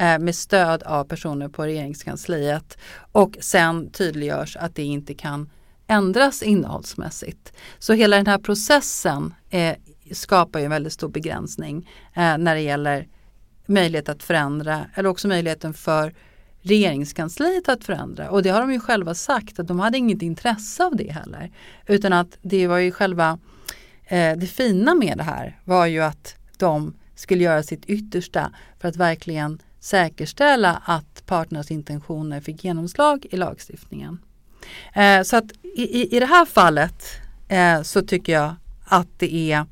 eh, 0.00 0.18
med 0.18 0.34
stöd 0.34 0.82
av 0.82 1.04
personer 1.04 1.48
på 1.48 1.62
regeringskansliet 1.66 2.78
och 3.12 3.36
sen 3.40 3.90
tydliggörs 3.90 4.56
att 4.56 4.74
det 4.74 4.84
inte 4.84 5.14
kan 5.14 5.50
ändras 5.86 6.42
innehållsmässigt. 6.42 7.52
Så 7.78 7.92
hela 7.92 8.16
den 8.16 8.26
här 8.26 8.38
processen 8.38 9.34
eh, 9.50 9.76
skapar 10.12 10.58
ju 10.58 10.64
en 10.64 10.70
väldigt 10.70 10.92
stor 10.92 11.08
begränsning 11.08 11.90
eh, 12.14 12.38
när 12.38 12.54
det 12.54 12.60
gäller 12.60 13.08
möjlighet 13.66 14.08
att 14.08 14.22
förändra 14.22 14.86
eller 14.94 15.08
också 15.08 15.28
möjligheten 15.28 15.74
för 15.74 16.14
regeringskansliet 16.62 17.68
att 17.68 17.84
förändra. 17.84 18.30
Och 18.30 18.42
det 18.42 18.50
har 18.50 18.60
de 18.60 18.72
ju 18.72 18.80
själva 18.80 19.14
sagt 19.14 19.58
att 19.58 19.68
de 19.68 19.80
hade 19.80 19.98
inget 19.98 20.22
intresse 20.22 20.84
av 20.84 20.96
det 20.96 21.12
heller. 21.12 21.50
Utan 21.86 22.12
att 22.12 22.38
det 22.42 22.66
var 22.66 22.78
ju 22.78 22.92
själva 22.92 23.38
Eh, 24.06 24.36
det 24.36 24.46
fina 24.46 24.94
med 24.94 25.18
det 25.18 25.24
här 25.24 25.60
var 25.64 25.86
ju 25.86 26.00
att 26.00 26.36
de 26.58 26.94
skulle 27.14 27.44
göra 27.44 27.62
sitt 27.62 27.84
yttersta 27.84 28.52
för 28.80 28.88
att 28.88 28.96
verkligen 28.96 29.58
säkerställa 29.80 30.82
att 30.84 31.26
parternas 31.26 31.70
intentioner 31.70 32.40
fick 32.40 32.64
genomslag 32.64 33.26
i 33.30 33.36
lagstiftningen. 33.36 34.18
Eh, 34.94 35.22
så 35.22 35.36
att 35.36 35.52
i, 35.62 36.16
i 36.16 36.20
det 36.20 36.26
här 36.26 36.44
fallet 36.44 37.04
eh, 37.48 37.82
så 37.82 38.02
tycker 38.02 38.32
jag 38.32 38.54
att 38.84 39.08
det 39.18 39.52
är 39.52 39.66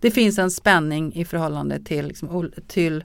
det 0.00 0.10
finns 0.10 0.38
en 0.38 0.50
spänning 0.50 1.14
i 1.14 1.24
förhållande 1.24 1.80
till, 1.80 2.06
liksom, 2.06 2.52
till 2.66 3.04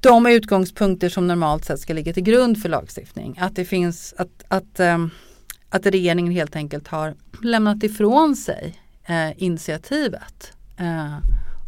de 0.00 0.26
utgångspunkter 0.26 1.08
som 1.08 1.26
normalt 1.26 1.64
sett 1.64 1.80
ska 1.80 1.92
ligga 1.92 2.12
till 2.12 2.22
grund 2.22 2.62
för 2.62 2.68
lagstiftning. 2.68 3.38
Att 3.38 3.56
det 3.56 3.64
finns 3.64 4.14
att, 4.18 4.44
att, 4.48 4.80
ehm, 4.80 5.10
att 5.68 5.86
regeringen 5.86 6.32
helt 6.32 6.56
enkelt 6.56 6.88
har 6.88 7.14
lämnat 7.42 7.82
ifrån 7.82 8.36
sig 8.36 8.74
eh, 9.06 9.42
initiativet. 9.42 10.52
Eh, 10.76 11.18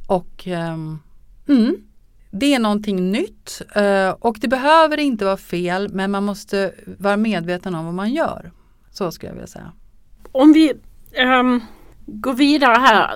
och 0.07 0.47
ehm, 0.47 0.99
mm, 1.49 1.77
det 2.31 2.55
är 2.55 2.59
någonting 2.59 3.11
nytt 3.11 3.63
eh, 3.75 4.11
och 4.11 4.37
det 4.41 4.49
behöver 4.49 5.01
inte 5.01 5.25
vara 5.25 5.37
fel 5.37 5.89
men 5.93 6.11
man 6.11 6.25
måste 6.25 6.73
vara 6.99 7.17
medveten 7.17 7.75
om 7.75 7.85
vad 7.85 7.95
man 7.95 8.13
gör. 8.13 8.51
Så 8.91 9.11
skulle 9.11 9.31
jag 9.31 9.35
vilja 9.35 9.47
säga. 9.47 9.73
Om 10.33 10.53
vi 10.53 10.73
um, 11.41 11.61
går 12.07 12.35
vidare 12.35 12.79
här. 12.81 13.15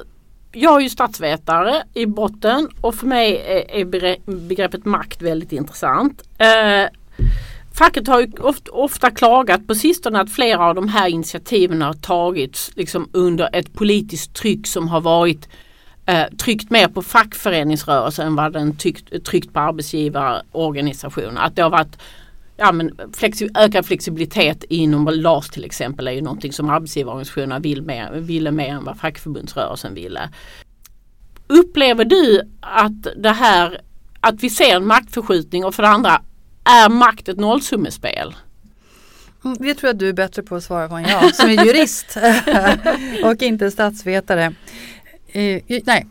Jag 0.52 0.76
är 0.76 0.80
ju 0.80 0.88
statsvetare 0.88 1.82
i 1.94 2.06
botten 2.06 2.68
och 2.80 2.94
för 2.94 3.06
mig 3.06 3.36
är, 3.36 3.80
är 3.80 4.16
begreppet 4.48 4.84
makt 4.84 5.22
väldigt 5.22 5.52
intressant. 5.52 6.22
Uh, 6.22 6.88
Facket 7.74 8.08
har 8.08 8.20
ju 8.20 8.30
ofta, 8.70 9.10
klagat 9.10 9.66
på 9.66 9.74
sistone 9.74 10.20
att 10.20 10.30
flera 10.30 10.66
av 10.66 10.74
de 10.74 10.88
här 10.88 11.08
initiativen 11.08 11.82
har 11.82 11.92
tagits 11.92 12.70
liksom 12.74 13.08
under 13.12 13.48
ett 13.52 13.72
politiskt 13.72 14.34
tryck 14.34 14.66
som 14.66 14.88
har 14.88 15.00
varit 15.00 15.48
eh, 16.06 16.24
tryckt 16.38 16.70
mer 16.70 16.88
på 16.88 17.02
fackföreningsrörelsen 17.02 18.26
än 18.26 18.36
vad 18.36 18.52
den 18.52 18.76
tyckt, 18.76 19.24
tryckt 19.24 19.52
på 19.52 19.60
arbetsgivarorganisationer. 19.60 21.40
Att 21.40 21.56
det 21.56 21.62
har 21.62 21.70
varit 21.70 21.98
ja, 22.56 22.72
men 22.72 22.98
flexi 23.12 23.48
ökad 23.54 23.86
flexibilitet 23.86 24.64
inom 24.64 25.08
LAS 25.12 25.50
till 25.50 25.64
exempel 25.64 26.08
är 26.08 26.12
ju 26.12 26.20
någonting 26.20 26.52
som 26.52 26.70
arbetsgivarorganisationerna 26.70 27.58
vill 27.58 27.82
mer, 27.82 28.12
ville 28.12 28.50
mer 28.50 28.68
än 28.68 28.84
vad 28.84 28.98
fackförbundsrörelsen 28.98 29.94
ville. 29.94 30.30
Upplever 31.46 32.04
du 32.04 32.40
att 32.60 33.06
det 33.16 33.32
här 33.32 33.80
att 34.20 34.42
vi 34.42 34.50
ser 34.50 34.76
en 34.76 34.86
maktförskjutning 34.86 35.64
och 35.64 35.74
för 35.74 35.82
det 35.82 35.88
andra 35.88 36.22
är 36.64 36.88
makt 36.88 37.28
ett 37.28 37.38
nollsummespel? 37.38 38.34
Mm, 39.44 39.56
det 39.60 39.74
tror 39.74 39.88
jag 39.88 39.96
du 39.96 40.08
är 40.08 40.12
bättre 40.12 40.42
på 40.42 40.56
att 40.56 40.64
svara 40.64 40.88
på 40.88 40.94
än 40.94 41.04
jag 41.04 41.34
som 41.34 41.50
är 41.50 41.66
jurist 41.66 42.16
och 43.24 43.42
inte 43.42 43.70
statsvetare. 43.70 44.54
Uh, 45.36 45.60
nej, 45.84 46.06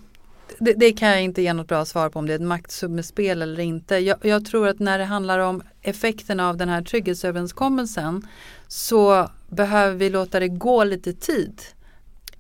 det, 0.60 0.74
det, 0.74 0.92
kan 0.92 1.10
jag 1.10 1.24
inte 1.24 1.42
ge 1.42 1.54
något 1.54 1.68
bra 1.68 1.86
svar 1.86 2.10
på 2.10 2.20
om 2.20 2.28
det 2.28 2.34
är 2.34 2.36
ett 2.36 2.42
maktsummespel 2.42 3.42
eller 3.42 3.60
inte. 3.60 3.98
Jag, 3.98 4.18
jag, 4.22 4.46
tror 4.46 4.68
att 4.68 4.80
när 4.80 5.00
det 5.00 5.06
handlar 5.06 5.40
om 5.40 5.62
effekterna 5.82 6.50
av 6.50 6.58
den 6.58 6.70
här 6.70 6.82
trygghetsöverenskommelsen 6.82 8.28
så 8.68 9.30
behöver 9.50 9.96
vi 9.96 10.10
låta 10.10 10.40
det 10.40 10.48
gå 10.48 10.84
lite 10.84 11.14
tid 11.14 11.62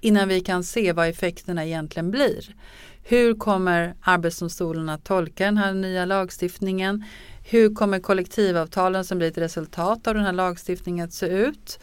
innan 0.01 0.28
vi 0.28 0.41
kan 0.41 0.64
se 0.64 0.93
vad 0.93 1.07
effekterna 1.09 1.66
egentligen 1.66 2.12
blir. 2.12 2.55
Hur 3.04 3.34
kommer 3.34 3.93
Arbetsdomstolen 4.02 4.89
att 4.89 5.04
tolka 5.04 5.45
den 5.45 5.58
här 5.58 5.74
nya 5.74 6.06
lagstiftningen? 6.06 7.06
Hur 7.43 7.76
kommer 7.76 7.99
kollektivavtalen 7.99 9.06
som 9.06 9.18
blir 9.18 9.28
ett 9.28 9.38
resultat 9.38 10.08
av 10.08 10.14
den 10.14 10.24
här 10.26 10.34
lagstiftningen 10.34 11.06
att 11.06 11.14
se 11.14 11.26
ut? 11.26 11.80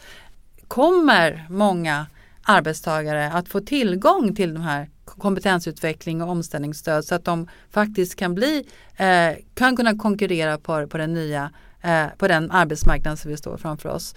Kommer 0.67 1.45
många 1.49 2.05
arbetstagare 2.43 3.31
att 3.31 3.49
få 3.49 3.59
tillgång 3.59 4.35
till 4.35 4.53
de 4.53 4.61
här 4.61 4.89
kompetensutveckling 5.05 6.21
och 6.21 6.29
omställningsstöd 6.29 7.05
så 7.05 7.15
att 7.15 7.25
de 7.25 7.47
faktiskt 7.71 8.15
kan 8.15 8.35
bli, 8.35 8.67
eh, 8.97 9.43
kan 9.53 9.75
kunna 9.75 9.97
konkurrera 9.97 10.57
på, 10.57 10.87
på 10.87 10.97
den 10.97 11.13
nya, 11.13 11.51
eh, 11.81 12.05
på 12.17 12.27
den 12.27 12.51
arbetsmarknad 12.51 13.19
som 13.19 13.31
vi 13.31 13.37
står 13.37 13.57
framför 13.57 13.89
oss. 13.89 14.15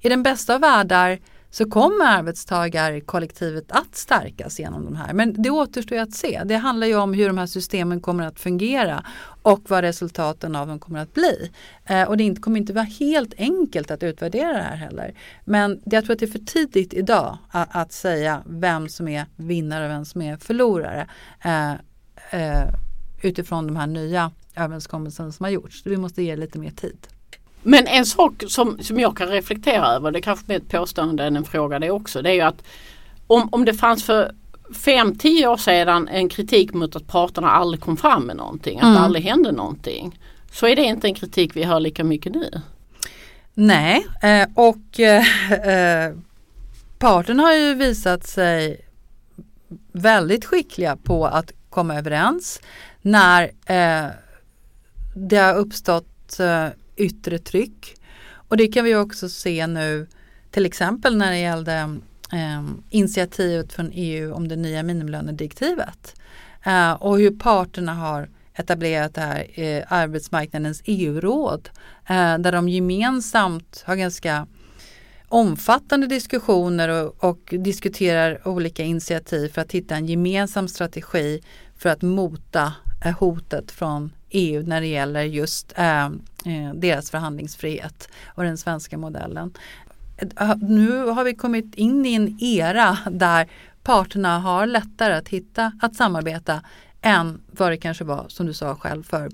I 0.00 0.08
den 0.08 0.22
bästa 0.22 0.54
av 0.54 0.60
världar 0.60 1.18
så 1.54 1.70
kommer 1.70 2.04
arbetstagarkollektivet 2.04 3.64
att 3.68 3.96
stärkas 3.96 4.58
genom 4.58 4.84
de 4.84 4.96
här. 4.96 5.12
Men 5.12 5.42
det 5.42 5.50
återstår 5.50 5.96
att 5.96 6.14
se. 6.14 6.42
Det 6.44 6.56
handlar 6.56 6.86
ju 6.86 6.96
om 6.96 7.14
hur 7.14 7.26
de 7.26 7.38
här 7.38 7.46
systemen 7.46 8.00
kommer 8.00 8.26
att 8.26 8.40
fungera 8.40 9.04
och 9.42 9.70
vad 9.70 9.84
resultaten 9.84 10.56
av 10.56 10.68
dem 10.68 10.78
kommer 10.78 10.98
att 10.98 11.14
bli. 11.14 11.50
Eh, 11.84 12.02
och 12.02 12.16
det 12.16 12.40
kommer 12.40 12.60
inte 12.60 12.72
vara 12.72 12.84
helt 12.84 13.34
enkelt 13.38 13.90
att 13.90 14.02
utvärdera 14.02 14.52
det 14.52 14.62
här 14.62 14.76
heller. 14.76 15.14
Men 15.44 15.80
jag 15.84 16.04
tror 16.04 16.12
att 16.12 16.20
det 16.20 16.26
är 16.26 16.30
för 16.30 16.38
tidigt 16.38 16.94
idag 16.94 17.38
att, 17.50 17.68
att 17.72 17.92
säga 17.92 18.42
vem 18.46 18.88
som 18.88 19.08
är 19.08 19.26
vinnare 19.36 19.84
och 19.84 19.90
vem 19.90 20.04
som 20.04 20.22
är 20.22 20.36
förlorare 20.36 21.08
eh, 21.44 21.72
eh, 22.30 22.68
utifrån 23.22 23.66
de 23.66 23.76
här 23.76 23.86
nya 23.86 24.30
överenskommelserna 24.56 25.32
som 25.32 25.44
har 25.44 25.50
gjorts. 25.50 25.82
Vi 25.84 25.96
måste 25.96 26.22
ge 26.22 26.36
lite 26.36 26.58
mer 26.58 26.70
tid. 26.70 27.06
Men 27.64 27.86
en 27.86 28.06
sak 28.06 28.44
som, 28.48 28.78
som 28.82 29.00
jag 29.00 29.16
kan 29.16 29.28
reflektera 29.28 29.86
över, 29.86 30.10
det 30.10 30.20
kanske 30.20 30.52
är 30.52 30.56
ett 30.56 30.68
påstående 30.68 31.24
än 31.24 31.36
en 31.36 31.44
fråga 31.44 31.78
det 31.78 31.90
också, 31.90 32.22
det 32.22 32.30
är 32.30 32.34
ju 32.34 32.40
att 32.40 32.64
om, 33.26 33.48
om 33.52 33.64
det 33.64 33.74
fanns 33.74 34.04
för 34.04 34.32
fem, 34.74 35.18
tio 35.18 35.48
år 35.48 35.56
sedan 35.56 36.08
en 36.08 36.28
kritik 36.28 36.72
mot 36.72 36.96
att 36.96 37.06
parterna 37.06 37.50
aldrig 37.50 37.80
kom 37.80 37.96
fram 37.96 38.22
med 38.22 38.36
någonting, 38.36 38.78
att 38.78 38.84
mm. 38.84 38.94
det 38.94 39.00
aldrig 39.00 39.24
hände 39.24 39.52
någonting. 39.52 40.18
Så 40.52 40.66
är 40.66 40.76
det 40.76 40.82
inte 40.82 41.06
en 41.06 41.14
kritik 41.14 41.56
vi 41.56 41.62
hör 41.62 41.80
lika 41.80 42.04
mycket 42.04 42.32
nu. 42.32 42.50
Nej, 43.54 44.06
eh, 44.22 44.48
och 44.54 45.00
eh, 45.00 46.14
parterna 46.98 47.42
har 47.42 47.54
ju 47.54 47.74
visat 47.74 48.26
sig 48.26 48.80
väldigt 49.92 50.44
skickliga 50.44 50.96
på 50.96 51.26
att 51.26 51.52
komma 51.70 51.98
överens 51.98 52.60
när 53.02 53.42
eh, 53.66 54.10
det 55.16 55.36
har 55.36 55.54
uppstått 55.54 56.40
eh, 56.40 56.66
yttre 56.96 57.38
tryck. 57.38 57.96
Och 58.48 58.56
det 58.56 58.68
kan 58.68 58.84
vi 58.84 58.94
också 58.94 59.28
se 59.28 59.66
nu 59.66 60.06
till 60.50 60.66
exempel 60.66 61.16
när 61.16 61.30
det 61.30 61.38
gällde 61.38 61.72
eh, 62.32 62.64
initiativet 62.90 63.72
från 63.72 63.90
EU 63.92 64.34
om 64.34 64.48
det 64.48 64.56
nya 64.56 64.82
minimilönedirektivet. 64.82 66.20
Eh, 66.66 66.92
och 66.92 67.18
hur 67.18 67.30
parterna 67.30 67.94
har 67.94 68.28
etablerat 68.54 69.14
det 69.14 69.20
här 69.20 69.60
eh, 69.60 69.84
arbetsmarknadens 69.88 70.82
EU-råd 70.84 71.70
eh, 72.08 72.38
där 72.38 72.52
de 72.52 72.68
gemensamt 72.68 73.82
har 73.86 73.96
ganska 73.96 74.46
omfattande 75.28 76.06
diskussioner 76.06 76.88
och, 76.88 77.24
och, 77.24 77.54
diskuterar 77.58 78.48
olika 78.48 78.82
initiativ 78.82 79.48
för 79.48 79.60
att 79.60 79.72
hitta 79.72 79.96
en 79.96 80.06
gemensam 80.06 80.68
strategi 80.68 81.40
för 81.76 81.88
att 81.88 82.02
mota 82.02 82.72
eh, 83.04 83.18
hotet 83.18 83.70
från 83.70 84.12
EU 84.30 84.62
när 84.62 84.80
det 84.80 84.86
gäller 84.86 85.22
just 85.22 85.72
ehm, 85.76 86.22
eh, 86.44 86.74
deras 86.74 87.10
förhandlingsfrihet 87.10 88.08
och 88.26 88.42
den 88.42 88.58
svenska 88.58 88.98
modellen. 88.98 89.54
Eh, 90.16 90.56
nu 90.56 91.06
har 91.06 91.24
vi 91.24 91.34
kommit 91.34 91.74
in 91.74 92.06
i 92.06 92.14
en 92.14 92.38
era 92.40 92.98
där 93.10 93.48
parterna 93.82 94.38
har 94.38 94.66
lättare 94.66 95.14
att 95.14 95.28
hitta, 95.28 95.72
att 95.82 95.96
samarbeta 95.96 96.60
än 97.00 97.40
vad 97.50 97.72
det 97.72 97.76
kanske 97.76 98.04
var, 98.04 98.26
som 98.28 98.46
du 98.46 98.54
sa 98.54 98.74
själv, 98.74 99.02
för 99.02 99.30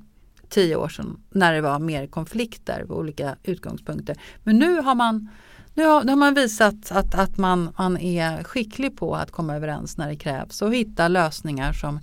tio 0.49 0.77
år 0.77 0.89
sedan 0.89 1.21
när 1.31 1.53
det 1.53 1.61
var 1.61 1.79
mer 1.79 2.07
konflikter 2.07 2.85
på 2.85 2.95
olika 2.95 3.37
utgångspunkter. 3.43 4.17
Men 4.45 4.59
nu 4.59 4.81
har 4.81 4.95
man, 4.95 5.29
nu 5.75 5.85
har, 5.85 6.05
nu 6.05 6.13
har 6.13 6.17
man 6.17 6.35
visat 6.35 6.93
att, 6.93 7.15
att 7.15 7.37
man, 7.37 7.73
man 7.79 7.99
är 7.99 8.45
skicklig 8.45 8.97
på 8.97 9.15
att 9.15 9.31
komma 9.31 9.57
överens 9.57 9.97
när 9.97 10.09
det 10.09 10.17
krävs 10.17 10.63
och 10.63 10.75
hitta 10.75 11.09
lösningar 11.09 11.73
som 11.73 12.01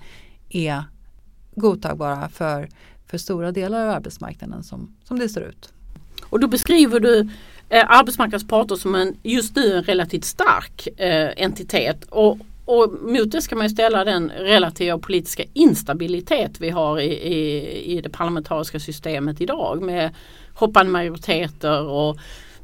är 0.50 0.84
godtagbara 1.56 2.30
för, 2.30 2.70
för 3.08 3.18
stora 3.18 3.52
delar 3.52 3.86
av 3.86 3.90
arbetsmarknaden 3.90 4.64
som, 4.64 4.96
som 5.04 5.20
det 5.20 5.30
ser 5.30 5.42
ut. 5.42 5.70
Och 6.24 6.40
då 6.40 6.48
beskriver 6.48 7.00
du 7.00 7.20
eh, 7.70 7.86
arbetsmarknadens 7.88 8.48
parter 8.48 8.76
som 8.76 8.96
en 8.96 9.16
just 9.24 9.56
nu 9.56 9.74
en 9.74 9.84
relativt 9.84 10.26
stark 10.26 10.88
eh, 10.98 11.30
entitet. 11.38 12.06
Och, 12.10 12.38
och 12.66 12.94
mot 13.02 13.32
det 13.32 13.42
ska 13.42 13.56
man 13.56 13.70
ställa 13.70 14.04
den 14.04 14.30
relativa 14.30 14.98
politiska 14.98 15.44
instabilitet 15.54 16.60
vi 16.60 16.70
har 16.70 17.00
i, 17.00 17.14
i, 17.14 17.98
i 17.98 18.02
det 18.02 18.10
parlamentariska 18.10 18.80
systemet 18.80 19.42
idag 19.42 19.82
med 19.82 20.16
hoppande 20.54 20.92
majoriteter 20.92 21.82
och 21.82 22.18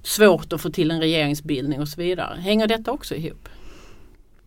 svårt 0.04 0.54
att 0.54 0.62
få 0.62 0.70
till 0.70 0.92
en 0.92 1.00
regeringsbildning 1.00 1.82
och 1.82 1.88
så 1.88 2.02
vidare. 2.02 2.40
Hänger 2.40 2.68
detta 2.68 2.92
också 2.92 3.16
ihop? 3.16 3.50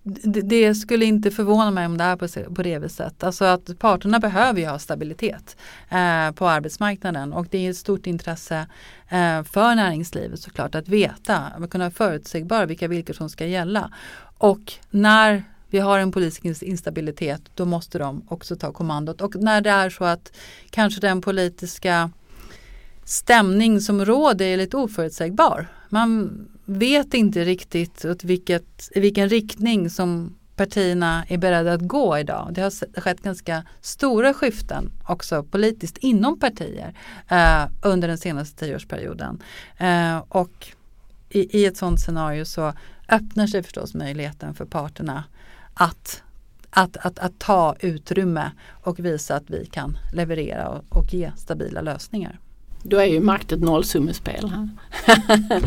Det, 0.08 0.40
det 0.40 0.74
skulle 0.74 1.04
inte 1.04 1.30
förvåna 1.30 1.70
mig 1.70 1.86
om 1.86 1.98
det 1.98 2.04
är 2.04 2.16
på, 2.16 2.54
på 2.54 2.62
det 2.62 2.78
viset. 2.78 3.24
Alltså 3.24 3.44
att 3.44 3.78
parterna 3.78 4.18
behöver 4.18 4.60
ju 4.60 4.66
ha 4.66 4.78
stabilitet 4.78 5.56
eh, 5.88 6.30
på 6.32 6.48
arbetsmarknaden 6.48 7.32
och 7.32 7.46
det 7.50 7.66
är 7.66 7.70
ett 7.70 7.76
stort 7.76 8.06
intresse 8.06 8.66
eh, 9.08 9.42
för 9.42 9.74
näringslivet 9.74 10.40
såklart 10.40 10.74
att 10.74 10.88
veta, 10.88 11.36
att 11.36 11.70
kunna 11.70 11.90
förutsägbara 11.90 12.66
vilka 12.66 12.88
villkor 12.88 13.14
som 13.14 13.30
ska 13.30 13.46
gälla. 13.46 13.90
Och 14.38 14.72
när 14.90 15.44
vi 15.70 15.78
har 15.78 15.98
en 15.98 16.12
politisk 16.12 16.62
instabilitet 16.62 17.42
då 17.54 17.64
måste 17.64 17.98
de 17.98 18.22
också 18.28 18.56
ta 18.56 18.72
kommandot. 18.72 19.20
Och 19.20 19.36
när 19.36 19.60
det 19.60 19.70
är 19.70 19.90
så 19.90 20.04
att 20.04 20.32
kanske 20.70 21.00
den 21.00 21.20
politiska 21.20 22.10
stämning 23.04 23.80
som 23.80 24.04
råder 24.04 24.46
är 24.46 24.56
lite 24.56 24.76
oförutsägbar. 24.76 25.66
Man 25.88 26.30
vet 26.66 27.14
inte 27.14 27.44
riktigt 27.44 28.04
åt 28.04 28.24
vilket, 28.24 28.90
i 28.94 29.00
vilken 29.00 29.28
riktning 29.28 29.90
som 29.90 30.36
partierna 30.56 31.24
är 31.28 31.38
beredda 31.38 31.72
att 31.72 31.88
gå 31.88 32.18
idag. 32.18 32.48
Det 32.52 32.60
har 32.60 33.00
skett 33.00 33.22
ganska 33.22 33.64
stora 33.80 34.34
skiften 34.34 34.92
också 35.08 35.42
politiskt 35.42 35.98
inom 35.98 36.38
partier 36.38 36.94
eh, 37.28 37.64
under 37.82 38.08
den 38.08 38.18
senaste 38.18 38.64
tioårsperioden. 38.64 39.42
Eh, 39.78 40.18
och 40.28 40.66
i, 41.28 41.60
i, 41.60 41.66
ett 41.66 41.76
sådant 41.76 42.00
scenario 42.00 42.44
så 42.44 42.72
öppnar 43.08 43.46
sig 43.46 43.62
förstås 43.62 43.94
möjligheten 43.94 44.54
för 44.54 44.64
parterna 44.64 45.24
att, 45.74 46.22
att, 46.70 46.96
att, 46.96 47.18
att 47.18 47.38
ta 47.38 47.76
utrymme 47.80 48.50
och 48.68 48.98
visa 48.98 49.36
att 49.36 49.50
vi 49.50 49.66
kan 49.66 49.98
leverera 50.12 50.68
och, 50.68 50.98
och 50.98 51.14
ge 51.14 51.32
stabila 51.36 51.80
lösningar. 51.80 52.38
Då 52.88 52.96
är 52.96 53.04
ju 53.04 53.20
makt 53.20 53.52
ett 53.52 53.60
nollsummespel. 53.60 54.52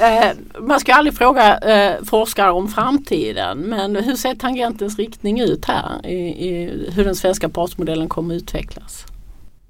Eh, 0.00 0.30
man 0.60 0.80
ska 0.80 0.94
aldrig 0.94 1.16
fråga 1.16 1.58
eh, 1.58 2.04
forskare 2.04 2.50
om 2.50 2.68
framtiden 2.68 3.58
men 3.58 3.96
hur 3.96 4.16
ser 4.16 4.34
tangentens 4.34 4.98
riktning 4.98 5.40
ut 5.40 5.64
här 5.64 6.06
i, 6.06 6.48
i 6.48 6.86
hur 6.94 7.04
den 7.04 7.14
svenska 7.14 7.48
partsmodellen 7.48 8.08
kommer 8.08 8.34
utvecklas? 8.34 9.06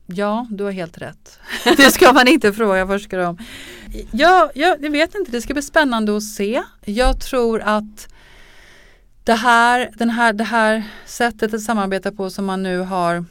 Ja, 0.07 0.47
du 0.51 0.64
har 0.64 0.70
helt 0.70 0.99
rätt. 0.99 1.38
Det 1.76 1.90
ska 1.90 2.12
man 2.12 2.28
inte 2.28 2.53
fråga 2.53 2.86
forskare 2.86 3.26
om. 3.26 3.38
Ja, 4.12 4.51
ja, 4.55 4.76
jag 4.80 4.90
vet 4.90 5.14
inte, 5.14 5.30
det 5.30 5.40
ska 5.40 5.53
bli 5.53 5.62
spännande 5.62 6.16
att 6.16 6.22
se. 6.22 6.62
Jag 6.84 7.20
tror 7.20 7.61
att 7.61 8.09
det 9.24 9.34
här, 9.34 9.90
den 9.94 10.11
här, 10.11 10.32
det 10.32 10.44
här 10.44 10.82
sättet 11.07 11.55
att 11.55 11.62
samarbeta 11.62 12.12
på 12.12 12.30
som 12.30 12.44
man 12.44 12.62
nu 12.62 12.78
har 12.78 13.24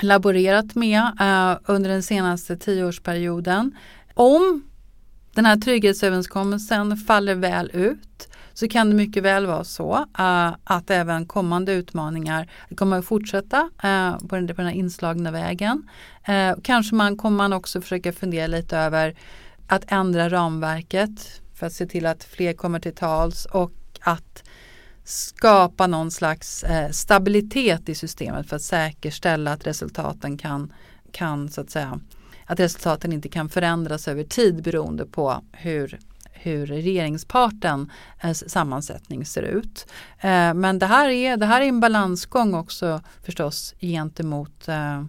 laborerat 0.00 0.74
med 0.74 1.00
eh, 1.20 1.58
under 1.66 1.90
den 1.90 2.02
senaste 2.02 2.56
tioårsperioden. 2.56 3.76
Om 4.14 4.62
den 5.34 5.46
här 5.46 5.56
trygghetsöverenskommelsen 5.56 6.96
faller 6.96 7.34
väl 7.34 7.70
ut 7.74 8.28
så 8.52 8.68
kan 8.68 8.90
det 8.90 8.96
mycket 8.96 9.22
väl 9.22 9.46
vara 9.46 9.64
så 9.64 10.06
eh, 10.18 10.54
att 10.64 10.90
även 10.90 11.26
kommande 11.26 11.72
utmaningar 11.72 12.50
kommer 12.76 12.98
att 12.98 13.04
fortsätta 13.04 13.70
eh, 13.82 14.18
på, 14.28 14.36
den, 14.36 14.46
på 14.46 14.54
den 14.54 14.66
här 14.66 14.74
inslagna 14.74 15.30
vägen. 15.30 15.88
Eh, 16.24 16.54
kanske 16.62 16.94
man 16.94 17.16
kommer 17.16 17.36
man 17.36 17.52
också 17.52 17.80
försöka 17.80 18.12
fundera 18.12 18.46
lite 18.46 18.78
över 18.78 19.14
att 19.66 19.84
ändra 19.92 20.28
ramverket 20.28 21.40
för 21.54 21.66
att 21.66 21.72
se 21.72 21.86
till 21.86 22.06
att 22.06 22.24
fler 22.24 22.52
kommer 22.52 22.80
till 22.80 22.94
tals 22.94 23.44
och 23.44 23.72
att 24.00 24.44
skapa 25.10 25.86
någon 25.86 26.10
slags 26.10 26.64
eh, 26.64 26.90
stabilitet 26.90 27.88
i 27.88 27.94
systemet 27.94 28.48
för 28.48 28.56
att 28.56 28.62
säkerställa 28.62 29.52
att 29.52 29.66
resultaten 29.66 30.38
kan, 30.38 30.72
kan 31.12 31.48
så 31.48 31.60
att 31.60 31.70
säga, 31.70 32.00
att 32.46 32.60
resultaten 32.60 33.12
inte 33.12 33.28
kan 33.28 33.48
förändras 33.48 34.08
över 34.08 34.24
tid 34.24 34.62
beroende 34.62 35.06
på 35.06 35.44
hur 35.52 35.98
hur 36.42 36.66
regeringspartens 36.66 37.88
eh, 38.20 38.32
sammansättning 38.32 39.24
ser 39.26 39.42
ut. 39.42 39.86
Eh, 40.20 40.54
men 40.54 40.78
det 40.78 40.86
här, 40.86 41.08
är, 41.08 41.36
det 41.36 41.46
här 41.46 41.60
är 41.60 41.66
en 41.66 41.80
balansgång 41.80 42.54
också 42.54 43.00
förstås 43.22 43.74
gentemot 43.80 44.68
eh, 44.68 45.04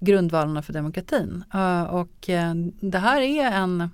grundvalarna 0.00 0.62
för 0.62 0.72
demokratin. 0.72 1.44
Eh, 1.54 1.82
och 1.82 2.28
eh, 2.28 2.54
det 2.80 2.98
här 2.98 3.20
är 3.20 3.50
en, 3.50 3.90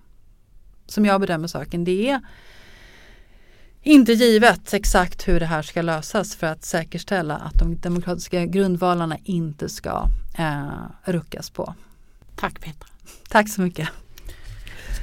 som 0.86 1.04
jag 1.04 1.20
bedömer 1.20 1.48
saken, 1.48 1.84
det 1.84 2.10
är 2.10 2.20
inte 3.86 4.12
givet 4.12 4.74
exakt 4.74 5.28
hur 5.28 5.40
det 5.40 5.46
här 5.46 5.62
ska 5.62 5.82
lösas 5.82 6.36
för 6.36 6.46
att 6.46 6.64
säkerställa 6.64 7.34
att 7.34 7.54
de 7.54 7.76
demokratiska 7.76 8.44
grundvalarna 8.44 9.16
inte 9.24 9.68
ska 9.68 10.08
eh, 10.38 10.66
ruckas 11.04 11.50
på. 11.50 11.74
Tack 12.36 12.60
Petra. 12.60 12.88
Tack 13.28 13.48
så 13.48 13.60
mycket. 13.60 13.88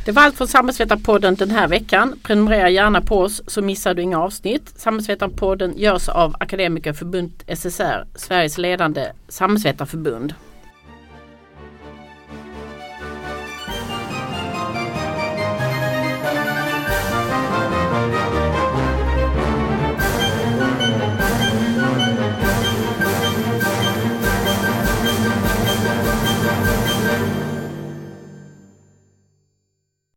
Det 0.06 0.12
var 0.12 0.24
allt 0.24 0.38
från 0.38 0.48
Samhällsvetarpodden 0.48 1.36
den 1.36 1.52
här 1.52 1.68
veckan. 1.68 2.20
Prenumerera 2.24 2.70
gärna 2.70 3.02
på 3.02 3.20
oss 3.20 3.42
så 3.48 3.62
missar 3.62 3.94
du 3.94 4.02
inga 4.02 4.20
avsnitt. 4.20 4.74
Samhällsvetarpodden 4.76 5.78
görs 5.78 6.10
av 6.10 6.36
Akademikerförbundet 6.40 7.60
SSR, 7.60 8.06
Sveriges 8.16 8.58
ledande 8.58 9.12
samhällsvetarförbund. 9.28 10.34